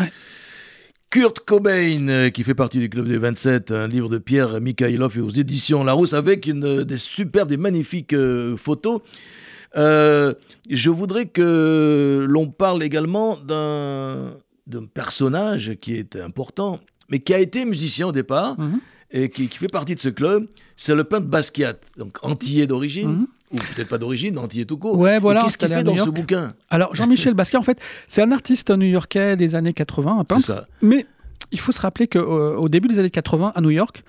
oh 0.00 0.02
Kurt 1.14 1.40
Cobain, 1.40 2.08
euh, 2.08 2.30
qui 2.30 2.42
fait 2.42 2.54
partie 2.56 2.80
du 2.80 2.90
Club 2.90 3.06
des 3.06 3.18
27, 3.18 3.70
un 3.70 3.86
livre 3.86 4.08
de 4.08 4.18
Pierre 4.18 4.60
Mikhailov 4.60 5.16
et 5.16 5.20
aux 5.20 5.30
éditions 5.30 5.84
Larousse, 5.84 6.12
avec 6.12 6.46
une, 6.46 6.64
euh, 6.64 6.84
des 6.84 6.98
superbes, 6.98 7.48
des 7.48 7.56
magnifiques 7.56 8.14
euh, 8.14 8.56
photos. 8.56 9.00
je 9.76 10.90
voudrais 10.90 11.26
que 11.26 12.26
l'on 12.28 12.48
parle 12.48 12.82
également 12.82 13.36
d'un 13.36 14.86
personnage 14.92 15.76
qui 15.80 15.94
est 15.94 16.16
important, 16.16 16.80
mais 17.08 17.20
qui 17.20 17.32
a 17.32 17.38
été 17.38 17.64
musicien 17.64 18.08
au 18.08 18.12
départ 18.12 18.58
mhm. 18.58 18.80
et 19.12 19.28
qui, 19.28 19.48
qui, 19.48 19.58
fait 19.58 19.68
partie 19.68 19.94
de 19.94 20.00
ce 20.00 20.08
club. 20.08 20.48
C'est 20.76 20.96
le 20.96 21.04
peintre 21.04 21.28
Basquiat, 21.28 21.74
donc 21.96 22.18
antillais 22.22 22.66
d'origine. 22.66 23.18
Mhm 23.18 23.26
ou 23.54 23.74
peut-être 23.74 23.88
pas 23.88 23.98
d'origine, 23.98 24.38
est 24.54 24.64
tout 24.64 24.76
court. 24.76 24.98
Ouais, 24.98 25.18
voilà. 25.18 25.42
Qu'est-ce 25.42 25.58
qu'il 25.58 25.68
fait 25.68 25.84
dans 25.84 25.96
ce 25.96 26.10
bouquin 26.10 26.52
Alors, 26.70 26.94
Jean-Michel 26.94 27.34
Basquiat, 27.34 27.58
en 27.58 27.62
fait, 27.62 27.78
c'est 28.06 28.22
un 28.22 28.32
artiste 28.32 28.70
new-yorkais 28.70 29.36
des 29.36 29.54
années 29.54 29.72
80, 29.72 30.18
un 30.18 30.24
peintre. 30.24 30.44
Ça. 30.44 30.66
Mais 30.82 31.06
il 31.52 31.60
faut 31.60 31.72
se 31.72 31.80
rappeler 31.80 32.08
qu'au 32.08 32.18
euh, 32.18 32.56
au 32.56 32.68
début 32.68 32.88
des 32.88 32.98
années 32.98 33.10
80, 33.10 33.52
à 33.54 33.60
New 33.60 33.70
York, 33.70 34.02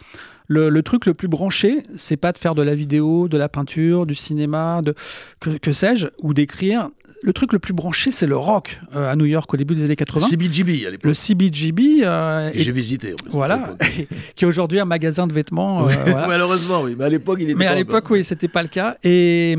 le, 0.47 0.81
truc 0.81 1.05
le 1.05 1.13
plus 1.13 1.27
branché, 1.27 1.83
c'est 1.95 2.17
pas 2.17 2.31
de 2.31 2.37
faire 2.37 2.55
de 2.55 2.61
la 2.61 2.75
vidéo, 2.75 3.27
de 3.27 3.37
la 3.37 3.49
peinture, 3.49 4.05
du 4.05 4.15
cinéma, 4.15 4.81
de 4.81 4.93
que, 5.39 5.57
que 5.57 5.71
sais-je, 5.71 6.07
ou 6.21 6.33
d'écrire 6.33 6.89
le 7.25 7.33
truc 7.33 7.53
le 7.53 7.59
plus 7.59 7.73
branché, 7.73 8.11
c'est 8.11 8.27
le 8.27 8.37
rock 8.37 8.79
euh, 8.95 9.11
à 9.11 9.15
New 9.15 9.25
York 9.25 9.51
au 9.51 9.57
début 9.57 9.73
des 9.73 9.83
années 9.83 9.95
80. 9.95 10.27
Le 10.27 10.29
CBGB 10.29 10.85
à 10.85 10.91
l'époque. 10.91 11.05
Le 11.05 11.13
CBGB. 11.15 12.03
Euh, 12.03 12.51
J'ai 12.53 12.71
visité. 12.71 13.13
En 13.13 13.15
plus, 13.15 13.31
voilà, 13.31 13.75
qui 14.35 14.45
est 14.45 14.47
aujourd'hui 14.47 14.79
un 14.79 14.85
magasin 14.85 15.25
de 15.25 15.33
vêtements. 15.33 15.87
Euh, 15.87 15.91
malheureusement, 16.05 16.83
oui. 16.83 16.95
Mais 16.97 17.05
à 17.05 17.09
l'époque, 17.09 17.39
il 17.41 17.49
était. 17.49 17.55
Mais 17.55 17.65
à 17.65 17.73
l'époque, 17.73 18.09
oui, 18.11 18.23
c'était 18.23 18.47
pas 18.47 18.61
le 18.61 18.67
cas. 18.67 18.97
Et, 19.03 19.57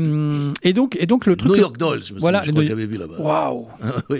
et 0.63 0.73
donc, 0.73 0.97
et 0.99 1.05
donc 1.05 1.25
le 1.25 1.35
truc. 1.35 1.51
New 1.51 1.57
York 1.57 1.77
Dolls. 1.77 2.03
Je 2.03 2.13
me 2.13 2.19
voilà, 2.19 2.43
je 2.45 2.51
crois 2.51 2.63
que 2.63 2.69
j'avais 2.69 2.85
vu 2.85 2.97
là-bas. 2.97 3.19
Waouh. 3.19 3.67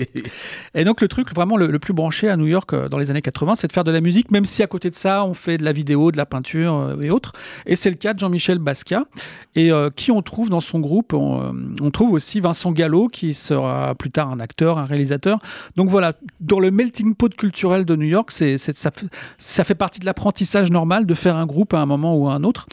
Et 0.75 0.83
donc 0.83 1.01
le 1.01 1.07
truc 1.07 1.33
vraiment 1.33 1.57
le, 1.57 1.79
plus 1.79 1.93
branché 1.93 2.29
à 2.29 2.37
New 2.37 2.45
York 2.45 2.75
dans 2.89 2.97
les 2.97 3.09
années 3.09 3.21
80, 3.21 3.55
c'est 3.55 3.67
de 3.67 3.71
faire 3.71 3.83
de 3.83 3.91
la 3.91 4.01
musique, 4.01 4.29
même 4.31 4.45
si 4.45 4.61
à 4.61 4.67
côté 4.67 4.89
de 4.89 4.95
ça, 4.95 5.23
on 5.23 5.33
fait 5.33 5.57
de 5.57 5.63
la 5.63 5.71
vidéo, 5.71 6.11
de 6.11 6.17
la 6.17 6.25
peinture 6.25 6.56
et 6.65 7.09
autres. 7.09 7.33
Et 7.65 7.75
c'est 7.75 7.89
le 7.89 7.95
cas 7.95 8.13
de 8.13 8.19
Jean-Michel 8.19 8.59
Basquiat. 8.59 9.05
Et 9.55 9.71
qui 9.95 10.11
on 10.11 10.21
trouve 10.21 10.49
dans 10.49 10.59
son 10.59 10.79
groupe 10.79 11.13
on, 11.13 11.55
on 11.81 11.91
trouve 11.91 12.11
aussi 12.11 12.39
Vincent 12.39 12.71
Gallo, 12.71 13.07
qui 13.07 13.33
sera 13.33 13.95
plus 13.95 14.11
tard 14.11 14.29
un 14.29 14.39
acteur, 14.39 14.77
un 14.77 14.85
réalisateur. 14.85 15.39
Donc 15.75 15.89
voilà, 15.89 16.13
dans 16.39 16.59
le 16.59 16.71
melting 16.71 17.15
pot 17.15 17.33
culturel 17.35 17.85
de 17.85 17.95
New 17.95 18.07
York, 18.07 18.31
c'est, 18.31 18.57
ça, 18.57 18.91
ça, 19.37 19.63
fait 19.63 19.75
partie 19.75 19.99
de 19.99 20.05
l'apprentissage 20.05 20.71
normal 20.71 21.05
de 21.05 21.13
faire 21.13 21.35
un 21.35 21.45
groupe 21.45 21.73
à 21.73 21.79
un 21.79 21.85
moment 21.85 22.15
ou 22.15 22.27
à 22.27 22.33
un 22.33 22.43
autre. 22.43 22.67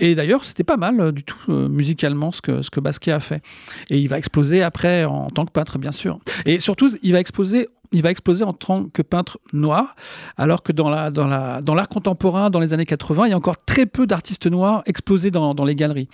Et 0.00 0.14
d'ailleurs, 0.14 0.44
c'était 0.44 0.64
pas 0.64 0.76
mal 0.76 1.00
euh, 1.00 1.12
du 1.12 1.24
tout 1.24 1.38
euh, 1.48 1.68
musicalement 1.68 2.32
ce 2.32 2.40
que, 2.40 2.62
ce 2.62 2.70
que 2.70 2.80
Basquiat 2.80 3.16
a 3.16 3.20
fait. 3.20 3.42
Et 3.90 3.98
il 3.98 4.08
va 4.08 4.18
exploser 4.18 4.62
après 4.62 5.04
en 5.04 5.30
tant 5.30 5.46
que 5.46 5.52
peintre, 5.52 5.78
bien 5.78 5.92
sûr. 5.92 6.18
Et 6.46 6.60
surtout, 6.60 6.90
il 7.02 7.12
va 7.12 7.20
exploser 7.20 7.68
il 7.92 8.02
va 8.02 8.10
exploser 8.10 8.44
en 8.44 8.52
tant 8.52 8.84
que 8.84 9.02
peintre 9.02 9.38
noir, 9.52 9.96
alors 10.36 10.62
que 10.62 10.72
dans 10.72 10.88
l'art 10.88 11.10
la, 11.10 11.60
dans 11.62 11.74
l'art 11.74 11.88
contemporain, 11.88 12.50
dans 12.50 12.60
les 12.60 12.74
années 12.74 12.86
80, 12.86 13.26
il 13.26 13.30
y 13.30 13.32
a 13.32 13.36
encore 13.36 13.56
très 13.64 13.86
peu 13.86 14.06
d'artistes 14.06 14.46
noirs 14.46 14.82
exposés 14.86 15.30
dans, 15.30 15.54
dans 15.54 15.64
les 15.64 15.74
galeries. 15.74 16.08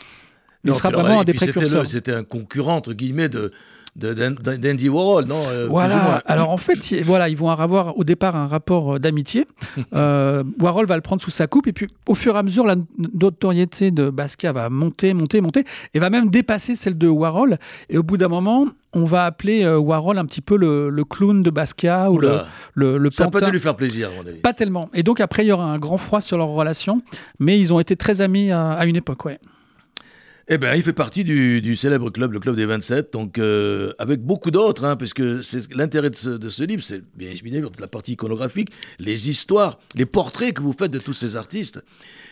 Il 0.65 0.75
sera 0.75 0.91
vraiment 0.91 1.21
un 1.21 1.25
des 1.25 1.35
précurseurs. 1.35 1.87
C'était 1.89 2.15
un 2.15 2.25
concurrent, 2.25 2.77
entre 2.77 2.95
guillemets, 2.95 3.29
de, 3.29 3.53
d'Andy 3.97 4.89
Warhol, 4.89 5.27
non 5.27 5.41
euh, 5.49 5.69
Voilà. 5.69 6.23
Alors 6.27 6.51
en 6.51 6.57
fait, 6.57 7.03
voilà, 7.05 7.29
ils 7.29 7.37
vont 7.37 7.51
avoir 7.51 7.97
au 7.97 8.05
départ 8.05 8.35
un 8.37 8.47
rapport 8.47 8.95
euh, 8.95 8.99
d'amitié. 8.99 9.47
euh, 9.95 10.43
Warhol 10.61 10.87
va 10.87 10.97
le 10.97 11.03
prendre 11.03 11.23
sous 11.23 11.31
sa 11.31 11.47
coupe 11.47 11.67
et 11.67 11.73
puis 11.73 11.87
au 12.09 12.15
fur 12.15 12.35
et 12.35 12.39
à 12.39 12.43
mesure, 12.43 12.67
la 12.67 12.77
notoriété 13.15 13.91
de 13.91 14.11
Basquiat 14.11 14.53
va 14.53 14.69
monter, 14.69 15.15
monter, 15.15 15.41
monter 15.41 15.65
et 15.95 15.99
va 15.99 16.11
même 16.11 16.31
dépasser 16.31 16.77
celle 16.77 16.99
de 16.99 17.09
Warhol. 17.09 17.59
Et 17.89 17.99
au 17.99 18.03
bout 18.03 18.17
d'un 18.17 18.29
moment, 18.29 18.67
on 18.95 19.05
va 19.05 19.27
appeler 19.27 19.65
euh, 19.65 19.79
Warhol 19.79 20.19
un 20.19 20.27
petit 20.27 20.41
peu 20.41 20.57
le, 20.57 21.05
clown 21.05 21.43
de 21.43 21.51
Basquiat 21.51 22.11
ou 22.11 22.19
le, 22.19 22.39
le, 22.75 22.99
le 22.99 23.11
Ça 23.11 23.29
peut 23.29 23.49
lui 23.51 23.61
faire 23.61 23.77
plaisir, 23.77 24.09
à 24.09 24.23
mon 24.23 24.29
avis. 24.29 24.41
Pas 24.41 24.53
tellement. 24.53 24.89
Et 24.95 25.03
donc 25.03 25.21
après, 25.21 25.45
il 25.45 25.49
y 25.49 25.53
aura 25.53 25.65
un 25.65 25.79
grand 25.79 25.99
froid 25.99 26.21
sur 26.21 26.39
leur 26.39 26.49
relation, 26.49 27.03
mais 27.39 27.61
ils 27.61 27.73
ont 27.73 27.81
été 27.81 27.97
très 27.97 28.21
amis 28.21 28.51
à, 28.51 28.71
à 28.73 28.87
une 28.87 28.97
époque, 28.97 29.25
ouais. 29.25 29.39
Eh 30.47 30.59
bien, 30.59 30.75
il 30.75 30.83
fait 30.83 30.93
partie 30.93 31.25
du, 31.25 31.77
célèbre 31.77 32.11
club, 32.11 32.33
le 32.33 32.41
club 32.41 32.55
des 32.55 32.67
27, 32.67 33.13
donc 33.13 33.39
euh, 33.39 33.93
avec 33.99 34.21
beaucoup 34.21 34.51
d'autres, 34.51 34.85
hein, 34.85 34.97
parce 34.97 35.15
que 35.15 35.41
l'intérêt 35.75 36.11
de 36.11 36.17
ce, 36.17 36.63
livre, 36.65 36.83
c'est 36.83 37.03
bien 37.17 37.31
évidemment 37.31 37.71
la 37.79 37.87
partie 37.87 38.13
iconographique, 38.13 38.71
les 38.99 39.31
histoires, 39.31 39.79
les 39.95 40.05
portraits 40.05 40.53
que 40.53 40.61
vous 40.61 40.75
faites 40.79 40.91
de 40.91 40.99
tous 40.99 41.15
ces 41.15 41.37
artistes. 41.37 41.83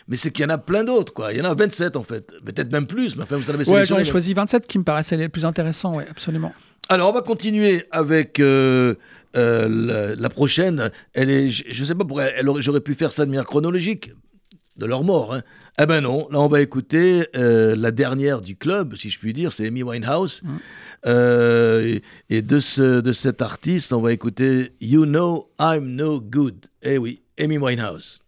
Mais 0.07 0.17
c'est 0.17 0.31
qu'il 0.31 0.43
y 0.43 0.45
en 0.45 0.49
a 0.49 0.59
plein 0.59 0.83
d'autres, 0.83 1.13
quoi. 1.13 1.33
Il 1.33 1.39
y 1.39 1.41
en 1.41 1.45
a 1.45 1.55
27 1.55 1.95
en 1.95 2.03
fait, 2.03 2.27
peut-être 2.45 2.71
même 2.71 2.85
plus, 2.85 3.15
mais 3.15 3.23
enfin 3.23 3.37
vous 3.37 3.49
en 3.49 3.53
avez 3.55 3.67
Ouais, 3.67 3.85
j'en 3.85 3.97
ai 3.97 4.05
choisi 4.05 4.33
27 4.33 4.67
qui 4.67 4.77
me 4.77 4.83
paraissaient 4.83 5.17
les 5.17 5.29
plus 5.29 5.45
intéressants, 5.45 5.95
oui, 5.95 6.03
absolument. 6.09 6.53
Alors, 6.89 7.09
on 7.09 7.13
va 7.13 7.21
continuer 7.21 7.85
avec 7.91 8.39
euh, 8.39 8.95
euh, 9.35 10.15
la, 10.17 10.29
prochaine. 10.29 10.91
Elle 11.13 11.29
est, 11.29 11.49
je 11.49 11.79
ne 11.79 11.85
sais 11.87 11.95
pas 11.95 12.03
pourquoi, 12.03 12.25
j'aurais 12.59 12.81
pu 12.81 12.93
faire 12.93 13.11
ça 13.11 13.25
de 13.25 13.29
manière 13.31 13.45
chronologique, 13.45 14.11
de 14.77 14.85
leur 14.85 15.03
mort. 15.03 15.33
Hein. 15.33 15.41
Eh 15.79 15.85
ben 15.85 16.01
non, 16.01 16.27
là 16.29 16.39
on 16.39 16.47
va 16.47 16.61
écouter 16.61 17.27
euh, 17.35 17.75
la 17.75 17.91
dernière 17.91 18.41
du 18.41 18.55
club, 18.55 18.95
si 18.95 19.09
je 19.09 19.19
puis 19.19 19.33
dire, 19.33 19.51
c'est 19.53 19.67
Amy 19.67 19.83
Winehouse. 19.83 20.41
Mm. 20.43 20.49
Euh, 21.05 21.99
et, 22.29 22.41
de, 22.41 22.59
ce, 22.59 23.01
de 23.01 23.13
cet 23.13 23.41
artiste, 23.41 23.93
on 23.93 24.01
va 24.01 24.13
écouter 24.13 24.73
You 24.79 25.05
Know 25.05 25.49
I'm 25.59 25.95
No 25.95 26.21
Good. 26.21 26.67
Eh 26.81 26.97
oui, 26.97 27.21
Amy 27.39 27.57
Winehouse. 27.57 28.22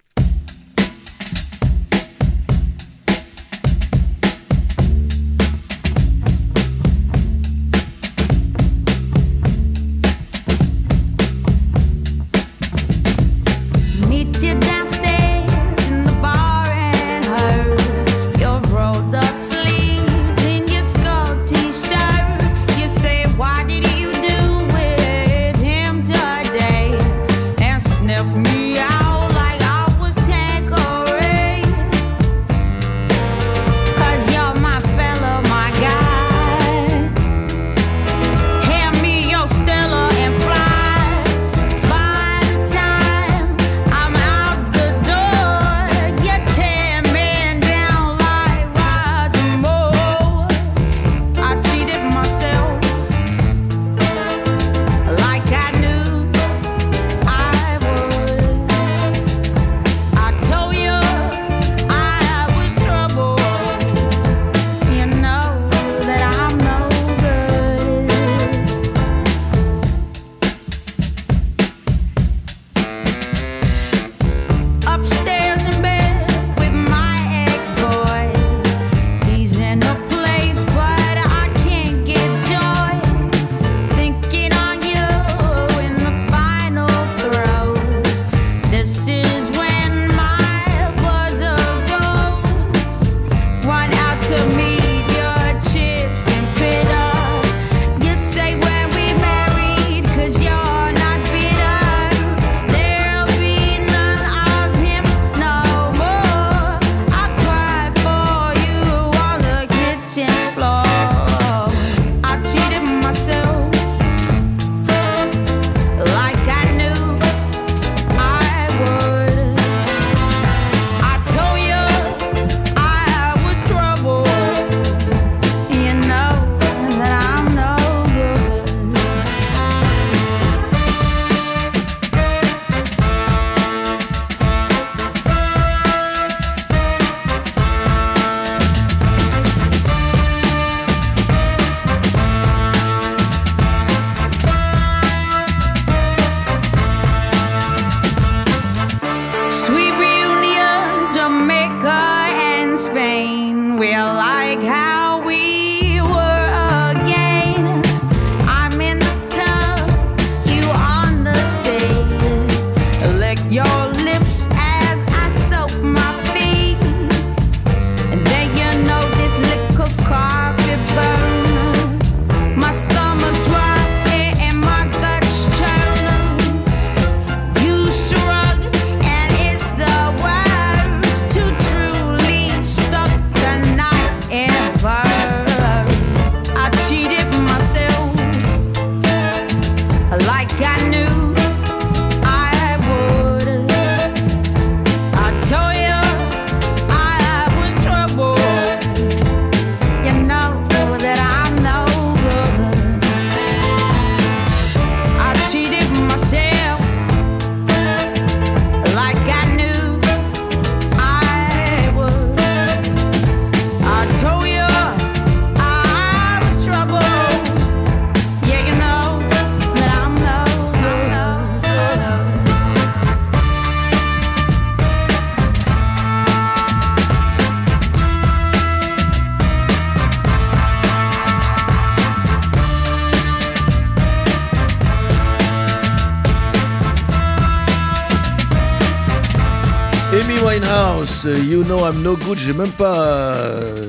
You 241.27 241.63
Know 241.63 241.79
I'm 241.79 242.03
No 242.03 242.15
Good, 242.15 242.37
j'ai 242.37 242.53
même 242.53 242.71
pas 242.71 243.35
euh, 243.35 243.87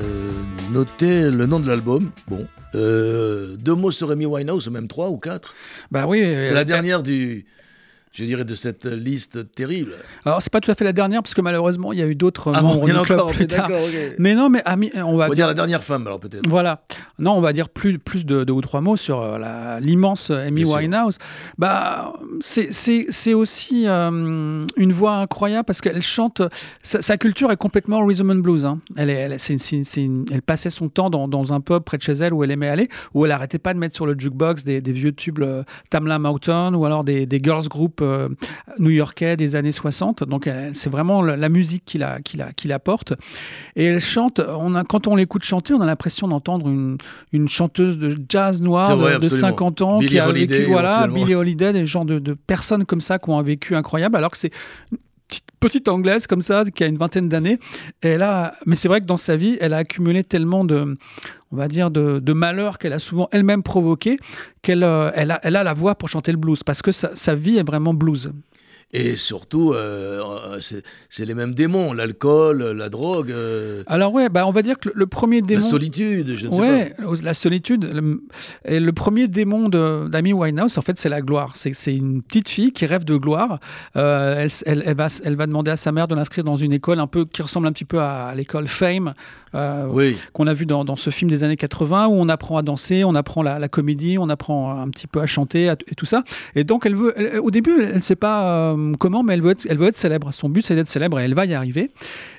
noté 0.72 1.30
le 1.30 1.44
nom 1.44 1.60
de 1.60 1.68
l'album. 1.68 2.10
Bon, 2.28 2.46
euh, 2.74 3.56
deux 3.56 3.74
mots 3.74 3.90
sur 3.90 4.10
Amy 4.10 4.24
Winehouse, 4.24 4.70
même 4.70 4.88
trois 4.88 5.10
ou 5.10 5.18
quatre. 5.18 5.54
Bah 5.90 6.06
oui. 6.06 6.20
C'est 6.22 6.54
la 6.54 6.64
dernière 6.64 7.02
du, 7.02 7.44
je 8.12 8.24
dirais, 8.24 8.46
de 8.46 8.54
cette 8.54 8.86
liste 8.86 9.52
terrible. 9.52 9.96
Alors, 10.26 10.42
c'est 10.42 10.52
pas 10.52 10.60
tout 10.60 10.70
à 10.70 10.74
fait 10.74 10.84
la 10.84 10.92
dernière, 10.92 11.22
parce 11.22 11.34
que 11.34 11.40
malheureusement, 11.40 11.92
il 11.92 12.00
y 12.00 12.02
a 12.02 12.06
eu 12.06 12.16
d'autres 12.16 12.52
ah 12.54 12.60
membres 12.60 12.84
du 12.84 12.92
club 12.92 13.30
plus 13.30 13.46
tard. 13.46 13.70
Mais 14.18 14.34
non, 14.34 14.50
mais 14.50 14.62
on 15.02 15.16
va, 15.16 15.30
dire, 15.30 15.46
la 15.46 15.54
dernière 15.54 15.84
femme, 15.84 16.06
alors 16.06 16.18
peut-être. 16.18 16.46
Voilà. 16.48 16.82
Non, 17.18 17.32
on 17.32 17.40
va 17.40 17.52
dire 17.52 17.68
plus, 17.68 17.98
plus 17.98 18.26
de 18.26 18.44
deux 18.44 18.52
ou 18.52 18.60
trois 18.60 18.80
mots 18.80 18.96
sur 18.96 19.22
euh, 19.22 19.78
l'immense 19.80 20.30
Amy 20.30 20.64
Winehouse. 20.64 21.18
Bah, 21.58 22.12
c'est 22.40 23.34
aussi 23.34 23.86
euh, 23.86 24.64
une 24.76 24.92
voix 24.92 25.16
incroyable 25.16 25.64
parce 25.64 25.80
qu'elle 25.80 26.02
chante. 26.02 26.42
Sa, 26.82 27.16
culture 27.16 27.50
est 27.52 27.56
complètement 27.56 28.04
rhythm 28.04 28.30
and 28.30 28.36
blues. 28.36 28.66
Hein. 28.66 28.80
Elle, 28.96 29.10
elle, 29.10 29.36
elle, 29.36 30.42
passait 30.42 30.70
son 30.70 30.88
temps 30.88 31.08
dans, 31.08 31.28
dans, 31.28 31.52
un 31.52 31.60
pub 31.60 31.82
près 31.82 31.98
de 31.98 32.02
chez 32.02 32.12
elle 32.12 32.34
où 32.34 32.42
elle 32.42 32.50
aimait 32.50 32.68
aller, 32.68 32.88
où 33.14 33.24
elle 33.24 33.32
arrêtait 33.32 33.58
pas 33.58 33.74
de 33.74 33.78
mettre 33.78 33.94
sur 33.94 34.06
le 34.06 34.14
jukebox 34.18 34.64
des, 34.64 34.80
vieux 34.80 35.12
tubes 35.12 35.40
euh, 35.40 35.62
Tamla 35.90 36.18
Mountain 36.18 36.74
ou 36.74 36.84
alors 36.84 37.04
des, 37.04 37.26
des 37.26 37.40
girls 37.42 37.68
group 37.68 38.00
euh, 38.02 38.28
new-yorkais 38.78 39.36
des 39.36 39.56
années 39.56 39.72
60. 39.72 40.15
Donc 40.24 40.48
c'est 40.72 40.90
vraiment 40.90 41.22
la 41.22 41.48
musique 41.48 41.84
qui 41.84 41.98
la, 41.98 42.20
qui, 42.20 42.36
la, 42.36 42.52
qui 42.52 42.68
la 42.68 42.78
porte. 42.78 43.14
Et 43.74 43.84
elle 43.84 44.00
chante, 44.00 44.40
on 44.40 44.74
a, 44.74 44.84
quand 44.84 45.06
on 45.06 45.16
l'écoute 45.16 45.44
chanter, 45.44 45.74
on 45.74 45.80
a 45.80 45.86
l'impression 45.86 46.28
d'entendre 46.28 46.68
une, 46.68 46.98
une, 47.32 47.48
chanteuse 47.48 47.98
de 47.98 48.16
jazz 48.28 48.62
noir 48.62 48.96
de, 49.18 49.28
50 49.28 49.82
ans 49.82 49.98
qui 50.00 50.18
a 50.18 50.30
vécu, 50.30 50.64
voilà, 50.64 51.06
Billie 51.06 51.34
Holiday, 51.34 51.72
des 51.72 51.86
gens 51.86 52.04
de, 52.04 52.18
de 52.18 52.34
personnes 52.34 52.84
comme 52.84 53.00
ça 53.00 53.18
qui 53.18 53.30
ont 53.30 53.38
un 53.38 53.42
vécu 53.42 53.74
incroyable, 53.74 54.16
alors 54.16 54.30
que 54.30 54.38
c'est 54.38 54.52
petite 55.60 55.88
anglaise 55.88 56.26
comme 56.26 56.42
ça 56.42 56.64
qui 56.64 56.84
a 56.84 56.86
une 56.86 56.98
vingtaine 56.98 57.28
d'années. 57.28 57.58
Elle 58.00 58.22
a 58.22 58.54
mais 58.66 58.76
c'est 58.76 58.88
vrai 58.88 59.00
que 59.00 59.06
dans 59.06 59.16
sa 59.16 59.36
vie 59.36 59.56
elle 59.60 59.72
a 59.72 59.78
accumulé 59.78 60.22
tellement 60.22 60.64
de 60.64 60.96
on 61.52 61.56
va 61.56 61.68
dire 61.68 61.90
de, 61.90 62.18
de 62.18 62.32
malheurs 62.32 62.78
qu'elle 62.78 62.92
a 62.92 62.98
souvent 62.98 63.28
elle-même 63.32 63.62
provoqué 63.62 64.18
qu'elle 64.62 64.84
euh, 64.84 65.10
elle 65.14 65.30
a, 65.30 65.40
elle 65.42 65.56
a 65.56 65.64
la 65.64 65.72
voix 65.72 65.94
pour 65.94 66.08
chanter 66.08 66.32
le 66.32 66.38
blues 66.38 66.62
parce 66.62 66.82
que 66.82 66.92
sa 66.92 67.34
vie 67.34 67.56
est 67.56 67.66
vraiment 67.66 67.94
blues 67.94 68.32
et 68.92 69.16
surtout, 69.16 69.72
euh, 69.72 70.58
c'est 71.10 71.24
les 71.26 71.34
mêmes 71.34 71.54
démons, 71.54 71.92
l'alcool, 71.92 72.62
la 72.62 72.88
drogue. 72.88 73.32
Euh, 73.32 73.82
Alors 73.88 74.12
ouais, 74.14 74.28
bah 74.28 74.46
on 74.46 74.52
va 74.52 74.62
dire 74.62 74.78
que 74.78 74.88
le, 74.94 75.06
premier 75.06 75.42
démon... 75.42 75.60
La 75.60 75.68
solitude, 75.68 76.34
je 76.36 76.46
ne 76.46 76.52
sais 76.52 76.94
pas. 76.96 77.04
la 77.22 77.34
solitude. 77.34 77.84
Le, 77.92 78.22
et 78.64 78.78
le 78.78 78.92
premier 78.92 79.26
démon 79.26 79.68
d'Amy 79.68 80.32
Winehouse, 80.32 80.78
en 80.78 80.82
fait, 80.82 80.98
c'est 80.98 81.08
la 81.08 81.20
gloire. 81.20 81.56
C'est 81.56 81.94
une 81.94 82.22
petite 82.22 82.48
fille 82.48 82.72
qui 82.72 82.86
rêve 82.86 83.04
de 83.04 83.16
gloire. 83.16 83.58
Euh, 83.96 84.36
elle, 84.38 84.50
elle, 84.66 84.84
elle, 84.86 84.96
va, 84.96 85.08
elle 85.24 85.34
va 85.34 85.46
demander 85.46 85.72
à 85.72 85.76
sa 85.76 85.90
mère 85.90 86.06
de 86.06 86.14
l'inscrire 86.14 86.44
dans 86.44 86.56
une 86.56 86.72
école 86.72 87.00
un 87.00 87.08
peu 87.08 87.24
qui 87.24 87.42
ressemble 87.42 87.66
un 87.66 87.72
petit 87.72 87.84
peu 87.84 88.00
à, 88.00 88.32
l'école 88.36 88.68
Fame, 88.68 89.14
qu'on 89.52 90.46
a 90.46 90.54
vu 90.54 90.64
dans, 90.64 90.84
dans, 90.84 90.96
ce 90.96 91.10
film 91.10 91.30
des 91.30 91.42
années 91.42 91.56
80, 91.56 92.06
où 92.06 92.12
on 92.12 92.28
apprend 92.28 92.56
à 92.56 92.62
danser, 92.62 93.02
on 93.04 93.14
apprend 93.16 93.42
la, 93.42 93.68
comédie, 93.68 94.16
on 94.16 94.28
apprend 94.28 94.80
un 94.80 94.88
petit 94.90 95.08
peu 95.08 95.20
à 95.20 95.26
chanter 95.26 95.74
et 95.90 95.94
tout 95.96 96.06
ça. 96.06 96.22
Et 96.54 96.62
donc, 96.62 96.86
elle 96.86 96.94
veut... 96.94 97.40
au 97.42 97.50
début, 97.50 97.82
elle 97.82 97.96
ne 97.96 98.00
sait 98.00 98.16
pas 98.16 98.46
euh, 98.46 98.75
comment, 98.98 99.22
mais 99.22 99.34
elle 99.34 99.42
veut, 99.42 99.50
être, 99.52 99.66
elle 99.68 99.78
veut 99.78 99.88
être 99.88 99.96
célèbre. 99.96 100.32
Son 100.32 100.48
but, 100.48 100.64
c'est 100.64 100.74
d'être 100.74 100.88
célèbre 100.88 101.18
et 101.20 101.24
elle 101.24 101.34
va 101.34 101.46
y 101.46 101.54
arriver. 101.54 101.90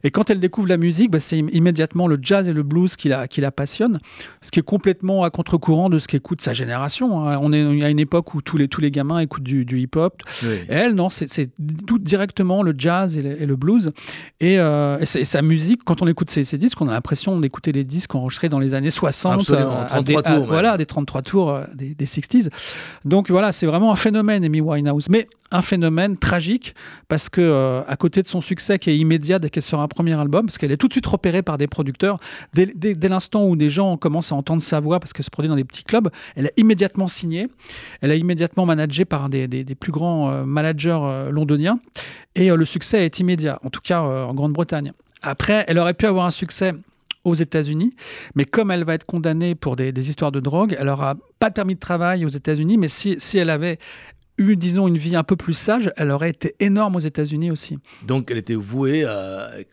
Et 0.04 0.12
quand 0.12 0.30
elle 0.30 0.40
découvre 0.40 0.68
la 0.68 0.78
musique, 0.78 1.12
bah, 1.12 1.20
c'est 1.20 1.38
immédiatement 1.38 2.08
le 2.08 2.18
jazz 2.22 2.48
et 2.48 2.54
le 2.54 2.64
blues 2.64 2.96
qui 2.96 3.10
la, 3.10 3.28
qui 3.28 3.42
la 3.42 3.52
passionne, 3.52 4.00
ce 4.42 4.52
qui 4.52 4.60
est 4.60 4.64
complètement 4.64 5.24
à 5.24 5.30
contre-courant 5.30 5.90
de 5.90 6.00
ce 6.00 6.08
qu'écoute 6.08 6.42
sa 6.42 6.54
génération. 6.54 7.28
Hein. 7.28 7.40
On 7.42 7.54
est 7.54 7.84
à 7.84 7.90
une 7.90 8.00
époque 8.00 8.34
où 8.34 8.42
tous 8.42 8.58
les, 8.58 8.68
tous 8.68 8.82
les 8.82 8.92
gamins 8.92 9.20
écoutent 9.20 9.44
du, 9.44 9.66
hip-hop. 9.80 10.22
Elle, 10.68 10.94
non, 10.94 11.10
c'est 11.10 11.50
tout 11.86 12.00
directement 12.00 12.64
le 12.64 12.74
jazz 12.78 13.18
et 13.18 13.46
le, 13.46 13.56
blues. 13.56 13.92
Et, 14.40 14.60
euh, 14.60 15.04
sa 15.06 15.42
musique, 15.42 15.82
quand 15.84 16.02
on 16.02 16.08
écoute 16.08 16.30
ses, 16.30 16.58
disques, 16.58 16.82
on 16.82 16.88
a 16.88 16.94
l'impression 16.94 17.40
d'écouter 17.40 17.72
les 17.72 17.84
disques 17.84 18.16
enregistrés 18.16 18.50
dans 18.50 18.60
les 18.60 18.74
années 18.74 18.90
60. 18.90 19.50
à, 19.52 20.02
des, 20.02 20.14
tours, 20.14 20.46
voilà, 20.46 20.78
des 20.78 20.86
33 20.86 21.22
tours 21.22 21.52
euh, 21.52 21.64
des, 21.74 21.96
des 21.96 22.06
60s. 22.06 22.50
Donc 23.06 23.30
voilà, 23.30 23.52
c'est 23.52 23.66
vraiment 23.66 23.92
un 23.92 23.96
phénomène, 23.96 24.44
Amy 24.44 24.62
Winehouse. 24.62 25.10
Mais 25.10 25.28
un 25.52 25.62
phénomène 25.62 26.18
tragique 26.28 26.76
parce 27.08 27.30
que 27.30 27.40
euh, 27.40 27.82
à 27.88 27.96
côté 27.96 28.22
de 28.22 28.28
son 28.28 28.42
succès 28.42 28.80
qui 28.80 28.90
est 28.90 28.98
immédiat 28.98 29.40
dès 29.40 29.50
qu'elle 29.50 29.64
sort 29.64 29.80
un 29.80 29.88
premier 29.88 30.14
album, 30.14 30.46
parce 30.46 30.58
qu'elle 30.58 30.72
est 30.72 30.78
tout 30.78 30.90
de 30.90 30.94
suite 30.94 31.06
repérée 31.06 31.42
par 31.42 31.58
des 31.58 31.68
producteurs, 31.68 32.20
dès, 32.54 32.74
l'instant 33.08 33.46
où 33.48 33.56
des 33.56 33.70
gens 33.70 33.96
commencent 33.96 34.34
à 34.34 34.36
entendre 34.36 34.62
sa 34.62 34.82
voix 34.82 35.00
parce 35.00 35.14
qu'elle 35.14 35.24
se 35.24 35.30
produit 35.30 35.48
dans 35.48 35.56
des 35.56 35.64
petits 35.64 35.86
clubs, 35.86 36.10
elle 36.36 36.48
est 36.48 36.54
immédiatement 36.58 37.08
signée, 37.08 37.48
elle 38.02 38.12
est 38.12 38.20
immédiatement 38.20 38.66
managée 38.66 39.06
par 39.06 39.30
des, 39.30 39.48
plus 39.80 39.92
grands 39.94 40.30
euh, 40.30 40.44
managers 40.44 41.00
euh, 41.02 41.32
londoniens 41.32 41.80
et 42.36 42.50
le 42.50 42.66
succès 42.66 43.06
est 43.06 43.20
immédiat, 43.20 43.60
en 43.64 43.70
tout 43.70 43.82
cas 43.82 44.02
en 44.02 44.34
Grande-Bretagne. 44.34 44.92
Après, 45.22 45.66
elle 45.68 45.80
aurait 45.80 45.96
pu 45.96 46.06
avoir 46.06 46.26
un 46.26 46.32
succès 46.32 46.74
aux 47.24 47.34
États-Unis, 47.34 47.96
mais 48.36 48.46
comme 48.46 48.70
elle 48.70 48.84
va 48.84 48.94
être 48.94 49.06
condamnée 49.06 49.56
pour 49.56 49.76
des, 49.76 50.10
histoires 50.10 50.32
de 50.32 50.40
drogue, 50.40 50.76
elle 50.80 50.88
n'aura 50.88 51.16
pas 51.40 51.50
de 51.50 51.56
permis 51.56 51.76
de 51.76 51.80
travail 51.80 52.26
aux 52.26 52.30
États-Unis, 52.30 52.78
mais 52.78 52.88
si, 52.88 53.16
si 53.20 53.38
elle 53.38 53.50
avait 53.50 53.80
eu, 54.38 54.56
disons, 54.56 54.88
une 54.88 54.98
vie 54.98 55.16
un 55.16 55.24
peu 55.24 55.36
plus 55.36 55.54
sage, 55.54 55.92
elle 55.98 56.12
aurait 56.12 56.30
été 56.30 56.56
énorme 56.60 56.96
aux 56.96 57.00
États-Unis 57.00 57.52
aussi. 57.52 57.80
Donc 58.06 58.30
elle 58.32 58.38
était 58.38 58.56
vouée, 58.56 59.06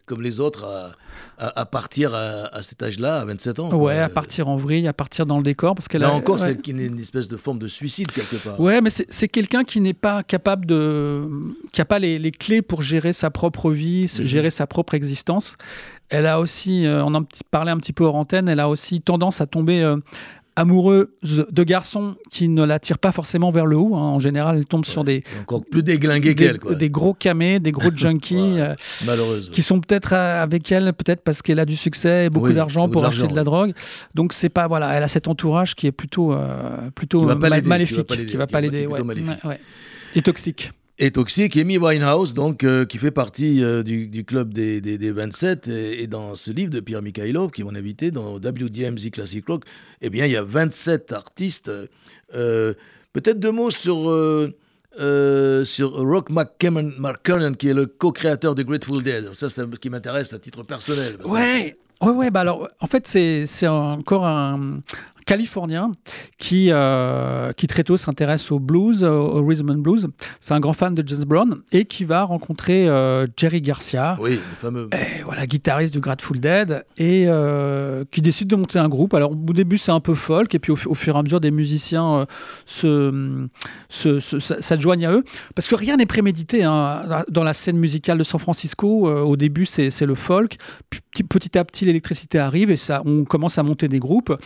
comme 0.06 0.22
les 0.22 0.40
autres, 0.40 0.64
à, 0.64 1.60
à 1.60 1.66
partir 1.66 2.14
à, 2.14 2.62
cet 2.62 2.82
âge-là, 2.82 3.20
à 3.20 3.24
27 3.24 3.58
ans. 3.58 3.74
Ouais, 3.74 3.98
à 3.98 4.08
partir 4.08 4.48
en 4.48 4.56
vrille, 4.56 4.86
à 4.86 4.92
partir 4.92 5.24
dans 5.24 5.36
le 5.36 5.42
décor. 5.42 5.74
Parce 5.74 5.88
qu'elle 5.88 6.02
Là 6.02 6.12
encore, 6.12 6.40
c'est 6.40 6.66
une, 6.66 6.98
espèce 6.98 7.28
de 7.28 7.36
forme 7.36 7.58
de 7.58 7.68
suicide 7.68 8.10
quelque 8.12 8.36
part. 8.36 8.60
Ouais, 8.60 8.80
mais 8.80 8.90
c'est 8.90 9.28
quelqu'un 9.28 9.64
qui 9.64 9.80
n'est 9.80 9.94
pas 9.94 10.22
capable 10.22 10.66
de. 10.66 11.28
qui 11.72 11.80
n'a 11.80 11.84
pas 11.84 11.98
les, 11.98 12.18
les, 12.18 12.30
clés 12.30 12.62
pour 12.62 12.82
gérer 12.82 13.12
sa 13.12 13.30
propre 13.30 13.70
vie, 13.70 14.10
mhm. 14.18 14.26
gérer 14.26 14.50
sa 14.50 14.66
propre 14.66 14.94
existence. 14.94 15.56
Elle 16.10 16.26
a 16.26 16.38
aussi, 16.38 16.86
euh, 16.86 17.02
on 17.04 17.14
en 17.14 17.24
parlait 17.50 17.70
un 17.70 17.78
petit 17.78 17.92
peu 17.92 18.04
hors 18.04 18.14
antenne, 18.14 18.48
elle 18.48 18.60
a 18.60 18.68
aussi 18.68 19.00
tendance 19.00 19.40
à 19.40 19.46
tomber 19.46 19.82
euh, 19.82 19.96
amoureuse 20.56 21.08
de 21.22 21.62
garçons 21.64 22.16
qui 22.30 22.48
ne 22.48 22.62
la 22.64 22.78
tirent 22.78 22.98
pas 22.98 23.12
forcément 23.12 23.50
vers 23.50 23.66
le 23.66 23.76
haut. 23.76 23.94
Hein. 23.94 24.00
En 24.00 24.18
général, 24.18 24.58
elle 24.58 24.66
tombe 24.66 24.84
sur 24.84 25.04
des 25.04 25.22
encore 25.42 25.64
plus 25.64 25.82
déglingués 25.82 26.34
qu'elle, 26.34 26.58
des 26.78 26.90
gros 26.90 27.14
camés, 27.14 27.58
des 27.60 27.72
gros 27.72 27.90
junkies, 27.96 28.60
euh, 28.60 28.74
qui 29.52 29.62
sont 29.62 29.80
peut-être 29.80 30.12
euh, 30.12 30.42
avec 30.42 30.70
elle, 30.70 30.92
peut-être 30.92 31.22
parce 31.22 31.42
qu'elle 31.42 31.58
a 31.58 31.64
du 31.64 31.76
succès 31.76 32.26
et 32.26 32.30
beaucoup 32.30 32.52
d'argent 32.52 32.88
pour 32.88 33.04
acheter 33.04 33.26
de 33.26 33.36
la 33.36 33.44
drogue. 33.44 33.72
Donc 34.14 34.32
c'est 34.32 34.48
pas 34.48 34.68
voilà, 34.68 34.92
elle 34.94 35.02
a 35.02 35.08
cet 35.08 35.28
entourage 35.28 35.74
qui 35.74 35.86
est 35.86 35.92
plutôt 35.92 36.32
euh, 36.32 36.90
plutôt 36.94 37.24
maléfique, 37.36 38.06
qui 38.26 38.36
va 38.36 38.46
pas 38.46 38.60
l'aider, 38.60 38.88
et 40.14 40.22
toxique 40.22 40.72
et 40.98 41.10
toxique. 41.10 41.56
Amy 41.56 41.78
Winehouse, 41.78 42.34
donc, 42.34 42.64
euh, 42.64 42.84
qui 42.84 42.98
fait 42.98 43.10
partie 43.10 43.62
euh, 43.62 43.82
du, 43.82 44.24
club 44.24 44.52
des, 44.52 44.80
des, 44.80 45.10
27, 45.10 45.68
et, 45.68 46.06
dans 46.06 46.34
ce 46.34 46.50
livre 46.50 46.70
de 46.70 46.80
Pierre 46.80 47.02
Mikhailov, 47.02 47.50
qui 47.50 47.62
est 47.62 47.64
mon 47.64 47.74
invité 47.74 48.10
dans 48.10 48.36
WDMZ 48.36 49.10
Classic 49.10 49.44
Rock, 49.46 49.64
eh 50.02 50.10
bien, 50.10 50.26
il 50.26 50.32
y 50.32 50.36
a 50.36 50.42
27 50.42 51.12
artistes. 51.12 51.70
Euh, 52.34 52.74
peut-être 53.12 53.40
deux 53.40 53.52
mots 53.52 53.70
sur, 53.70 54.12
sur 55.66 55.92
Rock 55.92 56.30
McKernan, 56.30 57.54
qui 57.54 57.68
est 57.68 57.74
le 57.74 57.86
co-créateur 57.86 58.54
de 58.54 58.62
Grateful 58.62 59.02
Dead. 59.02 59.34
Ça, 59.34 59.50
c'est 59.50 59.62
ce 59.62 59.76
qui 59.78 59.90
m'intéresse 59.90 60.32
à 60.32 60.38
titre 60.38 60.62
personnel. 60.62 61.16
Ouais, 61.24 61.76
Ouais, 62.00 62.10
ouais, 62.10 62.30
bah 62.30 62.40
alors, 62.40 62.68
en 62.80 62.86
fait, 62.86 63.06
c'est 63.06 63.66
encore 63.66 64.26
un, 64.26 64.80
californien 65.24 65.92
qui, 66.38 66.68
euh, 66.70 67.52
qui 67.52 67.66
très 67.66 67.84
tôt 67.84 67.96
s'intéresse 67.96 68.50
au 68.52 68.58
blues, 68.58 69.04
au, 69.04 69.44
rhythm 69.44 69.70
and 69.70 69.78
blues. 69.78 70.08
C'est 70.40 70.54
un 70.54 70.60
grand 70.60 70.72
fan 70.72 70.94
de 70.94 71.06
James 71.06 71.24
Brown 71.24 71.62
et 71.72 71.84
qui 71.84 72.04
va 72.04 72.24
rencontrer 72.24 72.88
euh, 72.88 73.26
Jerry 73.36 73.62
Garcia, 73.62 74.16
oui, 74.20 74.32
le 74.32 74.56
fameux. 74.60 74.88
voilà, 75.24 75.46
guitariste 75.46 75.92
du 75.92 76.00
Grateful 76.00 76.40
Dead, 76.40 76.84
et 76.96 77.24
euh, 77.26 78.04
qui 78.10 78.20
décide 78.20 78.48
de 78.48 78.56
monter 78.56 78.78
un 78.78 78.88
groupe. 78.88 79.14
Alors 79.14 79.32
au 79.32 79.52
début 79.52 79.78
c'est 79.78 79.92
un 79.92 80.00
peu 80.00 80.14
folk, 80.14 80.54
et 80.54 80.58
puis 80.58 80.72
au, 80.72 80.76
fur 80.94 81.16
et 81.16 81.18
à 81.18 81.22
mesure 81.22 81.40
des 81.40 81.50
musiciens 81.50 82.26
se, 82.66 83.46
se, 83.88 84.20
s'adjoignent 84.20 85.06
à 85.06 85.12
eux, 85.12 85.24
parce 85.54 85.68
que 85.68 85.74
rien 85.74 85.96
n'est 85.96 86.06
prémédité 86.06 86.64
hein. 86.64 87.24
dans 87.28 87.44
la 87.44 87.52
scène 87.52 87.78
musicale 87.78 88.18
de 88.18 88.24
San 88.24 88.40
Francisco. 88.40 89.08
au 89.08 89.36
début 89.36 89.66
c'est, 89.66 90.04
le 90.04 90.14
folk, 90.14 90.56
puis 90.88 91.22
petit 91.22 91.56
à 91.56 91.64
petit 91.64 91.84
l'électricité 91.84 92.38
arrive 92.38 92.70
et 92.70 92.76
ça, 92.76 93.02
on 93.06 93.24
commence 93.24 93.58
à 93.58 93.62
monter 93.62 93.88
des 93.88 93.98
groupes. 93.98 94.36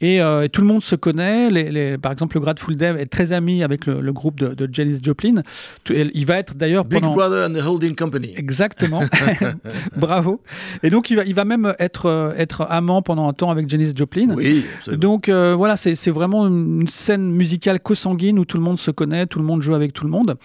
Et 0.00 0.20
euh, 0.26 0.42
et 0.42 0.48
tout 0.48 0.60
le 0.60 0.66
monde 0.66 0.82
se 0.82 0.96
connaît. 0.96 1.50
Les, 1.50 1.98
par 1.98 2.12
exemple, 2.12 2.36
le 2.36 2.40
Grateful 2.40 2.76
Dead 2.76 2.96
est 2.96 3.06
très 3.06 3.32
ami 3.32 3.62
avec 3.62 3.86
le, 3.86 4.12
groupe 4.12 4.38
de, 4.38 4.54
de, 4.54 4.68
Janis 4.72 4.98
Joplin. 5.02 5.42
Il 5.88 6.26
va 6.26 6.38
être 6.38 6.54
d'ailleurs 6.54 6.84
Big 6.84 7.02
Brother 7.02 7.48
and 7.48 7.54
the 7.54 7.64
Holding 7.64 7.94
Company. 7.94 8.34
Exactement. 8.36 9.02
Bravo. 9.96 10.42
Et 10.82 10.90
donc 10.90 11.10
il 11.10 11.16
va, 11.16 11.24
il 11.24 11.34
va 11.34 11.44
même 11.44 11.74
être, 11.78 12.06
euh, 12.06 12.34
être 12.36 12.66
amant 12.68 13.02
pendant 13.02 13.28
un 13.28 13.32
temps 13.32 13.50
avec 13.50 13.68
Janis 13.68 13.92
Joplin. 13.94 14.30
Oui. 14.34 14.64
Donc 14.88 15.28
euh, 15.28 15.54
voilà, 15.54 15.76
c'est 15.76 16.10
vraiment 16.10 16.46
une 16.46 16.88
scène 16.88 17.30
musicale 17.30 17.80
co-sanguine 17.80 18.38
où 18.38 18.44
tout 18.44 18.56
le 18.56 18.62
monde 18.62 18.78
se 18.78 18.90
connaît, 18.90 19.26
tout 19.26 19.38
le 19.38 19.44
monde 19.44 19.62
joue 19.62 19.74
avec 19.74 19.92
tout 19.92 20.04
le 20.04 20.10
monde. 20.10 20.36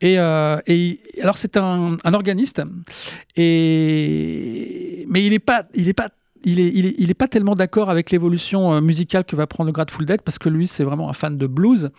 Et, 0.00 0.14
et 0.14 1.00
alors 1.22 1.36
c'est 1.38 1.56
un, 1.56 1.96
un, 2.04 2.14
organiste. 2.14 2.62
Et 3.36 5.06
mais 5.08 5.24
il 5.24 5.30
n'est 5.30 5.38
pas, 5.38 5.66
il 5.74 5.88
est 5.88 5.94
pas 5.94 6.08
il 6.44 6.60
est, 6.60 6.70
il 6.74 6.86
est, 6.86 6.94
il 6.98 7.10
est 7.10 7.14
pas 7.14 7.28
tellement 7.28 7.54
d'accord 7.54 7.90
avec 7.90 8.10
l'évolution 8.10 8.80
musicale 8.80 9.24
que 9.24 9.36
va 9.36 9.46
prendre 9.46 9.66
le 9.68 9.72
Grateful 9.72 10.06
Dead 10.06 10.22
parce 10.22 10.38
que 10.38 10.48
lui, 10.48 10.66
c'est 10.66 10.84
vraiment 10.84 11.10
un 11.10 11.12
fan 11.12 11.36
de 11.36 11.46
blues 11.46 11.90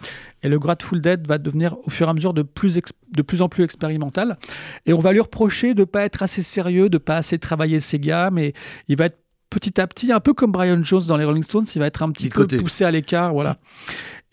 et 0.44 0.50
le 0.50 0.60
Grateful 0.60 1.02
Dead 1.02 1.28
va 1.28 1.38
devenir 1.38 1.76
au 1.86 1.90
fur 1.90 2.08
et 2.08 2.10
à 2.10 2.14
mesure 2.14 2.34
de 2.34 2.44
plus, 2.44 2.80
de 3.12 3.22
plus 3.22 3.42
en 3.42 3.50
plus 3.50 3.64
expérimental. 3.64 4.38
Et 4.86 4.94
on 4.94 5.00
va 5.00 5.12
lui 5.12 5.20
reprocher 5.20 5.74
de 5.74 5.84
pas 5.84 6.04
être 6.04 6.24
assez 6.24 6.44
sérieux, 6.44 6.90
de 6.90 6.98
pas 6.98 7.18
assez 7.18 7.40
travailler 7.40 7.80
ses 7.80 8.00
gammes 8.00 8.38
et 8.38 8.54
il 8.88 8.98
va 8.98 9.06
être 9.06 9.20
petit 9.50 9.80
à 9.80 9.88
petit, 9.88 10.12
un 10.12 10.20
peu 10.20 10.34
comme 10.34 10.52
Brian 10.52 10.84
Jones 10.84 11.04
dans 11.08 11.18
les 11.18 11.24
Rolling 11.24 11.44
Stones, 11.44 11.66
il 11.76 11.80
va 11.80 11.88
être 11.88 12.04
un 12.04 12.12
petit 12.12 12.30
peu 12.30 12.46
poussé 12.46 12.84
à 12.84 12.92
l'écart, 12.92 13.32
voilà. 13.32 13.58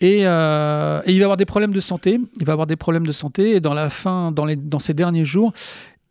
Euh, 0.03 1.01
et, 1.05 1.13
il 1.13 1.19
va 1.19 1.25
avoir 1.25 1.37
des 1.37 1.45
problèmes 1.45 1.73
de 1.73 1.79
santé. 1.79 2.19
Il 2.39 2.45
va 2.45 2.53
avoir 2.53 2.67
des 2.67 2.75
problèmes 2.75 3.05
de 3.05 3.11
santé. 3.11 3.55
Et 3.55 3.59
dans 3.59 3.73
la 3.73 3.89
fin, 3.89 4.31
dans, 4.31 4.45
les, 4.45 4.55
dans 4.55 4.79
ces 4.79 4.93
derniers 4.93 5.25
jours, 5.25 5.53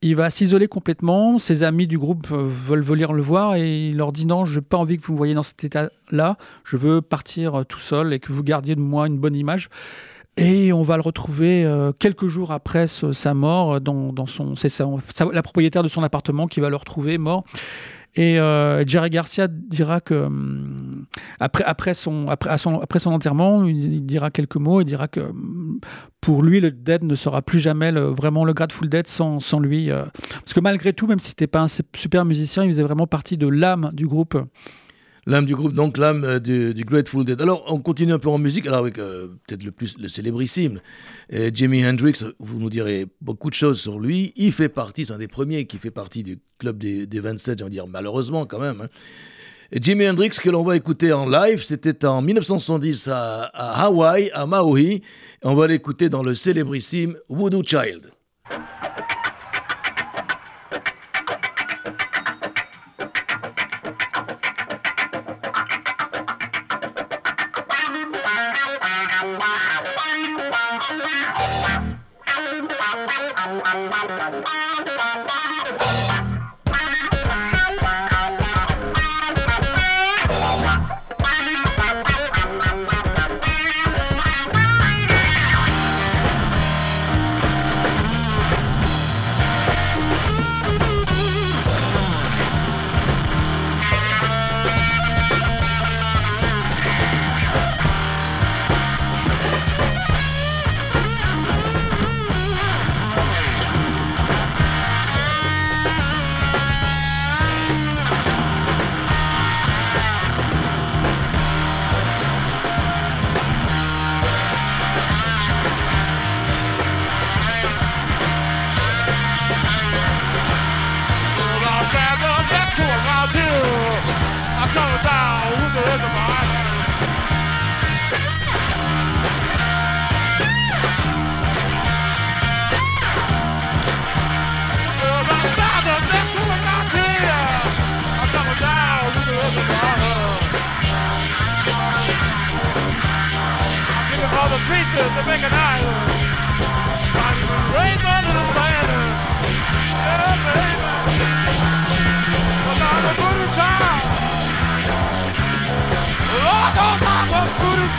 il 0.02 0.16
va 0.16 0.30
s'isoler 0.30 0.68
complètement. 0.68 1.38
Ses 1.38 1.62
amis 1.62 1.86
du 1.86 1.98
groupe 1.98 2.28
euh, 2.32 2.44
veulent 2.46 2.82
venir 2.82 3.12
le 3.12 3.22
voir 3.22 3.54
et 3.54 3.88
il 3.88 3.96
leur 3.96 4.12
dit 4.12 4.26
non, 4.26 4.44
je 4.44 4.56
n'ai 4.56 4.60
pas 4.60 4.76
envie 4.76 4.98
que 4.98 5.06
vous 5.06 5.12
me 5.12 5.18
voyez 5.18 5.34
dans 5.34 5.44
cet 5.44 5.62
état-là. 5.64 6.36
Je 6.64 6.76
veux 6.76 7.00
partir 7.00 7.60
euh, 7.60 7.64
tout 7.64 7.78
seul 7.78 8.12
et 8.12 8.18
que 8.18 8.32
vous 8.32 8.42
gardiez 8.42 8.74
de 8.74 8.80
moi 8.80 9.06
une 9.06 9.18
bonne 9.18 9.36
image. 9.36 9.70
Et 10.36 10.72
on 10.72 10.82
va 10.82 10.96
le 10.96 11.02
retrouver 11.02 11.70
quelques 11.98 12.26
jours 12.26 12.52
après 12.52 12.86
sa 12.86 13.34
mort 13.34 13.82
dans, 13.82 14.14
dans 14.14 14.24
son, 14.24 14.54
c'est 14.54 14.72
la 15.30 15.42
propriétaire 15.42 15.82
de 15.82 15.88
son 15.88 16.02
appartement 16.02 16.46
qui 16.46 16.60
va 16.60 16.70
le 16.70 16.76
retrouver 16.76 17.18
mort. 17.18 17.44
Et 18.14 18.38
euh, 18.38 18.84
Jerry 18.86 19.08
Garcia 19.08 19.48
dira 19.48 20.00
que 20.00 20.14
hum, 20.14 21.06
après, 21.40 21.64
après, 21.64 21.94
son, 21.94 22.28
après, 22.28 22.58
son, 22.58 22.78
après 22.80 22.98
son 22.98 23.10
enterrement, 23.10 23.64
il, 23.64 24.04
dira 24.04 24.30
quelques 24.30 24.56
mots. 24.56 24.80
Il 24.82 24.84
dira 24.84 25.08
que 25.08 25.20
hum, 25.20 25.80
pour 26.20 26.42
lui, 26.42 26.60
le 26.60 26.70
Dead 26.70 27.02
ne 27.02 27.14
sera 27.14 27.42
plus 27.42 27.60
jamais 27.60 27.90
vraiment 27.90 28.44
le 28.44 28.52
Grateful 28.52 28.88
Dead 28.88 29.06
sans, 29.06 29.40
sans 29.40 29.60
lui. 29.60 29.90
Euh. 29.90 30.04
parce 30.32 30.54
que 30.54 30.60
malgré 30.60 30.92
tout, 30.92 31.06
même 31.06 31.18
si 31.18 31.30
c'était 31.30 31.46
pas 31.46 31.60
un 31.60 31.68
super 31.68 32.24
musicien, 32.24 32.64
il 32.64 32.70
faisait 32.70 32.82
vraiment 32.82 33.06
partie 33.06 33.38
de 33.38 33.48
l'âme 33.48 33.90
du 33.94 34.06
groupe. 34.06 34.36
L'âme 35.24 35.46
du 35.46 35.54
groupe, 35.54 35.72
donc 35.72 35.98
l'âme 35.98 36.24
euh, 36.24 36.40
du, 36.40 36.84
Grateful 36.84 37.24
Dead. 37.24 37.40
Alors, 37.40 37.62
on 37.68 37.78
continue 37.78 38.12
un 38.12 38.18
peu 38.18 38.28
en 38.28 38.38
musique, 38.38 38.66
alors 38.66 38.80
avec 38.80 38.98
euh, 38.98 39.28
peut-être 39.46 39.62
le 39.62 39.70
plus 39.70 39.96
le 39.96 40.08
célébrissime, 40.08 40.80
euh, 41.32 41.48
Jimi 41.54 41.86
Hendrix, 41.86 42.24
vous 42.40 42.58
nous 42.58 42.68
direz 42.68 43.06
beaucoup 43.20 43.48
de 43.48 43.54
choses 43.54 43.80
sur 43.80 44.00
lui. 44.00 44.32
Il 44.34 44.50
fait 44.50 44.68
partie, 44.68 45.06
c'est 45.06 45.12
un 45.12 45.18
des 45.18 45.28
premiers 45.28 45.66
qui 45.66 45.78
fait 45.78 45.92
partie 45.92 46.24
du 46.24 46.40
club 46.58 46.78
des, 46.78 47.06
des 47.06 47.20
27, 47.20 47.58
j'ai 47.58 47.64
envie 47.64 47.70
dire, 47.70 47.86
malheureusement 47.86 48.46
quand 48.46 48.58
même. 48.58 48.80
Hein. 48.80 48.88
Jimi 49.80 50.08
Hendrix, 50.08 50.30
que 50.30 50.50
l'on 50.50 50.64
va 50.64 50.76
écouter 50.76 51.12
en 51.12 51.28
live, 51.28 51.62
c'était 51.62 52.04
en 52.04 52.20
1970 52.20 53.06
à, 53.06 53.44
à 53.54 53.84
Hawaï, 53.84 54.28
à 54.34 54.44
Maui. 54.44 55.02
On 55.44 55.54
va 55.54 55.68
l'écouter 55.68 56.08
dans 56.08 56.24
le 56.24 56.34
célébrissime 56.34 57.16
Voodoo 57.28 57.62
Child. 57.62 58.10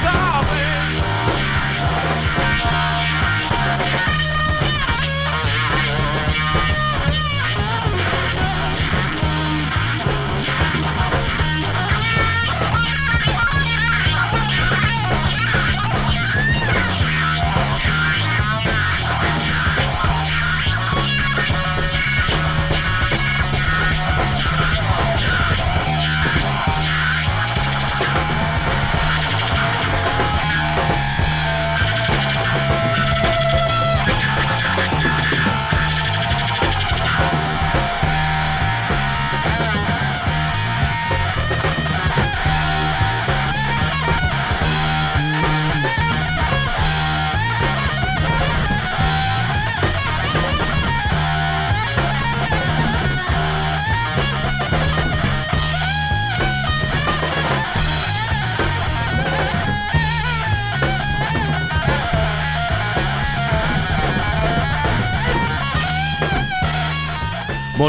goodbye. 0.02 0.23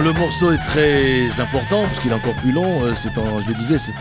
Le 0.01 0.13
morceau 0.13 0.51
est 0.51 0.63
très 0.65 1.41
important 1.41 1.83
parce 1.83 2.01
qu'il 2.01 2.11
est 2.11 2.15
encore 2.15 2.35
plus 2.37 2.53
long. 2.53 2.83
Euh, 2.83 2.95
c'est 2.97 3.17
en, 3.19 3.41
je 3.41 3.49
le 3.49 3.55
disais, 3.55 3.79
c'est 3.79 3.93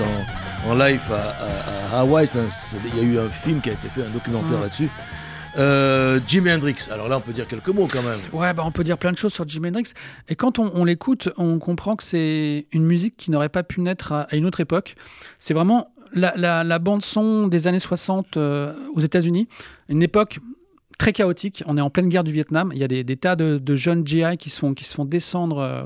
en, 0.67 0.75
live 0.75 1.01
à, 1.11 1.99
Hawaï. 1.99 2.27
Il 2.85 2.97
y 2.97 2.99
a 2.99 3.03
eu 3.03 3.19
un 3.19 3.29
film 3.29 3.61
qui 3.61 3.69
a 3.69 3.73
été 3.73 3.87
fait, 3.89 4.01
un 4.01 4.09
documentaire 4.09 4.59
là-dessus. 4.61 4.89
Euh, 5.57 6.19
Jimi 6.27 6.51
Hendrix. 6.51 6.87
Alors 6.91 7.07
là, 7.07 7.17
on 7.17 7.21
peut 7.21 7.33
dire 7.33 7.47
quelques 7.47 7.69
mots 7.69 7.87
quand 7.91 8.01
même. 8.01 8.19
Ouais, 8.31 8.53
bah 8.53 8.63
on 8.65 8.71
peut 8.71 8.83
dire 8.83 8.97
plein 8.97 9.11
de 9.11 9.17
choses 9.17 9.33
sur 9.33 9.47
Jimi 9.47 9.67
Hendrix. 9.67 9.91
Et 10.29 10.35
quand 10.35 10.57
on, 10.57 10.83
l'écoute, 10.83 11.29
on 11.37 11.59
comprend 11.59 11.95
que 11.95 12.03
c'est 12.03 12.65
une 12.71 12.85
musique 12.85 13.15
qui 13.15 13.29
n'aurait 13.29 13.49
pas 13.49 13.63
pu 13.63 13.81
naître 13.81 14.13
à, 14.13 14.27
une 14.31 14.45
autre 14.45 14.61
époque. 14.61 14.95
C'est 15.37 15.53
vraiment 15.53 15.93
la, 16.13 16.79
bande 16.79 17.03
son 17.03 17.47
des 17.47 17.67
années 17.67 17.79
60 17.79 18.37
euh, 18.37 18.73
aux 18.95 18.99
États-Unis, 18.99 19.47
une 19.89 20.01
époque 20.01 20.39
très 20.97 21.13
chaotique. 21.13 21.63
On 21.67 21.77
est 21.77 21.81
en 21.81 21.89
pleine 21.89 22.09
guerre 22.09 22.23
du 22.23 22.31
Vietnam. 22.31 22.71
Il 22.73 22.79
y 22.79 22.83
a 22.83 22.87
des, 22.87 23.17
tas 23.17 23.35
de, 23.35 23.75
jeunes 23.75 24.05
GI 24.05 24.37
qui 24.37 24.49
se 24.49 24.59
font, 24.59 24.73
qui 24.73 24.83
se 24.83 24.93
font 24.93 25.05
descendre 25.05 25.59
euh, 25.59 25.83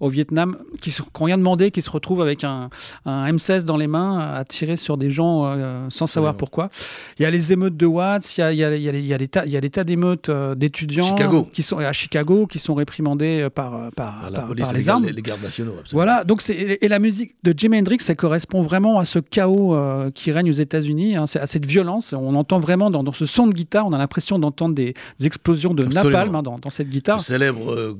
au, 0.00 0.08
Vietnam, 0.08 0.56
qui 0.80 0.94
n'ont 0.98 1.24
rien 1.24 1.38
demandé, 1.38 1.70
qui 1.70 1.82
se 1.82 1.90
retrouvent 1.90 2.22
avec 2.22 2.44
un, 2.44 2.70
M16 3.06 3.62
dans 3.62 3.76
les 3.76 3.86
mains 3.86 4.18
à 4.18 4.44
tirer 4.44 4.76
sur 4.76 4.96
des 4.96 5.10
gens 5.10 5.44
euh, 5.46 5.86
sans 5.90 6.06
savoir 6.06 6.34
pourquoi. 6.34 6.70
Il 7.18 7.22
y 7.22 7.26
a 7.26 7.30
les 7.30 7.52
émeutes 7.52 7.76
de 7.76 7.86
Watts, 7.86 8.36
il 8.36 8.40
y 8.40 8.42
a, 8.42 8.52
il 8.52 8.58
y 8.58 8.64
a, 8.64 8.74
il 8.76 9.06
y 9.06 9.14
a, 9.14 9.18
des 9.18 9.28
tas, 9.28 9.44
il 9.46 9.52
y 9.52 9.56
a 9.56 9.60
des 9.60 9.70
tas 9.70 9.84
d'émeutes 9.84 10.28
euh, 10.28 10.54
d'étudiants 10.54 11.16
qui 11.52 11.62
sont 11.62 11.78
à 11.78 11.92
Chicago 11.92 12.46
qui 12.46 12.58
sont 12.58 12.74
réprimandés 12.74 13.48
par, 13.54 13.90
par, 13.94 14.30
par, 14.30 14.54
les, 14.54 14.88
armes. 14.88 15.04
Les, 15.04 15.22
gardes 15.22 15.42
nationaux. 15.42 15.74
Voilà. 15.92 16.24
Donc 16.24 16.42
et 16.48 16.88
la 16.88 16.98
musique 16.98 17.34
de 17.42 17.54
Jimi 17.56 17.78
Hendrix, 17.78 17.98
ça 18.00 18.14
correspond 18.14 18.62
vraiment 18.62 18.98
à 18.98 19.04
ce 19.04 19.18
chaos 19.18 19.76
qui 20.14 20.32
règne 20.32 20.50
aux 20.50 20.54
États-Unis, 20.54 21.16
hein, 21.16 21.24
à 21.34 21.46
cette 21.46 21.66
violence. 21.66 22.12
On 22.12 22.34
entend 22.34 22.58
vraiment 22.58 22.90
dans, 22.90 23.02
dans 23.02 23.12
ce 23.12 23.26
son 23.26 23.46
de 23.46 23.52
guitare, 23.52 23.86
on 23.86 23.92
a 23.92 23.98
l'impression 24.06 24.38
d'entendre 24.38 24.74
des, 24.74 24.94
explosions 25.22 25.74
de 25.74 25.84
napalm 25.84 26.34
hein, 26.34 26.42
dans, 26.42 26.58
cette 26.70 26.88
guitare. 26.88 27.18
Le 27.18 27.22
célèbre 27.22 27.72
euh, 27.72 27.98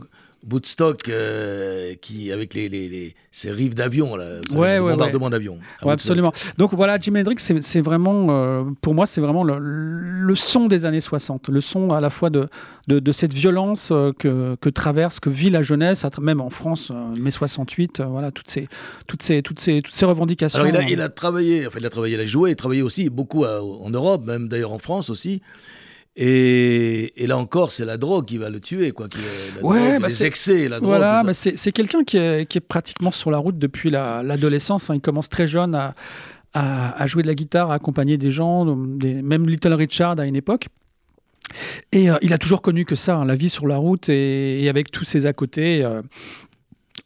Woodstock 0.48 1.08
euh, 1.08 1.94
qui 2.00 2.30
avec 2.30 2.54
les, 2.54 2.68
les, 2.68 3.14
ces 3.32 3.50
rives 3.50 3.74
d'avion 3.74 4.14
là, 4.14 4.40
ouais, 4.52 4.78
ouais, 4.78 4.92
bombardement 4.92 5.28
d'avion. 5.28 5.58
absolument. 5.82 6.32
Donc 6.56 6.72
voilà, 6.74 7.00
Jimi 7.00 7.20
Hendrix, 7.20 7.36
c'est 7.38 7.80
vraiment 7.80 8.28
euh, 8.30 8.62
pour 8.80 8.94
moi 8.94 9.06
c'est 9.06 9.20
vraiment 9.20 9.42
le, 9.42 10.34
son 10.36 10.66
des 10.66 10.84
années 10.84 11.00
60, 11.00 11.48
le 11.48 11.60
son 11.60 11.90
à 11.90 12.00
la 12.00 12.10
fois 12.10 12.30
de, 12.30 12.48
de, 12.86 13.12
cette 13.12 13.34
violence 13.34 13.92
que, 14.18 14.56
que, 14.60 14.68
traverse, 14.68 15.18
que 15.18 15.30
vit 15.30 15.50
la 15.50 15.62
jeunesse, 15.62 16.06
même 16.20 16.40
en 16.40 16.50
France, 16.50 16.92
mai 17.18 17.32
68, 17.32 18.02
voilà 18.02 18.30
toutes 18.30 18.50
ces 18.50 18.68
toutes 19.08 19.22
ces 19.22 19.42
toutes 19.42 19.58
ces 19.58 19.82
toutes 19.82 19.94
ces 19.94 20.06
revendications. 20.06 20.60
Alors 20.60 20.70
il 20.70 20.76
a, 20.76 20.88
il 20.88 21.00
a 21.00 21.08
travaillé, 21.08 21.66
enfin 21.66 21.78
il 21.80 21.86
a 21.86 21.90
travaillé, 21.90 22.14
il 22.14 22.20
a 22.20 22.26
joué, 22.26 22.50
il 22.50 22.52
a 22.52 22.56
travaillé 22.56 22.82
aussi 22.82 23.10
beaucoup 23.10 23.44
en 23.44 23.90
Europe, 23.90 24.24
même 24.24 24.48
d'ailleurs 24.48 24.72
en 24.72 24.78
France 24.78 25.10
aussi. 25.10 25.42
Et, 26.18 27.12
là 27.26 27.36
encore, 27.36 27.72
c'est 27.72 27.84
la 27.84 27.98
drogue 27.98 28.24
qui 28.24 28.38
va 28.38 28.48
le 28.48 28.60
tuer, 28.60 28.92
quoi. 28.92 29.06
ouais, 29.62 29.98
bah 29.98 30.08
les 30.08 30.24
excès, 30.24 30.68
la 30.68 30.80
drogue. 30.80 30.88
Voilà, 30.88 31.22
mais 31.24 31.34
c'est 31.34 31.72
quelqu'un 31.72 32.04
qui, 32.04 32.18
qui, 32.46 32.58
est 32.58 32.66
pratiquement 32.66 33.10
sur 33.10 33.30
la 33.30 33.38
route 33.38 33.58
depuis 33.58 33.90
l'adolescence. 33.90 34.88
Hein. 34.88 34.94
Il 34.94 35.00
commence 35.02 35.28
très 35.28 35.46
jeune 35.46 35.74
à, 35.74 35.94
à, 36.54 37.06
jouer 37.06 37.22
de 37.22 37.28
la 37.28 37.34
guitare, 37.34 37.70
à 37.70 37.74
accompagner 37.74 38.16
des 38.16 38.30
gens, 38.30 38.64
des, 38.76 39.14
même 39.22 39.46
Little 39.46 39.74
Richard 39.74 40.18
à 40.18 40.26
une 40.26 40.36
époque. 40.36 40.68
Et 41.92 42.10
euh, 42.10 42.16
il 42.22 42.32
a 42.32 42.38
toujours 42.38 42.62
connu 42.62 42.84
que 42.84 42.94
ça, 42.94 43.16
hein, 43.16 43.24
la 43.24 43.34
vie 43.34 43.50
sur 43.50 43.66
la 43.66 43.76
route 43.76 44.08
et, 44.08 44.68
avec 44.68 44.90
tous 44.90 45.04
ses 45.04 45.26
à 45.26 45.32
côté. 45.32 45.84
Euh, 45.84 46.02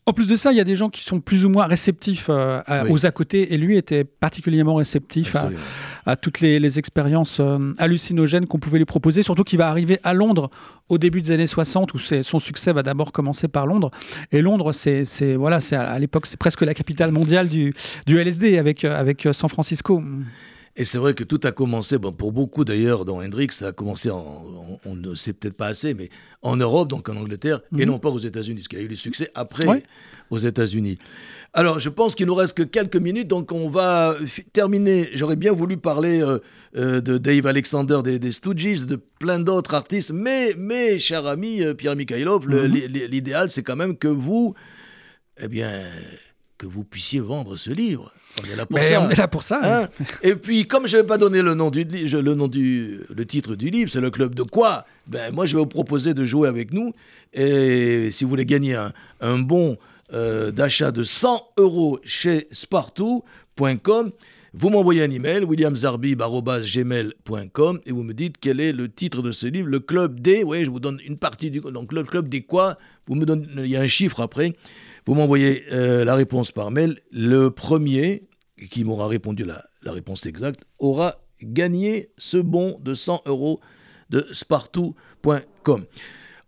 en 0.06 0.12
plus 0.12 0.28
de 0.28 0.34
ça, 0.34 0.50
il 0.50 0.56
y 0.56 0.60
a 0.60 0.64
des 0.64 0.76
gens 0.76 0.88
qui 0.88 1.02
sont 1.04 1.20
plus 1.20 1.44
ou 1.44 1.50
moins 1.50 1.66
réceptifs 1.66 2.26
euh, 2.30 2.62
aux 2.88 3.06
à 3.06 3.10
côté, 3.10 3.54
et 3.54 3.58
lui 3.58 3.76
était 3.76 4.02
particulièrement 4.04 4.74
réceptif 4.74 5.36
à, 6.06 6.16
toutes 6.16 6.40
les, 6.40 6.78
expériences 6.78 7.38
euh, 7.38 7.72
hallucinogènes 7.78 8.46
qu'on 8.46 8.58
pouvait 8.58 8.78
lui 8.78 8.86
proposer, 8.86 9.22
surtout 9.22 9.44
qu'il 9.44 9.58
va 9.58 9.68
arriver 9.68 10.00
à 10.02 10.14
Londres 10.14 10.50
au 10.88 10.98
début 10.98 11.22
des 11.22 11.30
années 11.32 11.46
60, 11.46 11.94
où 11.94 11.98
son 11.98 12.38
succès 12.38 12.72
va 12.72 12.82
d'abord 12.82 13.12
commencer 13.12 13.46
par 13.46 13.66
Londres. 13.66 13.90
Et 14.32 14.40
Londres, 14.40 14.72
c'est 14.72 15.04
voilà, 15.36 15.58
à, 15.72 15.98
l'époque, 15.98 16.26
c'est 16.26 16.38
presque 16.38 16.62
la 16.62 16.74
capitale 16.74 17.12
mondiale 17.12 17.48
du, 17.48 17.74
du 18.06 18.18
LSD 18.18 18.58
avec, 18.58 18.84
avec 18.84 19.28
San 19.32 19.48
Francisco. 19.48 20.02
Et 20.76 20.84
c'est 20.84 20.98
vrai 20.98 21.14
que 21.14 21.24
tout 21.24 21.40
a 21.44 21.52
commencé, 21.52 21.98
bon, 21.98 22.12
pour 22.12 22.32
beaucoup 22.32 22.64
d'ailleurs, 22.64 23.04
dans 23.04 23.20
Hendrix, 23.22 23.48
ça 23.50 23.68
a 23.68 23.72
commencé, 23.72 24.10
en, 24.10 24.78
on, 24.84 24.94
ne 24.94 25.14
sait 25.14 25.32
peut-être 25.32 25.56
pas 25.56 25.66
assez, 25.66 25.94
mais 25.94 26.10
en 26.42 26.56
Europe, 26.56 26.88
donc 26.88 27.08
en 27.08 27.16
Angleterre, 27.16 27.60
et 27.76 27.84
mhm. 27.84 27.92
non 27.92 27.98
pas 27.98 28.08
aux 28.08 28.18
États-Unis, 28.18 28.60
parce 28.60 28.68
qu'il 28.68 28.78
a 28.78 28.82
eu 28.82 28.88
du 28.88 28.96
succès 28.96 29.30
après 29.34 29.82
aux 30.30 30.38
États-Unis. 30.38 30.96
Alors, 31.52 31.80
je 31.80 31.88
pense 31.88 32.14
qu'il 32.14 32.26
nous 32.26 32.34
reste 32.34 32.56
que 32.56 32.62
quelques 32.62 32.96
minutes, 32.96 33.26
donc 33.26 33.50
on 33.50 33.68
va 33.68 34.16
terminer. 34.52 35.10
J'aurais 35.12 35.34
bien 35.34 35.52
voulu 35.52 35.76
parler 35.76 36.22
euh, 36.22 36.38
euh, 36.76 37.00
de 37.00 37.18
Dave 37.18 37.46
Alexander 37.46 38.00
des, 38.04 38.20
des, 38.20 38.30
Stooges, 38.30 38.86
de 38.86 38.94
plein 39.18 39.40
d'autres 39.40 39.74
artistes, 39.74 40.12
mais, 40.12 40.54
mais, 40.56 41.00
cher 41.00 41.26
ami 41.26 41.64
euh, 41.64 41.74
Pierre 41.74 41.96
Mikhailov, 41.96 42.46
mhm. 42.46 42.72
l'idéal, 42.72 43.50
c'est 43.50 43.64
quand 43.64 43.74
même 43.74 43.98
que 43.98 44.06
vous, 44.06 44.54
eh 45.42 45.48
bien, 45.48 45.68
que 46.60 46.66
vous 46.66 46.84
puissiez 46.84 47.20
vendre 47.20 47.56
ce 47.56 47.70
livre. 47.70 48.12
On 48.38 48.44
est 48.52 48.54
là 48.54 48.66
pour 48.66 48.78
ça. 48.78 49.00
On 49.00 49.08
est 49.08 49.16
là 49.16 49.28
pour 49.28 49.42
ça. 49.42 49.60
Hein. 49.62 49.88
Et 50.22 50.34
puis, 50.34 50.66
comme 50.66 50.86
je 50.86 50.98
ne 50.98 51.02
vais 51.02 51.06
pas 51.06 51.16
donner 51.16 51.40
le 51.40 51.54
nom 51.54 51.70
du, 51.70 51.84
le 51.84 52.34
nom 52.34 52.48
du 52.48 53.00
le 53.08 53.24
titre 53.24 53.54
du 53.54 53.70
livre, 53.70 53.90
c'est 53.90 54.02
le 54.02 54.10
club 54.10 54.34
de 54.34 54.42
quoi? 54.42 54.84
Ben 55.06 55.32
moi, 55.32 55.46
je 55.46 55.56
vais 55.56 55.60
vous 55.60 55.66
proposer 55.66 56.12
de 56.12 56.26
jouer 56.26 56.48
avec 56.48 56.72
nous. 56.72 56.92
Et 57.32 58.10
si 58.12 58.24
vous 58.24 58.30
voulez 58.30 58.44
gagner 58.44 58.76
un, 59.20 59.38
bon 59.38 59.78
euh, 60.12 60.50
d'achat 60.50 60.90
de 60.92 61.02
100 61.02 61.42
euros 61.56 61.98
chez 62.04 62.46
Spartou.com, 62.52 64.12
vous 64.52 64.68
m'envoyez 64.68 65.02
un 65.02 65.10
email, 65.10 65.44
williamzarbib.gmail.com, 65.44 67.80
et 67.86 67.92
vous 67.92 68.02
me 68.02 68.12
dites 68.12 68.34
quel 68.38 68.60
est 68.60 68.72
le 68.72 68.90
titre 68.90 69.22
de 69.22 69.32
ce 69.32 69.46
livre, 69.46 69.68
le 69.68 69.80
club 69.80 70.20
des, 70.20 70.42
oui, 70.42 70.62
je 70.64 70.70
vous 70.70 70.80
donne 70.80 70.98
une 71.06 71.16
partie 71.16 71.50
du, 71.52 71.60
donc 71.60 71.92
le 71.92 72.02
club 72.02 72.28
des 72.28 72.42
quoi, 72.42 72.76
vous 73.06 73.14
me 73.14 73.24
donnez, 73.24 73.46
il 73.58 73.68
y 73.68 73.76
a 73.76 73.80
un 73.80 73.86
chiffre 73.86 74.20
après, 74.20 74.56
vous 75.06 75.14
m'envoyez 75.14 75.64
euh, 75.72 76.04
la 76.04 76.14
réponse 76.14 76.52
par 76.52 76.70
mail. 76.70 77.00
Le 77.10 77.50
premier 77.50 78.28
qui 78.70 78.84
m'aura 78.84 79.08
répondu 79.08 79.44
la, 79.44 79.64
la, 79.82 79.92
réponse 79.92 80.26
exacte 80.26 80.60
aura 80.78 81.22
gagné 81.42 82.10
ce 82.18 82.36
bon 82.36 82.78
de 82.82 82.94
100 82.94 83.22
euros 83.26 83.60
de 84.10 84.26
spartou.com. 84.32 85.84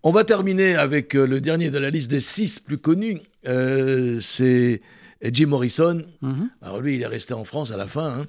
On 0.03 0.11
va 0.11 0.25
terminer 0.25 0.75
avec 0.75 1.15
euh, 1.15 1.27
le 1.27 1.41
dernier 1.41 1.71
de 1.71 1.79
la 1.79 1.91
liste 1.91 2.11
des 2.11 2.21
six 2.21 2.59
plus 2.59 2.79
connus. 2.79 3.21
Euh, 3.47 4.19
c'est 4.21 4.83
Jim 5.23 5.47
Morrison. 5.47 6.05
Mhm. 6.21 6.51
Alors 6.61 6.81
lui, 6.81 6.97
il 6.97 7.03
est 7.03 7.07
resté 7.07 7.35
en 7.35 7.45
France 7.45 7.71
à 7.71 7.77
la 7.77 7.87
fin. 7.87 8.21
Hein. 8.21 8.27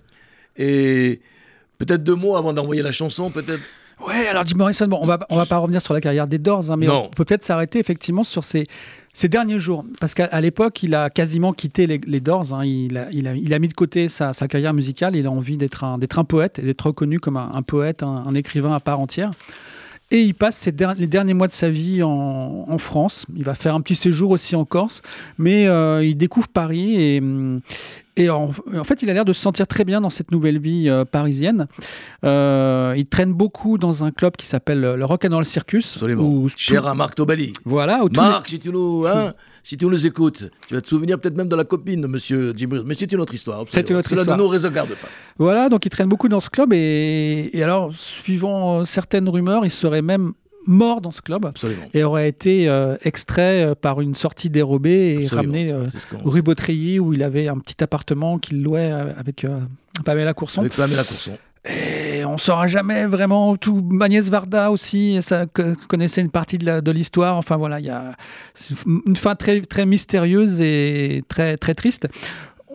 Et 0.56 1.22
peut-être 1.80 2.04
deux 2.04 2.16
mots 2.16 2.36
avant 2.36 2.54
d'envoyer 2.54 2.84
la 2.84 2.92
chanson, 2.92 3.32
peut-être? 3.32 3.64
Ouais, 4.06 4.28
alors 4.28 4.46
Jim 4.46 4.58
Morrison, 4.58 4.88
bon, 4.88 5.00
on 5.02 5.06
va, 5.06 5.20
on 5.30 5.36
va 5.38 5.46
pas 5.46 5.58
revenir 5.58 5.82
sur 5.82 5.94
la 5.94 6.02
carrière 6.02 6.28
des 6.28 6.38
Doors, 6.38 6.72
hein, 6.72 6.78
mais 6.78 6.90
on 6.90 7.10
peut 7.10 7.26
peut-être 7.26 7.44
s'arrêter 7.44 7.80
effectivement 7.80 8.24
sur 8.24 8.44
ces, 8.44 8.66
ces 9.16 9.30
derniers 9.30 9.60
jours, 9.60 9.86
parce 10.00 10.16
qu'à 10.16 10.42
l'époque, 10.42 10.82
il 10.82 10.96
a 10.96 11.12
quasiment 11.12 11.54
quitté 11.54 11.86
les, 11.86 12.00
les 12.00 12.20
Doors, 12.20 12.52
hein. 12.52 12.66
il, 12.66 12.98
a, 12.98 13.08
il, 13.12 13.28
a, 13.28 13.36
il, 13.36 13.54
a, 13.54 13.60
mis 13.60 13.68
de 13.68 13.74
côté 13.76 14.10
sa, 14.10 14.34
sa, 14.34 14.48
carrière 14.48 14.74
musicale, 14.74 15.16
il 15.16 15.28
a 15.28 15.32
envie 15.32 15.56
d'être 15.56 15.84
un, 15.84 16.00
un 16.02 16.24
poète 16.24 16.58
et 16.58 16.64
d'être 16.64 16.88
reconnu 16.88 17.20
comme 17.20 17.38
un, 17.38 17.62
poète, 17.62 18.02
un, 18.02 18.34
écrivain 18.34 18.74
à 18.74 18.80
part 18.80 19.00
entière. 19.00 19.30
Et 20.14 20.22
il 20.22 20.36
passe 20.36 20.64
les 20.98 21.08
derniers 21.08 21.34
mois 21.34 21.48
de 21.48 21.54
sa 21.54 21.72
vie 21.72 22.04
en, 22.04 22.66
en, 22.68 22.78
France. 22.78 23.26
Il 23.36 23.44
va 23.44 23.56
faire 23.56 23.74
un 23.74 23.82
petit 23.82 23.96
séjour 23.96 24.30
aussi 24.30 24.56
en 24.56 24.64
Corse, 24.64 25.02
mais 25.40 25.66
euh, 25.66 26.06
il 26.06 26.16
découvre 26.16 26.48
Paris 26.48 27.02
et, 27.02 27.22
et 28.16 28.30
en, 28.30 28.52
fait, 28.84 29.02
il 29.02 29.10
a 29.10 29.14
l'air 29.14 29.26
de 29.26 29.34
se 29.34 29.42
sentir 29.42 29.66
très 29.66 29.86
bien 29.86 30.02
dans 30.02 30.12
cette 30.12 30.30
nouvelle 30.32 30.60
vie 30.60 30.88
euh, 30.88 31.04
parisienne. 31.04 31.68
Euh, 32.24 32.94
il 32.96 33.08
traîne 33.08 33.34
beaucoup 33.34 33.80
dans 33.80 34.04
un 34.04 34.12
club 34.12 34.36
qui 34.38 34.46
s'appelle 34.46 34.82
le 34.82 35.04
Rock 35.04 35.26
and 35.26 35.34
Roll 35.34 35.46
Circus. 35.46 35.94
Absolument. 35.96 36.48
Cher 36.56 36.86
à 36.86 36.94
Marc 36.94 37.16
Tobali. 37.16 37.54
Voilà. 37.66 38.04
Marc, 38.16 38.50
si 38.50 38.60
tu 38.60 38.70
nous... 38.70 39.08
Hein, 39.08 39.34
si 39.64 39.78
tu 39.78 39.86
nous 39.86 40.06
écoutes, 40.06 40.50
tu 40.68 40.74
vas 40.74 40.82
te 40.82 40.88
souvenir 40.88 41.20
peut-être 41.20 41.36
même 41.38 41.48
de 41.50 41.56
la 41.56 41.64
copine 41.64 42.02
de 42.02 42.08
Monsieur 42.08 42.54
Jim 42.56 42.84
mais 42.86 42.96
c'est 42.96 43.12
une 43.12 43.22
autre 43.22 43.34
histoire. 43.34 43.64
C'est 43.70 43.90
une 43.90 43.96
autre 43.98 44.10
Cela 44.10 44.22
histoire. 44.22 44.38
ne 44.38 44.44
nous 44.44 44.50
regarde 44.50 44.90
pas. 44.90 45.08
Voilà, 45.38 45.70
donc 45.70 45.86
il 45.86 45.90
traîne 45.90 46.10
beaucoup 46.10 46.28
dans 46.30 46.40
ce 46.40 46.50
club 46.50 46.74
et, 46.74 47.50
et 47.54 47.64
alors, 47.64 47.94
suivant 47.94 48.84
certaines 48.84 49.28
rumeurs, 49.30 49.66
il 49.66 49.72
serait 49.72 50.02
même 50.02 50.34
mort 50.66 51.02
dans 51.02 51.12
ce 51.12 51.22
club 51.22 51.52
et 51.94 52.04
aurait 52.04 52.30
été 52.30 52.68
euh, 52.70 52.96
extrait 53.04 53.64
euh, 53.66 53.76
par 53.76 54.02
une 54.02 54.16
sortie 54.16 54.50
dérobée 54.50 55.18
et 55.22 55.28
ramené 55.28 55.72
euh, 55.72 55.88
rue 56.24 56.42
Beautreilly 56.42 57.00
où 57.00 57.14
il 57.14 57.24
avait 57.24 57.48
un 57.48 57.58
petit 57.58 57.84
appartement 57.84 58.40
qu'il 58.40 58.64
louait 58.64 58.92
avec 58.92 59.46
Pamela 60.06 60.34
Courson. 60.34 60.62
Avec 60.62 60.74
Pamela 60.74 61.04
Courson. 61.04 61.38
Et 62.34 62.36
on 62.36 62.38
saura 62.38 62.68
jamais 62.68 63.06
vraiment 63.06 63.56
tout. 63.58 63.84
Agnès 64.02 64.30
Varda 64.30 64.72
aussi, 64.72 65.20
ça 65.22 65.46
connaissait 65.88 66.22
une 66.22 66.32
partie 66.32 66.58
de 66.58 66.92
l'histoire. 66.92 67.38
Enfin 67.38 67.58
voilà, 67.58 67.80
il 67.80 67.86
y 67.86 67.90
a 67.90 68.16
une 69.06 69.16
fin 69.16 69.36
très 69.36 69.62
très 69.62 69.86
mystérieuse 69.86 70.62
et 70.62 71.24
très 71.28 71.58
très 71.58 71.76
triste 71.76 72.08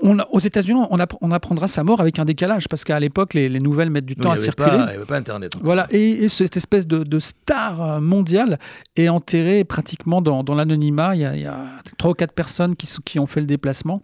aux 0.02 0.40
États-Unis, 0.40 0.80
on, 0.90 1.30
apprendra 1.30 1.66
sa 1.66 1.84
mort 1.84 2.00
avec 2.00 2.18
un 2.18 2.24
décalage, 2.24 2.68
parce 2.68 2.84
qu'à 2.84 2.98
l'époque, 3.00 3.34
les, 3.34 3.48
nouvelles 3.60 3.90
mettent 3.90 4.06
du 4.06 4.16
temps 4.16 4.30
à 4.30 4.36
circuler. 4.36 4.70
il 4.72 4.84
n'y 4.84 4.90
avait 4.90 5.04
pas 5.04 5.16
Internet. 5.16 5.52
Voilà, 5.60 5.86
et, 5.90 6.28
cette 6.28 6.56
espèce 6.56 6.86
de, 6.86 7.18
star 7.18 7.82
euh, 7.82 8.00
mondiale 8.00 8.58
est 8.96 9.08
enterrée 9.08 9.64
pratiquement 9.64 10.22
dans, 10.22 10.54
l'anonymat. 10.54 11.16
Il, 11.16 11.20
y 11.20 11.46
a 11.46 11.58
trois 11.96 12.12
ou 12.12 12.14
quatre 12.14 12.32
personnes 12.32 12.76
qui, 12.76 12.88
qui 13.04 13.18
ont 13.18 13.26
fait 13.26 13.40
le 13.40 13.46
déplacement, 13.46 14.02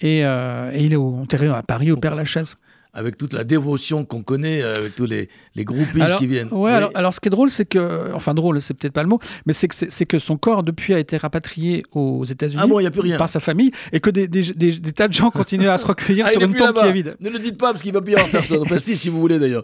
et, 0.00 0.24
euh, 0.24 0.72
il 0.76 0.92
est 0.92 0.96
enterré 0.96 1.48
à 1.48 1.62
Paris, 1.62 1.90
au 1.90 1.96
Père 1.96 2.14
Lachaise 2.14 2.56
avec 2.92 3.16
toute 3.16 3.32
la 3.32 3.44
dévotion 3.44 4.04
qu'on 4.04 4.22
connaît, 4.22 4.62
euh, 4.62 4.74
avec 4.76 4.94
tous 4.96 5.06
les, 5.06 5.28
les 5.54 5.64
groupistes 5.64 6.16
qui 6.16 6.26
viennent. 6.26 6.48
Ouais, 6.50 6.72
Alors, 6.72 6.90
alors, 6.94 7.14
ce 7.14 7.20
qui 7.20 7.28
est 7.28 7.30
drôle, 7.30 7.50
c'est 7.50 7.64
que, 7.64 8.12
enfin 8.14 8.34
drôle, 8.34 8.60
c'est 8.60 8.74
peut-être 8.74 8.92
pas 8.92 9.02
le 9.02 9.08
mot, 9.08 9.20
mais 9.46 9.52
c'est 9.52 9.68
que, 9.68 9.74
c'est 9.74 10.06
que 10.06 10.18
son 10.18 10.36
corps 10.36 10.62
depuis 10.62 10.94
a 10.94 10.98
été 10.98 11.16
rapatrié 11.16 11.84
aux 11.92 12.24
États-Unis 12.24 12.62
ah 12.62 13.18
par 13.18 13.28
sa 13.28 13.40
famille 13.40 13.70
et 13.92 14.00
que 14.00 14.10
des, 14.10 14.28
des, 14.28 14.52
des, 14.52 14.92
tas 14.92 15.08
de 15.08 15.12
gens 15.12 15.30
continuent 15.30 15.68
à 15.68 15.78
se 15.78 15.86
recueillir 15.86 16.26
ah, 16.28 16.32
sur 16.32 16.42
une 16.42 16.54
tombe 16.54 16.74
qui 16.74 16.86
est 16.86 16.92
vide. 16.92 17.16
Ne 17.20 17.30
le 17.30 17.38
dites 17.38 17.58
pas 17.58 17.72
parce 17.72 17.82
qu'il 17.82 17.92
va 17.92 18.00
plus 18.00 18.12
y 18.12 18.16
avoir 18.16 18.30
personne. 18.30 18.62
Enfin, 18.62 18.78
si, 18.78 18.96
si 18.96 19.08
vous 19.08 19.20
voulez 19.20 19.38
d'ailleurs. 19.38 19.62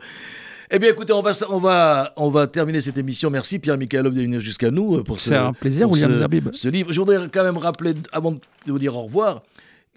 Eh 0.70 0.80
bien, 0.80 0.90
écoutez, 0.90 1.12
on 1.12 1.22
va, 1.22 1.32
on 1.48 1.58
va, 1.58 2.12
on 2.16 2.28
va 2.28 2.46
terminer 2.48 2.80
cette 2.80 2.98
émission. 2.98 3.30
Merci 3.30 3.60
Pierre 3.60 3.78
Mikhailov 3.78 4.12
de 4.12 4.20
venir 4.20 4.40
jusqu'à 4.40 4.72
nous 4.72 4.96
euh, 4.96 5.04
pour 5.04 5.20
ce. 5.20 5.28
C'est 5.28 5.36
un 5.36 5.52
plaisir, 5.52 5.88
William 5.88 6.12
Zabib. 6.12 6.48
Ce 6.52 6.66
livre. 6.66 6.92
Je 6.92 6.98
voudrais 6.98 7.28
quand 7.32 7.44
même 7.44 7.56
rappeler, 7.56 7.94
avant 8.10 8.32
de 8.32 8.40
vous 8.66 8.78
dire 8.78 8.96
au 8.96 9.02
revoir, 9.02 9.42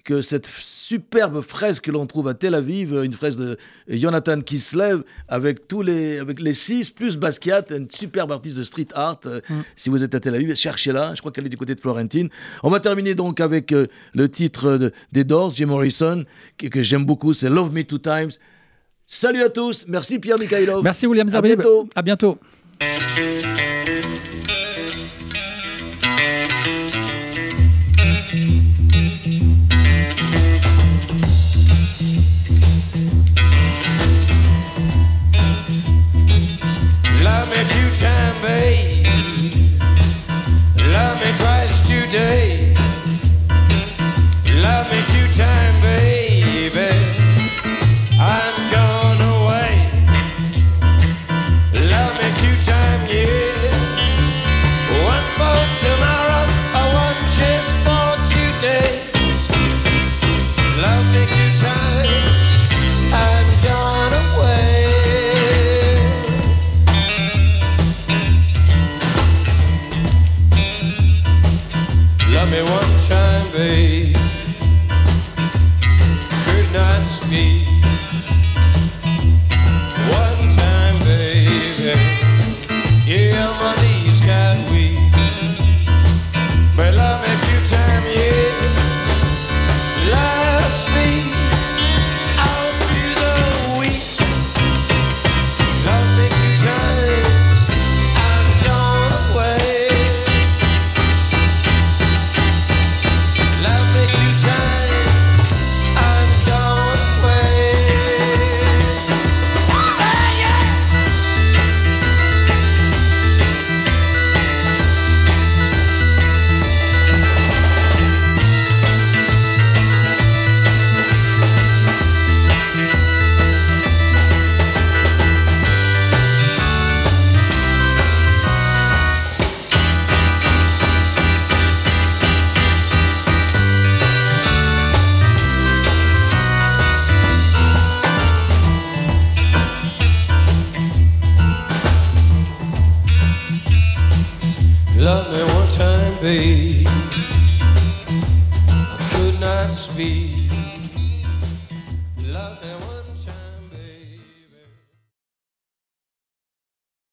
que 0.09 0.23
cette 0.23 0.47
superbe 0.47 1.41
fresque 1.41 1.83
que 1.83 1.91
l'on 1.91 2.07
trouve 2.07 2.27
à 2.29 2.33
Tel 2.33 2.55
Aviv, 2.55 2.99
une 3.03 3.13
fresque 3.13 3.37
de 3.37 3.59
Jonathan 3.87 4.41
Kislev, 4.41 5.03
avec 5.27 5.67
tous 5.67 5.83
les, 5.83 6.17
avec 6.17 6.39
les 6.39 6.55
six, 6.55 6.89
plus 6.89 7.15
Basquiat, 7.15 7.63
une 7.69 7.91
superbe 7.91 8.31
artiste 8.31 8.57
de 8.57 8.63
street 8.63 8.87
art. 8.95 9.19
Euh, 9.27 9.39
mm. 9.47 9.61
Si 9.75 9.91
vous 9.91 10.03
êtes 10.03 10.15
à 10.15 10.19
Tel 10.19 10.33
Aviv, 10.33 10.55
cherchez-la. 10.55 11.13
Je 11.13 11.19
crois 11.19 11.31
qu'elle 11.31 11.45
est 11.45 11.49
du 11.49 11.57
côté 11.57 11.75
de 11.75 11.79
Florentine. 11.79 12.29
On 12.63 12.71
va 12.71 12.79
terminer 12.79 13.13
donc 13.13 13.39
avec 13.39 13.71
euh, 13.71 13.85
le 14.15 14.27
titre 14.29 14.91
des 15.11 15.23
Doors, 15.23 15.53
Jim 15.53 15.67
Morrison, 15.67 16.25
que, 16.57 16.65
que 16.65 16.81
j'aime 16.81 17.05
beaucoup, 17.05 17.33
c'est 17.33 17.49
Love 17.49 17.71
Me 17.71 17.83
Two 17.83 17.99
Times. 17.99 18.31
Salut 19.05 19.43
à 19.43 19.49
tous. 19.49 19.85
Merci 19.87 20.17
Pierre 20.17 20.39
Mikhailov. 20.39 20.83
Merci 20.83 21.05
William 21.05 21.29
Zabib. 21.29 21.51
À 21.51 21.55
bientôt. 21.55 21.89
À 21.95 22.01
bientôt. 22.01 22.39